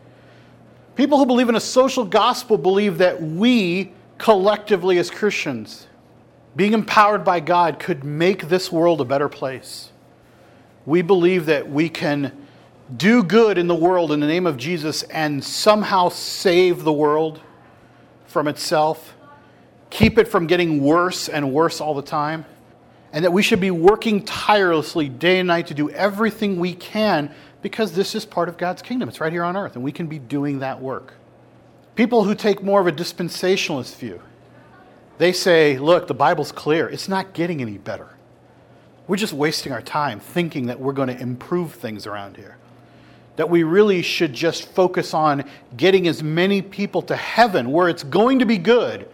People 0.96 1.18
who 1.18 1.26
believe 1.26 1.50
in 1.50 1.56
a 1.56 1.60
social 1.62 2.06
gospel 2.06 2.58
believe 2.58 3.00
that 3.00 3.22
we, 3.22 3.92
collectively 4.18 5.00
as 5.00 5.10
Christians, 5.10 5.88
being 6.56 6.74
empowered 6.74 7.26
by 7.26 7.40
God, 7.40 7.80
could 7.80 8.04
make 8.04 8.48
this 8.48 8.72
world 8.72 9.02
a 9.02 9.06
better 9.06 9.28
place. 9.28 9.90
We 10.86 11.02
believe 11.02 11.48
that 11.48 11.70
we 11.70 11.90
can 11.90 12.32
do 12.96 13.24
good 13.24 13.58
in 13.58 13.68
the 13.68 13.76
world 13.76 14.12
in 14.12 14.20
the 14.20 14.28
name 14.28 14.46
of 14.46 14.58
Jesus 14.58 15.02
and 15.04 15.44
somehow 15.44 16.10
save 16.10 16.84
the 16.84 16.94
world 16.94 17.42
from 18.28 18.48
itself, 18.48 19.16
keep 19.90 20.20
it 20.20 20.28
from 20.28 20.46
getting 20.46 20.84
worse 20.84 21.28
and 21.28 21.52
worse 21.54 21.82
all 21.82 21.96
the 21.96 22.04
time, 22.04 22.46
and 23.12 23.26
that 23.26 23.32
we 23.32 23.42
should 23.42 23.62
be 23.62 23.72
working 23.72 24.24
tirelessly 24.26 25.10
day 25.10 25.40
and 25.40 25.48
night 25.48 25.68
to 25.68 25.74
do 25.74 25.90
everything 25.90 26.60
we 26.60 26.76
can 26.76 27.34
because 27.64 27.94
this 27.94 28.14
is 28.14 28.26
part 28.26 28.50
of 28.50 28.58
God's 28.58 28.84
kingdom. 28.84 29.10
It's 29.10 29.20
right 29.20 29.32
here 29.32 29.44
on 29.44 29.58
earth, 29.58 29.76
and 29.76 29.84
we 29.84 29.92
can 29.92 30.06
be 30.06 30.20
doing 30.20 30.60
that 30.60 30.80
work. 30.80 31.14
People 31.96 32.26
who 32.26 32.36
take 32.36 32.62
more 32.62 32.82
of 32.82 32.88
a 32.88 32.92
dispensationalist 32.92 33.96
view, 33.96 34.22
they 35.18 35.32
say, 35.32 35.80
look, 35.80 36.08
the 36.08 36.14
Bible's 36.14 36.52
clear. 36.52 36.90
It's 36.90 37.08
not 37.08 37.34
getting 37.34 37.62
any 37.62 37.78
better. 37.78 38.10
We're 39.08 39.16
just 39.16 39.34
wasting 39.34 39.72
our 39.72 39.82
time 39.82 40.20
thinking 40.20 40.68
that 40.68 40.80
we're 40.80 40.94
going 40.94 41.08
to 41.08 41.20
improve 41.20 41.74
things 41.74 42.06
around 42.06 42.36
here. 42.36 42.58
That 43.38 43.50
we 43.50 43.64
really 43.64 44.02
should 44.02 44.34
just 44.34 44.70
focus 44.70 45.14
on 45.14 45.46
getting 45.78 46.08
as 46.08 46.22
many 46.22 46.62
people 46.62 47.02
to 47.04 47.16
heaven 47.16 47.72
where 47.72 47.90
it's 47.90 48.04
going 48.04 48.40
to 48.40 48.46
be 48.46 48.58
good. 48.58 49.08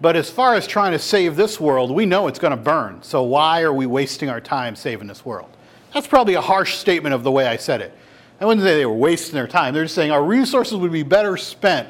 But 0.00 0.16
as 0.16 0.30
far 0.30 0.54
as 0.54 0.66
trying 0.66 0.92
to 0.92 0.98
save 0.98 1.36
this 1.36 1.60
world, 1.60 1.90
we 1.90 2.06
know 2.06 2.26
it's 2.26 2.38
going 2.38 2.52
to 2.52 2.56
burn. 2.56 3.02
So 3.02 3.22
why 3.22 3.62
are 3.62 3.72
we 3.72 3.86
wasting 3.86 4.28
our 4.28 4.40
time 4.40 4.74
saving 4.74 5.06
this 5.06 5.24
world? 5.24 5.50
That's 5.94 6.06
probably 6.06 6.34
a 6.34 6.40
harsh 6.40 6.76
statement 6.76 7.14
of 7.14 7.22
the 7.22 7.30
way 7.30 7.46
I 7.46 7.56
said 7.56 7.80
it. 7.80 7.96
I 8.40 8.44
wouldn't 8.44 8.66
say 8.66 8.76
they 8.76 8.86
were 8.86 8.92
wasting 8.92 9.34
their 9.34 9.46
time. 9.46 9.74
They're 9.74 9.84
just 9.84 9.94
saying 9.94 10.10
our 10.10 10.24
resources 10.24 10.76
would 10.76 10.92
be 10.92 11.02
better 11.02 11.36
spent 11.36 11.88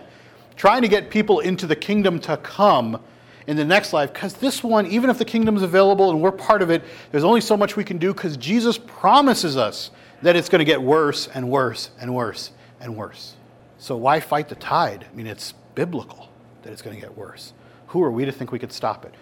trying 0.56 0.82
to 0.82 0.88
get 0.88 1.10
people 1.10 1.40
into 1.40 1.66
the 1.66 1.76
kingdom 1.76 2.18
to 2.20 2.36
come 2.36 3.00
in 3.46 3.56
the 3.56 3.64
next 3.64 3.92
life. 3.92 4.12
Because 4.12 4.34
this 4.34 4.62
one, 4.62 4.86
even 4.86 5.10
if 5.10 5.18
the 5.18 5.24
kingdom 5.24 5.56
is 5.56 5.62
available 5.62 6.10
and 6.10 6.20
we're 6.20 6.32
part 6.32 6.62
of 6.62 6.70
it, 6.70 6.82
there's 7.10 7.24
only 7.24 7.40
so 7.40 7.56
much 7.56 7.76
we 7.76 7.84
can 7.84 7.98
do 7.98 8.12
because 8.12 8.36
Jesus 8.36 8.78
promises 8.78 9.56
us 9.56 9.90
that 10.22 10.36
it's 10.36 10.48
going 10.48 10.60
to 10.60 10.64
get 10.64 10.80
worse 10.80 11.28
and 11.28 11.48
worse 11.48 11.90
and 12.00 12.14
worse 12.14 12.50
and 12.80 12.96
worse. 12.96 13.34
So 13.78 13.96
why 13.96 14.20
fight 14.20 14.48
the 14.48 14.54
tide? 14.54 15.06
I 15.10 15.16
mean, 15.16 15.26
it's 15.26 15.54
biblical 15.74 16.28
that 16.62 16.72
it's 16.72 16.82
going 16.82 16.94
to 16.94 17.00
get 17.00 17.16
worse. 17.16 17.52
Who 17.88 18.02
are 18.02 18.10
we 18.10 18.24
to 18.24 18.32
think 18.32 18.52
we 18.52 18.58
could 18.58 18.72
stop 18.72 19.04
it? 19.04 19.14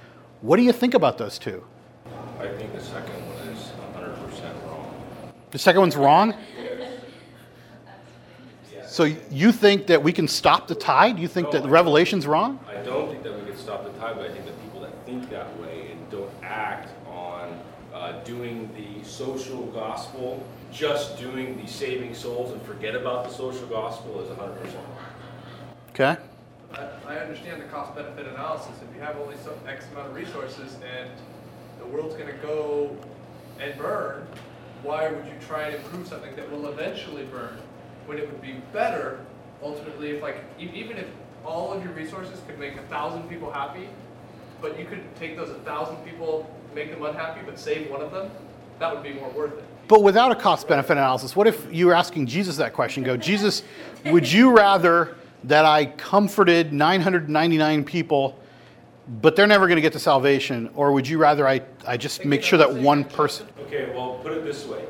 What 0.42 0.56
do 0.56 0.62
you 0.62 0.72
think 0.72 0.94
about 0.94 1.16
those 1.16 1.38
two? 1.38 1.64
I 2.38 2.48
think 2.48 2.72
the 2.74 2.80
second 2.80 3.14
one 3.28 3.48
is 3.48 3.59
100% 3.59 3.59
wrong. 3.59 3.59
The 5.50 5.58
second 5.58 5.80
one's 5.80 5.96
wrong? 5.96 6.34
So 8.86 9.04
you 9.04 9.52
think 9.52 9.86
that 9.86 10.02
we 10.02 10.12
can 10.12 10.26
stop 10.26 10.66
the 10.66 10.74
tide? 10.74 11.18
You 11.18 11.28
think 11.28 11.52
that 11.52 11.62
the 11.62 11.68
Revelation's 11.68 12.26
wrong? 12.26 12.58
I 12.68 12.82
don't 12.82 13.08
think 13.08 13.22
that 13.22 13.38
we 13.38 13.48
can 13.48 13.56
stop 13.56 13.84
the 13.84 13.98
tide, 14.00 14.16
but 14.16 14.28
I 14.28 14.32
think 14.32 14.44
that 14.46 14.62
people 14.64 14.80
that 14.80 14.92
think 15.06 15.30
that 15.30 15.60
way 15.60 15.92
and 15.92 16.10
don't 16.10 16.30
act 16.42 16.90
on 17.08 17.60
uh, 17.94 18.20
doing 18.24 18.68
the 18.76 19.06
social 19.06 19.66
gospel, 19.66 20.44
just 20.72 21.18
doing 21.18 21.60
the 21.60 21.68
saving 21.68 22.14
souls 22.14 22.52
and 22.52 22.60
forget 22.62 22.94
about 22.94 23.28
the 23.28 23.30
social 23.32 23.66
gospel 23.68 24.20
is 24.20 24.28
100% 24.28 24.38
wrong. 24.38 24.96
Okay. 25.90 26.16
I, 26.74 26.88
I 27.06 27.16
understand 27.18 27.62
the 27.62 27.66
cost 27.66 27.94
benefit 27.94 28.26
analysis. 28.26 28.72
If 28.88 28.94
you 28.96 29.02
have 29.02 29.16
only 29.18 29.36
some 29.36 29.54
X 29.66 29.86
amount 29.92 30.08
of 30.08 30.14
resources 30.14 30.76
and 30.98 31.10
the 31.78 31.86
world's 31.86 32.14
going 32.14 32.28
to 32.28 32.38
go 32.38 32.96
and 33.60 33.76
burn, 33.78 34.26
why 34.82 35.10
would 35.10 35.26
you 35.26 35.34
try 35.46 35.68
and 35.68 35.76
improve 35.76 36.06
something 36.06 36.34
that 36.36 36.50
will 36.50 36.68
eventually 36.68 37.24
burn? 37.24 37.58
When 38.06 38.18
it 38.18 38.30
would 38.30 38.42
be 38.42 38.54
better, 38.72 39.24
ultimately, 39.62 40.10
if 40.10 40.22
like 40.22 40.44
even 40.58 40.96
if 40.96 41.06
all 41.44 41.72
of 41.72 41.84
your 41.84 41.92
resources 41.92 42.40
could 42.46 42.58
make 42.58 42.76
a 42.76 42.82
thousand 42.82 43.28
people 43.28 43.50
happy, 43.50 43.88
but 44.60 44.78
you 44.78 44.84
could 44.84 45.02
take 45.16 45.36
those 45.36 45.50
a 45.50 45.54
thousand 45.60 45.96
people, 46.04 46.52
make 46.74 46.90
them 46.90 47.02
unhappy, 47.02 47.40
but 47.44 47.58
save 47.58 47.90
one 47.90 48.00
of 48.00 48.10
them, 48.10 48.30
that 48.78 48.92
would 48.92 49.02
be 49.02 49.12
more 49.12 49.30
worth 49.30 49.56
it. 49.56 49.64
But 49.88 50.02
without 50.02 50.30
a 50.30 50.34
cost 50.34 50.68
benefit 50.68 50.92
analysis, 50.92 51.34
what 51.34 51.46
if 51.46 51.66
you 51.72 51.86
were 51.86 51.94
asking 51.94 52.26
Jesus 52.26 52.56
that 52.58 52.72
question? 52.72 53.02
Go, 53.02 53.16
Jesus, 53.16 53.62
would 54.04 54.30
you 54.30 54.56
rather 54.56 55.16
that 55.44 55.64
I 55.64 55.86
comforted 55.86 56.72
999 56.72 57.84
people, 57.84 58.38
but 59.10 59.34
they're 59.34 59.46
never 59.46 59.66
going 59.66 59.76
to 59.76 59.82
get 59.82 59.92
to 59.94 59.98
salvation? 59.98 60.70
Or 60.74 60.92
would 60.92 61.08
you 61.08 61.18
rather 61.18 61.48
I, 61.48 61.62
I 61.86 61.96
just 61.96 62.24
make 62.24 62.42
sure 62.42 62.58
that 62.58 62.72
one 62.72 63.04
person. 63.04 63.46
Okay, 63.62 63.90
well, 63.94 64.20
put 64.22 64.32
it 64.32 64.44
this 64.44 64.66
way. 64.66 64.84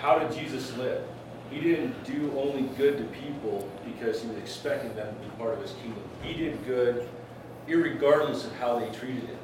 How 0.00 0.18
did 0.18 0.36
Jesus 0.36 0.76
live? 0.76 1.04
He 1.50 1.60
didn't 1.60 2.04
do 2.04 2.32
only 2.36 2.62
good 2.76 2.98
to 2.98 3.04
people 3.04 3.70
because 3.84 4.22
he 4.22 4.28
was 4.28 4.36
expecting 4.38 4.94
them 4.94 5.14
to 5.14 5.20
be 5.20 5.28
part 5.36 5.54
of 5.54 5.62
his 5.62 5.72
kingdom. 5.72 6.02
He 6.22 6.34
did 6.34 6.64
good 6.66 7.08
irregardless 7.68 8.44
of 8.44 8.52
how 8.54 8.78
they 8.78 8.90
treated 8.90 9.24
him. 9.24 9.38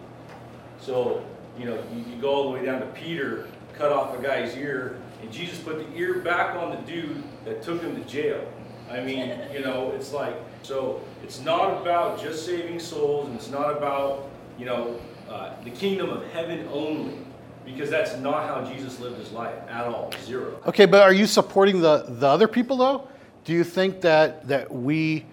So, 0.81 1.25
you 1.59 1.67
know, 1.67 1.83
you, 1.93 2.05
you 2.11 2.21
go 2.21 2.31
all 2.31 2.45
the 2.45 2.59
way 2.59 2.65
down 2.65 2.81
to 2.81 2.87
Peter, 2.89 3.49
cut 3.75 3.93
off 3.93 4.19
a 4.19 4.23
guy's 4.23 4.57
ear, 4.57 5.01
and 5.23 5.33
Jesus 5.33 5.59
put 5.59 5.79
the 5.79 5.97
ear 5.97 6.19
back 6.21 6.57
on 6.57 6.71
the 6.71 6.81
dude 6.91 7.23
that 7.45 7.63
took 7.63 7.81
him 7.83 7.95
to 7.97 8.09
jail. 8.09 8.47
I 8.91 9.01
mean, 9.01 9.39
you 9.53 9.61
know, 9.61 9.93
it's 9.93 10.13
like, 10.13 10.35
so 10.65 11.03
it's 11.23 11.41
not 11.41 11.81
about 11.83 12.21
just 12.21 12.47
saving 12.47 12.81
souls, 12.81 13.29
and 13.29 13.37
it's 13.37 13.51
not 13.51 13.77
about, 13.77 14.31
you 14.59 14.65
know, 14.65 14.99
uh, 15.29 15.53
the 15.63 15.71
kingdom 15.71 16.11
of 16.11 16.25
heaven 16.33 16.67
only, 16.73 17.19
because 17.65 17.91
that's 17.91 18.17
not 18.17 18.49
how 18.49 18.65
Jesus 18.73 18.99
lived 18.99 19.19
his 19.19 19.31
life 19.33 19.55
at 19.69 19.87
all. 19.87 20.11
Zero. 20.25 20.61
Okay, 20.67 20.87
but 20.87 21.03
are 21.03 21.13
you 21.13 21.27
supporting 21.27 21.81
the, 21.81 22.05
the 22.09 22.27
other 22.27 22.49
people, 22.49 22.77
though? 22.77 23.09
Do 23.45 23.53
you 23.53 23.65
think 23.65 24.01
that, 24.01 24.49
that 24.49 24.73
we 24.73 25.27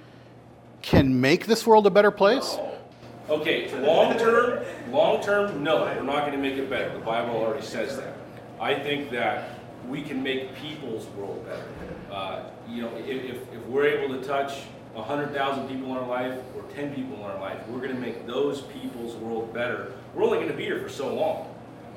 can 0.82 1.22
make 1.22 1.46
this 1.46 1.66
world 1.66 1.88
a 1.88 1.92
better 1.92 2.12
place? 2.12 2.58
Okay, 3.30 3.74
long 3.80 4.18
term, 4.18 4.64
long 4.92 5.24
term, 5.24 5.64
no, 5.64 5.84
we're 5.84 6.04
not 6.04 6.26
going 6.26 6.34
to 6.34 6.38
make 6.38 6.56
it 6.56 6.70
better. 6.70 6.92
The 6.92 7.06
Bible 7.06 7.36
already 7.36 7.66
says 7.66 7.96
that. 7.96 8.16
I 8.60 8.76
think 8.76 9.10
that 9.12 9.60
we 9.88 10.02
can 10.02 10.22
make 10.22 10.54
people's 10.56 11.06
world 11.18 11.46
better. 11.46 11.64
Uh, 12.12 12.44
you 12.68 12.82
know, 12.82 12.94
if, 12.98 13.08
if, 13.08 13.36
if 13.54 13.66
we're 13.68 13.86
able 13.86 14.20
to 14.20 14.28
touch 14.28 14.64
100,000 14.94 15.68
people 15.68 15.92
in 15.92 15.98
our 15.98 16.08
life 16.08 16.38
or 16.56 16.64
10 16.74 16.94
people 16.94 17.16
in 17.18 17.24
our 17.24 17.40
life, 17.40 17.58
we're 17.68 17.80
going 17.80 17.96
to 17.96 18.02
make 18.02 18.28
those 18.28 18.62
people's 18.64 19.16
world 19.16 19.54
better. 19.54 19.94
We're 20.14 20.24
only 20.24 20.38
going 20.38 20.50
to 20.50 20.58
be 20.58 20.66
here 20.66 20.82
for 20.82 20.90
so 20.90 21.14
long. 21.14 21.48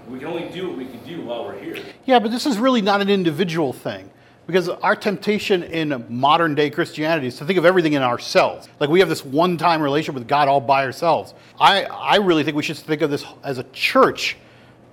We 0.08 0.18
can 0.18 0.28
only 0.28 0.48
do 0.50 0.68
what 0.68 0.76
we 0.76 0.84
can 0.84 1.02
do 1.04 1.22
while 1.22 1.44
we're 1.44 1.58
here. 1.58 1.78
Yeah, 2.04 2.18
but 2.18 2.30
this 2.30 2.46
is 2.46 2.58
really 2.58 2.82
not 2.82 3.00
an 3.00 3.08
individual 3.08 3.72
thing. 3.72 4.10
Because 4.46 4.68
our 4.68 4.94
temptation 4.94 5.62
in 5.62 6.04
modern 6.10 6.54
day 6.54 6.68
Christianity 6.68 7.28
is 7.28 7.38
to 7.38 7.46
think 7.46 7.58
of 7.58 7.64
everything 7.64 7.94
in 7.94 8.02
ourselves. 8.02 8.68
Like 8.78 8.90
we 8.90 9.00
have 9.00 9.08
this 9.08 9.24
one 9.24 9.56
time 9.56 9.80
relationship 9.80 10.14
with 10.14 10.28
God 10.28 10.48
all 10.48 10.60
by 10.60 10.84
ourselves. 10.84 11.32
I, 11.58 11.84
I 11.84 12.16
really 12.16 12.44
think 12.44 12.54
we 12.54 12.62
should 12.62 12.76
think 12.76 13.00
of 13.00 13.10
this 13.10 13.24
as 13.42 13.56
a 13.56 13.64
church 13.72 14.36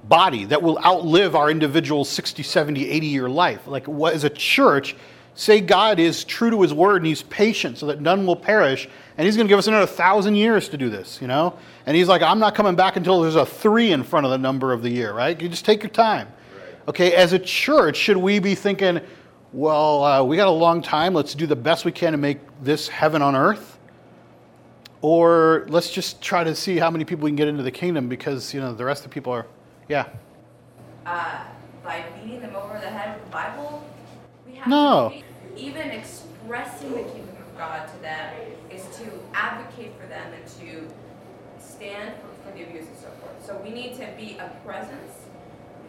body 0.05 0.45
that 0.45 0.61
will 0.61 0.79
outlive 0.79 1.35
our 1.35 1.51
individual 1.51 2.05
60, 2.05 2.41
70, 2.43 2.89
80 2.89 3.07
year 3.07 3.29
life. 3.29 3.67
Like 3.67 3.87
what, 3.87 4.13
as 4.13 4.23
a 4.23 4.29
church, 4.29 4.95
say 5.33 5.61
God 5.61 5.99
is 5.99 6.23
true 6.23 6.49
to 6.49 6.61
his 6.61 6.73
word 6.73 6.97
and 6.97 7.07
he's 7.07 7.23
patient 7.23 7.77
so 7.77 7.85
that 7.87 8.01
none 8.01 8.25
will 8.25 8.35
perish. 8.35 8.87
And 9.17 9.25
he's 9.25 9.35
going 9.35 9.47
to 9.47 9.49
give 9.49 9.59
us 9.59 9.67
another 9.67 9.85
thousand 9.85 10.35
years 10.35 10.69
to 10.69 10.77
do 10.77 10.89
this, 10.89 11.19
you 11.21 11.27
know? 11.27 11.57
And 11.85 11.95
he's 11.95 12.07
like, 12.07 12.21
I'm 12.21 12.39
not 12.39 12.55
coming 12.55 12.75
back 12.75 12.95
until 12.95 13.21
there's 13.21 13.35
a 13.35 13.45
three 13.45 13.91
in 13.91 14.03
front 14.03 14.25
of 14.25 14.31
the 14.31 14.37
number 14.37 14.73
of 14.73 14.83
the 14.83 14.89
year, 14.89 15.13
right? 15.13 15.39
You 15.39 15.49
just 15.49 15.65
take 15.65 15.83
your 15.83 15.89
time. 15.89 16.27
Okay, 16.87 17.13
as 17.13 17.33
a 17.33 17.39
church, 17.39 17.95
should 17.95 18.17
we 18.17 18.39
be 18.39 18.55
thinking, 18.55 18.99
well, 19.53 20.03
uh, 20.03 20.23
we 20.23 20.37
got 20.37 20.47
a 20.47 20.51
long 20.51 20.81
time. 20.81 21.13
Let's 21.13 21.35
do 21.35 21.45
the 21.45 21.55
best 21.55 21.85
we 21.85 21.91
can 21.91 22.13
to 22.13 22.17
make 22.17 22.39
this 22.61 22.87
heaven 22.87 23.21
on 23.21 23.35
earth. 23.35 23.77
Or 25.01 25.65
let's 25.69 25.91
just 25.91 26.21
try 26.21 26.43
to 26.43 26.55
see 26.55 26.77
how 26.77 26.91
many 26.91 27.05
people 27.05 27.23
we 27.23 27.31
can 27.31 27.35
get 27.35 27.47
into 27.47 27.63
the 27.63 27.71
kingdom 27.71 28.07
because, 28.07 28.53
you 28.53 28.61
know, 28.61 28.73
the 28.73 28.85
rest 28.85 29.03
of 29.03 29.09
the 29.09 29.13
people 29.13 29.33
are, 29.33 29.47
yeah. 29.89 30.07
uh, 31.05 31.43
by 31.83 32.05
beating 32.15 32.41
them 32.41 32.55
over 32.55 32.79
the 32.79 32.89
head 32.89 33.15
with 33.15 33.25
the 33.25 33.31
Bible. 33.31 33.83
We 34.65 34.71
have 34.73 34.79
No. 34.79 35.09
to 35.09 35.55
be, 35.55 35.61
even 35.61 35.89
expressing 35.89 36.91
the 36.91 37.03
kingdom 37.03 37.35
of 37.39 37.57
God 37.57 37.87
to 37.87 38.01
them 38.01 38.33
is 38.69 38.83
to 38.97 39.05
advocate 39.33 39.93
for 39.99 40.05
them 40.07 40.33
and 40.33 40.45
to 40.59 40.87
stand 41.59 42.13
for, 42.15 42.49
for 42.49 42.55
the 42.55 42.63
abuse 42.63 42.85
and 42.87 42.97
so 42.97 43.07
forth. 43.21 43.43
So 43.43 43.57
we 43.63 43.71
need 43.71 43.95
to 43.95 44.07
be 44.17 44.37
a 44.37 44.49
presence 44.63 45.13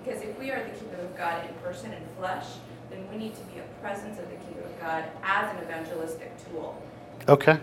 because 0.02 0.22
if 0.22 0.38
we 0.38 0.50
are 0.50 0.62
the 0.64 0.70
kingdom 0.70 1.00
of 1.00 1.16
God 1.18 1.46
in 1.46 1.54
person 1.56 1.92
and 1.92 2.04
flesh, 2.18 2.46
then 2.90 3.06
we 3.10 3.18
need 3.18 3.34
to 3.34 3.42
be 3.44 3.58
a 3.60 3.80
presence 3.82 4.18
of 4.18 4.24
the 4.30 4.36
kingdom 4.36 4.64
of 4.64 4.80
God 4.80 5.04
as 5.22 5.54
an 5.54 5.62
evangelistic 5.62 6.32
tool. 6.48 6.82
Okay. 7.28 7.58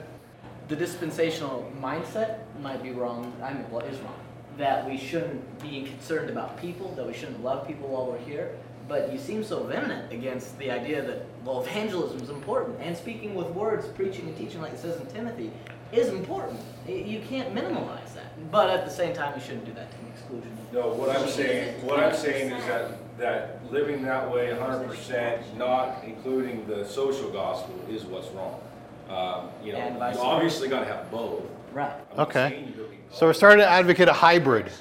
The 0.67 0.75
dispensational 0.75 1.71
mindset 1.81 2.39
might 2.61 2.83
be 2.83 2.91
wrong. 2.91 3.33
I 3.43 3.53
mean, 3.53 3.65
well, 3.71 3.83
is 3.83 3.99
wrong. 4.01 4.13
That 4.57 4.87
we 4.87 4.95
shouldn't 4.97 5.59
be 5.59 5.83
concerned 5.85 6.29
about 6.29 6.59
people, 6.61 6.93
that 6.95 7.05
we 7.07 7.13
shouldn't 7.13 7.43
love 7.43 7.65
people 7.67 7.87
while 7.87 8.05
we're 8.05 8.19
here. 8.19 8.51
But 8.89 9.13
you 9.13 9.19
seem 9.19 9.43
so 9.43 9.63
vehement 9.65 10.11
against 10.11 10.57
the 10.57 10.71
idea 10.71 11.03
that, 11.03 11.23
well, 11.45 11.61
evangelism 11.61 12.19
is 12.21 12.29
important. 12.29 12.79
And 12.81 12.97
speaking 12.97 13.35
with 13.35 13.47
words, 13.49 13.87
preaching 13.89 14.27
and 14.27 14.35
teaching, 14.35 14.61
like 14.61 14.73
it 14.73 14.79
says 14.79 14.99
in 14.99 15.05
Timothy, 15.05 15.51
is 15.91 16.07
important. 16.09 16.59
You 16.87 17.21
can't 17.29 17.53
minimize 17.53 18.13
that. 18.15 18.51
But 18.51 18.71
at 18.71 18.85
the 18.85 18.91
same 18.91 19.13
time, 19.13 19.35
you 19.35 19.41
shouldn't 19.45 19.65
do 19.65 19.73
that 19.73 19.91
to 19.91 19.97
the 19.97 20.07
exclusion 20.09 20.51
of 20.51 20.73
No, 20.73 20.87
what 20.89 21.15
I'm 21.15 21.29
saying, 21.29 21.85
what 21.85 21.99
I'm 21.99 22.15
saying 22.15 22.51
is 22.51 22.65
that, 22.65 23.17
that 23.19 23.71
living 23.71 24.03
that 24.05 24.31
way 24.31 24.57
hundred 24.57 24.87
percent, 24.87 25.55
not 25.55 26.03
including 26.03 26.65
the 26.67 26.83
social 26.87 27.29
gospel 27.29 27.75
is 27.91 28.05
what's 28.05 28.29
wrong. 28.29 28.59
Um, 29.07 29.49
you 29.63 29.73
know, 29.73 29.87
you 29.87 29.99
vice 29.99 30.17
obviously 30.17 30.67
gotta 30.67 30.85
have 30.85 31.09
both. 31.11 31.43
Right. 31.73 31.93
I'm 32.13 32.19
Okay. 32.21 32.49
saying 32.49 32.67
you 32.67 32.73
don't 32.73 32.91
need 32.91 32.99
So 33.11 33.27
we're 33.27 33.33
starting 33.33 33.59
to 33.59 33.69
advocate 33.69 34.07
a 34.07 34.13
hybrid. 34.13 34.71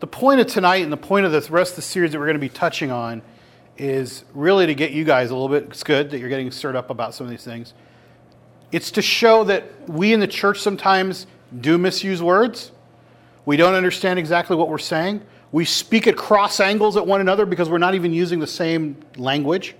The 0.00 0.06
point 0.06 0.40
of 0.40 0.46
tonight 0.46 0.82
and 0.82 0.92
the 0.92 0.96
point 0.96 1.26
of 1.26 1.32
the 1.32 1.40
rest 1.50 1.72
of 1.72 1.76
the 1.76 1.82
series 1.82 2.12
that 2.12 2.18
we're 2.18 2.26
going 2.26 2.36
to 2.36 2.40
be 2.40 2.48
touching 2.48 2.92
on 2.92 3.20
is 3.76 4.24
really 4.32 4.66
to 4.66 4.74
get 4.74 4.92
you 4.92 5.04
guys 5.04 5.30
a 5.30 5.34
little 5.34 5.48
bit, 5.48 5.64
it's 5.70 5.82
good 5.82 6.10
that 6.10 6.20
you're 6.20 6.28
getting 6.28 6.50
stirred 6.52 6.76
up 6.76 6.90
about 6.90 7.14
some 7.14 7.26
of 7.26 7.30
these 7.30 7.44
things. 7.44 7.74
It's 8.70 8.92
to 8.92 9.02
show 9.02 9.44
that 9.44 9.88
we 9.88 10.12
in 10.12 10.20
the 10.20 10.28
church 10.28 10.60
sometimes 10.60 11.26
do 11.60 11.78
misuse 11.78 12.22
words. 12.22 12.70
We 13.44 13.56
don't 13.56 13.74
understand 13.74 14.18
exactly 14.18 14.56
what 14.56 14.68
we're 14.68 14.78
saying. 14.78 15.22
We 15.50 15.64
speak 15.64 16.06
at 16.06 16.16
cross 16.16 16.60
angles 16.60 16.96
at 16.96 17.06
one 17.06 17.20
another 17.20 17.46
because 17.46 17.68
we're 17.68 17.78
not 17.78 17.94
even 17.94 18.12
using 18.12 18.38
the 18.38 18.46
same 18.46 18.96
language. 19.16 19.74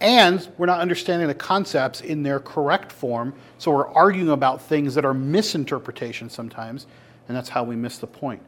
And 0.00 0.48
we're 0.56 0.66
not 0.66 0.80
understanding 0.80 1.28
the 1.28 1.34
concepts 1.34 2.00
in 2.00 2.22
their 2.22 2.40
correct 2.40 2.90
form. 2.90 3.34
So 3.58 3.70
we're 3.70 3.88
arguing 3.88 4.30
about 4.30 4.62
things 4.62 4.94
that 4.94 5.04
are 5.04 5.14
misinterpretations 5.14 6.32
sometimes. 6.32 6.86
And 7.28 7.36
that's 7.36 7.48
how 7.48 7.64
we 7.64 7.76
miss 7.76 7.98
the 7.98 8.06
point. 8.06 8.42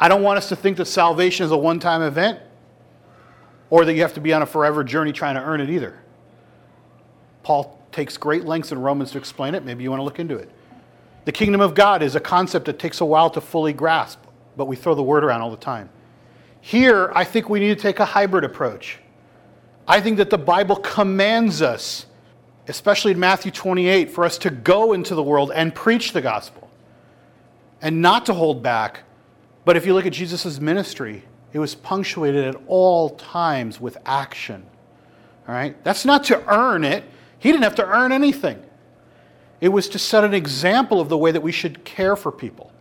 I 0.00 0.08
don't 0.08 0.22
want 0.22 0.38
us 0.38 0.48
to 0.48 0.56
think 0.56 0.78
that 0.78 0.86
salvation 0.86 1.44
is 1.44 1.52
a 1.52 1.56
one 1.56 1.78
time 1.78 2.00
event 2.00 2.40
or 3.68 3.84
that 3.84 3.94
you 3.94 4.00
have 4.00 4.14
to 4.14 4.20
be 4.20 4.32
on 4.32 4.40
a 4.40 4.46
forever 4.46 4.82
journey 4.82 5.12
trying 5.12 5.34
to 5.34 5.42
earn 5.42 5.60
it 5.60 5.68
either. 5.68 6.00
Paul 7.42 7.78
takes 7.92 8.16
great 8.16 8.44
lengths 8.44 8.72
in 8.72 8.80
Romans 8.80 9.12
to 9.12 9.18
explain 9.18 9.54
it. 9.54 9.64
Maybe 9.64 9.84
you 9.84 9.90
want 9.90 10.00
to 10.00 10.04
look 10.04 10.18
into 10.18 10.36
it. 10.36 10.50
The 11.26 11.32
kingdom 11.32 11.60
of 11.60 11.74
God 11.74 12.02
is 12.02 12.16
a 12.16 12.20
concept 12.20 12.64
that 12.64 12.78
takes 12.78 13.00
a 13.00 13.04
while 13.04 13.28
to 13.30 13.40
fully 13.40 13.74
grasp, 13.74 14.20
but 14.56 14.64
we 14.64 14.74
throw 14.74 14.94
the 14.94 15.02
word 15.02 15.22
around 15.22 15.42
all 15.42 15.50
the 15.50 15.56
time. 15.56 15.90
Here, 16.62 17.12
I 17.14 17.24
think 17.24 17.50
we 17.50 17.60
need 17.60 17.68
to 17.68 17.80
take 17.80 18.00
a 18.00 18.04
hybrid 18.04 18.44
approach. 18.44 18.98
I 19.86 20.00
think 20.00 20.16
that 20.16 20.30
the 20.30 20.38
Bible 20.38 20.76
commands 20.76 21.62
us, 21.62 22.06
especially 22.68 23.12
in 23.12 23.20
Matthew 23.20 23.50
28, 23.50 24.10
for 24.10 24.24
us 24.24 24.38
to 24.38 24.50
go 24.50 24.92
into 24.92 25.14
the 25.14 25.22
world 25.22 25.52
and 25.54 25.74
preach 25.74 26.12
the 26.12 26.20
gospel. 26.20 26.70
and 27.82 28.02
not 28.02 28.26
to 28.26 28.34
hold 28.34 28.62
back. 28.62 29.00
But 29.70 29.76
if 29.76 29.86
you 29.86 29.94
look 29.94 30.04
at 30.04 30.12
Jesus' 30.12 30.58
ministry, 30.58 31.22
it 31.52 31.60
was 31.60 31.76
punctuated 31.76 32.44
at 32.44 32.60
all 32.66 33.10
times 33.10 33.80
with 33.80 33.98
action. 34.04 34.66
All 35.46 35.54
right? 35.54 35.76
That's 35.84 36.04
not 36.04 36.24
to 36.24 36.44
earn 36.52 36.82
it. 36.82 37.04
He 37.38 37.52
didn't 37.52 37.62
have 37.62 37.76
to 37.76 37.86
earn 37.86 38.10
anything. 38.10 38.60
It 39.60 39.68
was 39.68 39.88
to 39.90 39.98
set 40.00 40.24
an 40.24 40.34
example 40.34 41.00
of 41.00 41.08
the 41.08 41.16
way 41.16 41.30
that 41.30 41.40
we 41.40 41.52
should 41.52 41.84
care 41.84 42.16
for 42.16 42.32
people. 42.32 42.72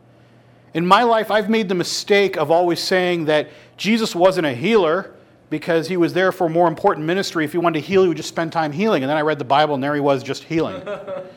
In 0.74 0.84
my 0.84 1.04
life, 1.04 1.30
I've 1.30 1.48
made 1.48 1.70
the 1.70 1.76
mistake 1.76 2.38
of 2.38 2.50
always 2.50 2.80
saying 2.80 3.26
that 3.26 3.52
Jesus 3.78 4.16
wasn't 4.16 4.48
a 4.48 4.54
healer 4.56 5.14
because 5.52 5.90
he 5.90 5.96
was 5.96 6.14
there 6.14 6.32
for 6.32 6.50
more 6.50 6.68
important 6.68 7.06
ministry. 7.06 7.46
If 7.46 7.52
he 7.52 7.60
wanted 7.60 7.82
to 7.82 7.86
heal, 7.86 8.02
he 8.02 8.08
would 8.08 8.18
just 8.18 8.30
spend 8.30 8.52
time 8.52 8.72
healing. 8.72 9.04
And 9.04 9.10
then 9.12 9.18
I 9.18 9.22
read 9.22 9.38
the 9.38 9.46
Bible, 9.46 9.76
and 9.76 9.84
there 9.84 9.94
he 9.94 10.02
was 10.02 10.24
just 10.24 10.44
healing. 10.44 10.82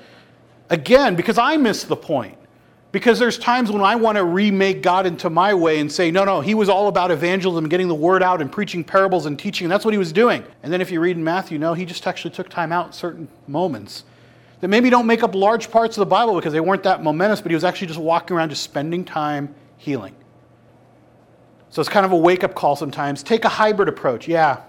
Again, 0.71 1.15
because 1.15 1.37
I 1.37 1.59
missed 1.59 1.89
the 1.89 1.97
point. 1.97 2.39
Because 2.93 3.19
there's 3.19 3.39
times 3.39 3.73
when 3.73 3.81
I 3.81 3.97
want 3.97 4.17
to 4.17 4.25
remake 4.25 4.83
God 4.83 5.07
into 5.07 5.31
my 5.31 5.55
way 5.55 5.81
and 5.81 5.91
say, 5.91 6.11
no, 6.11 6.25
no, 6.25 6.43
he 6.43 6.55
was 6.55 6.69
all 6.69 6.89
about 6.89 7.11
evangelism, 7.11 7.67
getting 7.71 7.89
the 7.89 7.95
word 7.95 8.23
out 8.23 8.43
and 8.43 8.53
preaching 8.53 8.85
parables 8.85 9.25
and 9.25 9.39
teaching. 9.39 9.65
And 9.65 9.73
that's 9.73 9.87
what 9.87 9.95
he 9.95 9.99
was 9.99 10.13
doing. 10.13 10.45
And 10.63 10.71
then 10.71 10.83
if 10.83 10.91
you 10.91 11.01
read 11.01 11.17
in 11.17 11.25
Matthew, 11.25 11.59
no, 11.59 11.73
he 11.73 11.87
just 11.87 12.07
actually 12.07 12.33
took 12.33 12.51
time 12.51 12.71
out 12.71 12.89
in 12.89 12.93
certain 12.93 13.29
moments 13.49 14.05
that 14.61 14.69
maybe 14.69 14.91
don't 14.91 15.07
make 15.07 15.23
up 15.23 15.35
large 15.35 15.71
parts 15.71 15.97
of 15.97 16.03
the 16.03 16.07
Bible 16.07 16.35
because 16.35 16.53
they 16.53 16.61
weren't 16.61 16.83
that 16.83 17.03
momentous, 17.03 17.41
but 17.41 17.51
he 17.51 17.55
was 17.55 17.65
actually 17.65 17.89
just 17.89 17.99
walking 17.99 18.37
around, 18.37 18.51
just 18.51 18.63
spending 18.63 19.07
time 19.07 19.55
healing. 19.79 20.15
So 21.71 21.81
it's 21.81 21.89
kind 21.89 22.05
of 22.05 22.13
a 22.13 22.17
wake 22.17 22.45
up 22.45 22.55
call 22.55 22.77
sometimes. 22.77 23.23
Take 23.23 23.47
a 23.47 23.49
hybrid 23.49 23.89
approach. 23.89 24.29
Yeah, 24.29 24.61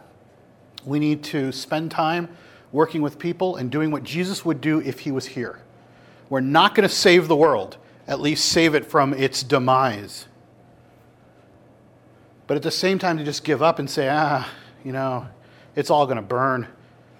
we 0.85 0.97
need 0.97 1.23
to 1.25 1.51
spend 1.51 1.91
time 1.91 2.29
working 2.71 3.01
with 3.01 3.19
people 3.19 3.57
and 3.57 3.69
doing 3.69 3.91
what 3.91 4.03
Jesus 4.03 4.45
would 4.45 4.61
do 4.61 4.79
if 4.79 5.01
he 5.01 5.11
was 5.11 5.25
here. 5.25 5.59
We're 6.29 6.39
not 6.39 6.73
going 6.73 6.87
to 6.87 6.95
save 6.95 7.27
the 7.27 7.35
world 7.35 7.77
at 8.07 8.19
least 8.19 8.45
save 8.45 8.75
it 8.75 8.85
from 8.85 9.13
its 9.13 9.43
demise. 9.43 10.27
But 12.47 12.57
at 12.57 12.63
the 12.63 12.71
same 12.71 12.99
time, 12.99 13.17
to 13.17 13.23
just 13.23 13.43
give 13.43 13.61
up 13.61 13.79
and 13.79 13.89
say, 13.89 14.09
ah, 14.09 14.49
you 14.83 14.91
know, 14.91 15.27
it's 15.75 15.89
all 15.89 16.05
going 16.05 16.17
to 16.17 16.21
burn. 16.21 16.67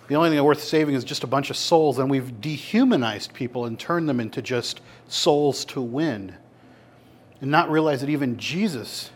The 0.08 0.16
only 0.16 0.30
thing 0.30 0.44
worth 0.44 0.62
saving 0.62 0.96
is 0.96 1.04
just 1.04 1.24
a 1.24 1.28
bunch 1.28 1.50
of 1.50 1.56
souls, 1.56 1.98
and 1.98 2.10
we've 2.10 2.42
dehumanized 2.42 3.34
people 3.34 3.66
and 3.66 3.80
turned 3.80 4.10
them 4.10 4.20
into 4.20 4.42
just 4.42 4.82
souls 5.08 5.64
to 5.66 5.82
win. 5.82 6.36
And 7.40 7.50
not 7.50 7.70
realize 7.72 8.02
that 8.02 8.10
even 8.10 8.38
Jesus, 8.38 9.12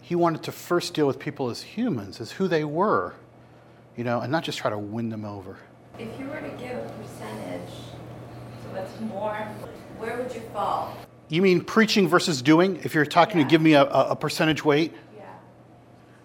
he 0.00 0.14
wanted 0.14 0.42
to 0.44 0.52
first 0.52 0.94
deal 0.94 1.06
with 1.06 1.18
people 1.18 1.50
as 1.50 1.62
humans, 1.62 2.20
as 2.20 2.32
who 2.32 2.46
they 2.46 2.64
were, 2.64 3.14
you 3.96 4.04
know, 4.04 4.20
and 4.20 4.30
not 4.30 4.44
just 4.44 4.58
try 4.58 4.70
to 4.70 4.78
win 4.78 5.08
them 5.08 5.24
over. 5.24 5.58
If 5.98 6.18
you 6.18 6.26
were 6.26 6.40
to 6.40 6.48
give 6.50 6.76
a 6.78 6.92
percentage, 7.00 7.70
so 8.62 8.72
that's 8.72 8.98
more 9.00 9.48
where 10.00 10.16
would 10.16 10.34
you 10.34 10.40
fall? 10.52 10.96
You 11.28 11.42
mean 11.42 11.62
preaching 11.62 12.08
versus 12.08 12.42
doing? 12.42 12.80
If 12.82 12.94
you're 12.94 13.04
talking 13.04 13.38
yeah. 13.38 13.44
to 13.44 13.50
give 13.50 13.60
me 13.60 13.74
a, 13.74 13.84
a 13.84 14.16
percentage 14.16 14.64
weight? 14.64 14.92
Yeah. 15.16 15.24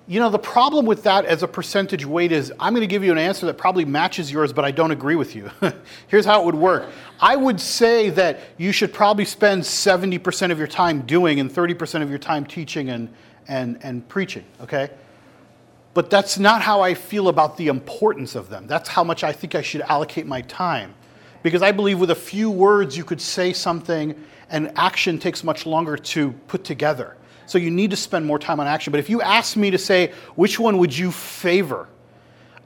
You 0.08 0.20
know, 0.20 0.30
the 0.30 0.40
problem 0.40 0.86
with 0.86 1.04
that 1.04 1.26
as 1.26 1.44
a 1.44 1.48
percentage 1.48 2.06
weight 2.06 2.32
is 2.32 2.54
I'm 2.60 2.74
going 2.74 2.82
to 2.82 2.88
give 2.88 3.04
you 3.04 3.12
an 3.12 3.18
answer 3.18 3.46
that 3.48 3.58
probably 3.58 3.86
matches 3.86 4.32
yours, 4.32 4.54
but 4.54 4.66
I 4.66 4.72
don't 4.72 4.92
agree 4.92 5.16
with 5.16 5.36
you. 5.36 5.52
Here's 6.08 6.26
how 6.26 6.42
it 6.42 6.46
would 6.46 6.56
work 6.56 6.90
I 7.20 7.36
would 7.36 7.60
say 7.60 8.10
that 8.12 8.40
you 8.58 8.72
should 8.72 8.94
probably 8.94 9.26
spend 9.26 9.64
70% 9.64 10.52
of 10.52 10.58
your 10.58 10.68
time 10.68 11.02
doing 11.02 11.40
and 11.40 11.52
30% 11.52 12.02
of 12.02 12.10
your 12.10 12.20
time 12.20 12.46
teaching 12.46 12.90
and, 12.90 13.14
and, 13.48 13.78
and 13.84 14.08
preaching, 14.08 14.46
okay? 14.62 14.90
But 15.94 16.10
that's 16.10 16.40
not 16.40 16.62
how 16.62 16.82
I 16.82 16.94
feel 16.94 17.28
about 17.28 17.58
the 17.58 17.68
importance 17.68 18.36
of 18.36 18.50
them. 18.50 18.68
That's 18.68 18.90
how 18.90 19.04
much 19.04 19.24
I 19.24 19.32
think 19.32 19.54
I 19.54 19.62
should 19.62 19.82
allocate 19.82 20.26
my 20.26 20.42
time. 20.42 20.94
Because 21.46 21.62
I 21.62 21.72
believe 21.74 22.00
with 22.00 22.10
a 22.10 22.16
few 22.16 22.50
words 22.50 22.98
you 22.98 23.04
could 23.04 23.22
say 23.22 23.54
something 23.54 24.16
and 24.50 24.72
action 24.76 25.20
takes 25.20 25.44
much 25.44 25.68
longer 25.68 25.96
to 25.96 26.32
put 26.48 26.64
together. 26.64 27.16
So 27.46 27.60
you 27.60 27.70
need 27.70 27.92
to 27.92 27.96
spend 27.96 28.26
more 28.26 28.40
time 28.40 28.60
on 28.60 28.66
action. 28.66 28.90
But 28.90 29.00
if 29.00 29.12
you 29.12 29.22
ask 29.22 29.56
me 29.56 29.70
to 29.70 29.78
say, 29.78 30.12
which 30.34 30.60
one 30.60 30.80
would 30.80 30.98
you 30.98 31.12
favor? 31.12 31.88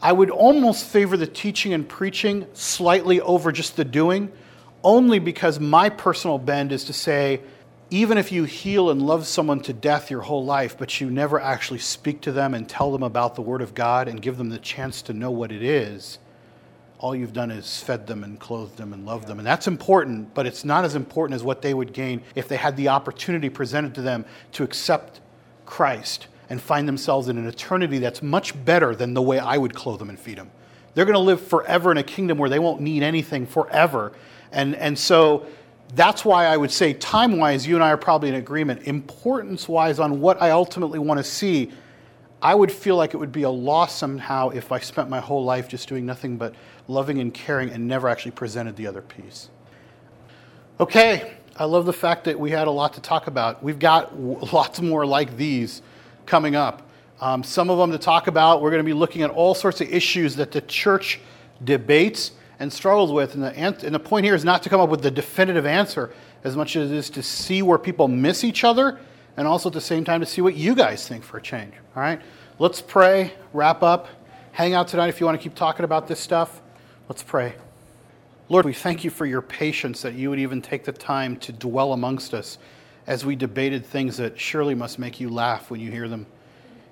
I 0.01 0.13
would 0.13 0.29
almost 0.29 0.85
favor 0.85 1.17
the 1.17 1.27
teaching 1.27 1.73
and 1.73 1.89
preaching 1.89 2.47
slightly 2.53 3.19
over 3.19 3.51
just 3.51 3.75
the 3.75 3.83
doing, 3.83 4.31
only 4.81 5.19
because 5.19 5.59
my 5.59 5.89
personal 5.89 6.37
bend 6.37 6.71
is 6.71 6.85
to 6.85 6.93
say, 6.93 7.41
even 7.89 8.17
if 8.17 8.31
you 8.31 8.45
heal 8.45 8.91
and 8.91 9.01
love 9.01 9.27
someone 9.27 9.59
to 9.63 9.73
death 9.73 10.09
your 10.09 10.21
whole 10.21 10.45
life, 10.45 10.77
but 10.77 11.01
you 11.01 11.09
never 11.09 11.37
actually 11.37 11.79
speak 11.79 12.21
to 12.21 12.31
them 12.31 12.53
and 12.53 12.69
tell 12.69 12.93
them 12.93 13.03
about 13.03 13.35
the 13.35 13.41
Word 13.41 13.61
of 13.61 13.75
God 13.75 14.07
and 14.07 14.21
give 14.21 14.37
them 14.37 14.47
the 14.47 14.57
chance 14.57 15.01
to 15.01 15.13
know 15.13 15.31
what 15.31 15.51
it 15.51 15.63
is, 15.63 16.17
all 16.99 17.15
you've 17.15 17.33
done 17.33 17.49
is 17.49 17.81
fed 17.81 18.07
them 18.07 18.25
and 18.25 18.39
clothed 18.39 18.75
them 18.77 18.91
and 18.91 19.05
loved 19.05 19.25
them. 19.25 19.39
And 19.39 19.47
that's 19.47 19.67
important, 19.67 20.33
but 20.33 20.45
it's 20.45 20.65
not 20.65 20.83
as 20.83 20.95
important 20.95 21.35
as 21.35 21.43
what 21.43 21.61
they 21.61 21.73
would 21.73 21.93
gain 21.93 22.21
if 22.35 22.49
they 22.49 22.57
had 22.57 22.75
the 22.75 22.89
opportunity 22.89 23.49
presented 23.49 23.95
to 23.95 24.01
them 24.01 24.25
to 24.51 24.63
accept 24.63 25.21
Christ 25.65 26.27
and 26.49 26.61
find 26.61 26.87
themselves 26.87 27.29
in 27.29 27.37
an 27.37 27.47
eternity 27.47 27.99
that's 27.99 28.21
much 28.21 28.53
better 28.65 28.93
than 28.95 29.13
the 29.13 29.21
way 29.21 29.39
I 29.39 29.57
would 29.57 29.73
clothe 29.73 29.99
them 29.99 30.09
and 30.09 30.19
feed 30.19 30.37
them. 30.37 30.51
They're 30.93 31.05
going 31.05 31.13
to 31.13 31.19
live 31.19 31.41
forever 31.41 31.91
in 31.91 31.97
a 31.97 32.03
kingdom 32.03 32.37
where 32.37 32.49
they 32.49 32.59
won't 32.59 32.81
need 32.81 33.01
anything 33.01 33.45
forever. 33.45 34.11
And, 34.51 34.75
and 34.75 34.97
so 34.99 35.45
that's 35.95 36.25
why 36.25 36.47
I 36.47 36.57
would 36.57 36.71
say, 36.71 36.93
time 36.93 37.37
wise, 37.37 37.65
you 37.65 37.75
and 37.75 37.83
I 37.83 37.91
are 37.91 37.97
probably 37.97 38.27
in 38.27 38.35
agreement. 38.35 38.83
Importance 38.83 39.69
wise, 39.69 39.99
on 39.99 40.19
what 40.19 40.41
I 40.41 40.51
ultimately 40.51 40.99
want 40.99 41.19
to 41.19 41.23
see, 41.23 41.71
I 42.41 42.55
would 42.55 42.71
feel 42.71 42.95
like 42.95 43.13
it 43.13 43.17
would 43.17 43.31
be 43.31 43.43
a 43.43 43.49
loss 43.49 43.95
somehow 43.95 44.49
if 44.49 44.71
I 44.71 44.79
spent 44.79 45.09
my 45.09 45.19
whole 45.19 45.43
life 45.43 45.67
just 45.67 45.89
doing 45.89 46.05
nothing 46.05 46.37
but 46.37 46.55
loving 46.87 47.19
and 47.19 47.33
caring 47.33 47.69
and 47.69 47.87
never 47.87 48.07
actually 48.07 48.31
presented 48.31 48.75
the 48.75 48.87
other 48.87 49.01
piece. 49.01 49.49
Okay, 50.79 51.33
I 51.57 51.65
love 51.65 51.85
the 51.85 51.93
fact 51.93 52.23
that 52.23 52.39
we 52.39 52.51
had 52.51 52.67
a 52.67 52.71
lot 52.71 52.93
to 52.93 53.01
talk 53.01 53.27
about. 53.27 53.61
We've 53.61 53.79
got 53.79 54.17
lots 54.53 54.81
more 54.81 55.05
like 55.05 55.35
these 55.35 55.81
coming 56.25 56.55
up. 56.55 56.89
Um, 57.19 57.43
some 57.43 57.69
of 57.69 57.77
them 57.77 57.91
to 57.91 57.97
talk 57.97 58.27
about. 58.27 58.61
We're 58.61 58.69
going 58.69 58.83
to 58.83 58.85
be 58.85 58.93
looking 58.93 59.23
at 59.23 59.29
all 59.29 59.53
sorts 59.53 59.81
of 59.81 59.91
issues 59.91 60.37
that 60.37 60.51
the 60.51 60.61
church 60.61 61.19
debates 61.65 62.31
and 62.59 62.71
struggles 62.71 63.11
with. 63.11 63.33
And 63.33 63.43
the, 63.43 63.57
and 63.57 63.93
the 63.93 63.99
point 63.99 64.23
here 64.23 64.35
is 64.35 64.45
not 64.45 64.63
to 64.63 64.69
come 64.69 64.79
up 64.79 64.89
with 64.89 65.01
the 65.01 65.11
definitive 65.11 65.65
answer 65.65 66.13
as 66.45 66.55
much 66.55 66.77
as 66.77 66.91
it 66.91 66.95
is 66.95 67.09
to 67.09 67.21
see 67.21 67.61
where 67.61 67.77
people 67.77 68.07
miss 68.07 68.45
each 68.45 68.63
other 68.63 68.99
and 69.39 69.47
also 69.47 69.69
at 69.69 69.73
the 69.73 69.79
same 69.79 70.03
time 70.03 70.19
to 70.19 70.25
see 70.25 70.41
what 70.41 70.53
you 70.53 70.75
guys 70.75 71.07
think 71.07 71.23
for 71.23 71.37
a 71.37 71.41
change. 71.41 71.73
All 71.95 72.03
right? 72.03 72.21
Let's 72.59 72.81
pray, 72.81 73.31
wrap 73.53 73.81
up, 73.83 74.09
hang 74.51 74.73
out 74.73 74.89
tonight 74.89 75.07
if 75.07 75.21
you 75.21 75.25
want 75.25 75.39
to 75.39 75.41
keep 75.41 75.55
talking 75.55 75.85
about 75.85 76.09
this 76.09 76.19
stuff. 76.19 76.61
Let's 77.07 77.23
pray. 77.23 77.55
Lord, 78.49 78.65
we 78.65 78.73
thank 78.73 79.05
you 79.05 79.09
for 79.09 79.25
your 79.25 79.41
patience 79.41 80.01
that 80.01 80.15
you 80.15 80.29
would 80.29 80.39
even 80.39 80.61
take 80.61 80.83
the 80.83 80.91
time 80.91 81.37
to 81.37 81.53
dwell 81.53 81.93
amongst 81.93 82.33
us 82.33 82.57
as 83.07 83.25
we 83.25 83.37
debated 83.37 83.85
things 83.85 84.17
that 84.17 84.37
surely 84.37 84.75
must 84.75 84.99
make 84.99 85.21
you 85.21 85.29
laugh 85.29 85.71
when 85.71 85.79
you 85.79 85.89
hear 85.89 86.09
them. 86.09 86.25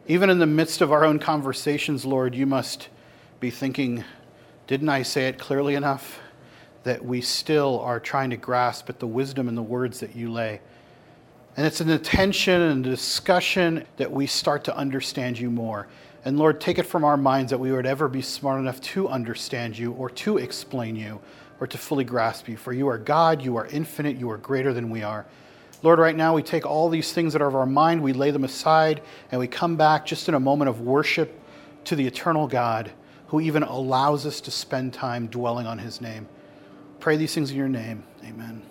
Even 0.07 0.29
in 0.29 0.39
the 0.39 0.45
midst 0.45 0.79
of 0.79 0.93
our 0.93 1.03
own 1.03 1.19
conversations, 1.19 2.05
Lord, 2.05 2.33
you 2.33 2.45
must 2.45 2.87
be 3.41 3.49
thinking, 3.49 4.05
didn't 4.67 4.87
I 4.87 5.03
say 5.03 5.27
it 5.27 5.37
clearly 5.37 5.75
enough? 5.75 6.21
That 6.83 7.03
we 7.03 7.19
still 7.19 7.81
are 7.81 7.99
trying 7.99 8.29
to 8.29 8.37
grasp 8.37 8.89
at 8.89 8.99
the 8.99 9.07
wisdom 9.07 9.49
and 9.49 9.57
the 9.57 9.61
words 9.61 9.99
that 9.99 10.15
you 10.15 10.31
lay. 10.31 10.61
And 11.57 11.65
it's 11.65 11.81
an 11.81 11.89
attention 11.89 12.61
and 12.61 12.83
discussion 12.83 13.85
that 13.97 14.11
we 14.11 14.27
start 14.27 14.63
to 14.65 14.77
understand 14.77 15.39
you 15.39 15.49
more. 15.49 15.87
And 16.23 16.37
Lord, 16.37 16.61
take 16.61 16.77
it 16.77 16.83
from 16.83 17.03
our 17.03 17.17
minds 17.17 17.49
that 17.49 17.57
we 17.57 17.71
would 17.71 17.87
ever 17.87 18.07
be 18.07 18.21
smart 18.21 18.59
enough 18.59 18.79
to 18.81 19.09
understand 19.09 19.77
you 19.77 19.91
or 19.93 20.11
to 20.11 20.37
explain 20.37 20.95
you 20.95 21.19
or 21.59 21.65
to 21.65 21.77
fully 21.77 22.03
grasp 22.03 22.47
you. 22.47 22.57
For 22.57 22.73
you 22.73 22.87
are 22.89 22.99
God, 22.99 23.41
you 23.41 23.57
are 23.57 23.65
infinite, 23.65 24.17
you 24.17 24.29
are 24.29 24.37
greater 24.37 24.71
than 24.71 24.91
we 24.91 25.01
are. 25.01 25.25
Lord, 25.81 25.97
right 25.97 26.15
now 26.15 26.35
we 26.35 26.43
take 26.43 26.65
all 26.65 26.89
these 26.89 27.11
things 27.11 27.33
that 27.33 27.41
are 27.41 27.47
of 27.47 27.55
our 27.55 27.65
mind, 27.65 28.03
we 28.03 28.13
lay 28.13 28.29
them 28.29 28.43
aside, 28.43 29.01
and 29.31 29.39
we 29.39 29.47
come 29.47 29.75
back 29.75 30.05
just 30.05 30.27
in 30.27 30.35
a 30.35 30.39
moment 30.39 30.69
of 30.69 30.81
worship 30.81 31.39
to 31.85 31.95
the 31.95 32.05
eternal 32.05 32.47
God 32.47 32.91
who 33.27 33.39
even 33.41 33.63
allows 33.63 34.25
us 34.25 34.41
to 34.41 34.51
spend 34.51 34.93
time 34.93 35.27
dwelling 35.27 35.65
on 35.65 35.79
his 35.79 36.01
name. 36.01 36.27
Pray 36.99 37.17
these 37.17 37.33
things 37.33 37.49
in 37.49 37.57
your 37.57 37.69
name. 37.69 38.03
Amen. 38.23 38.66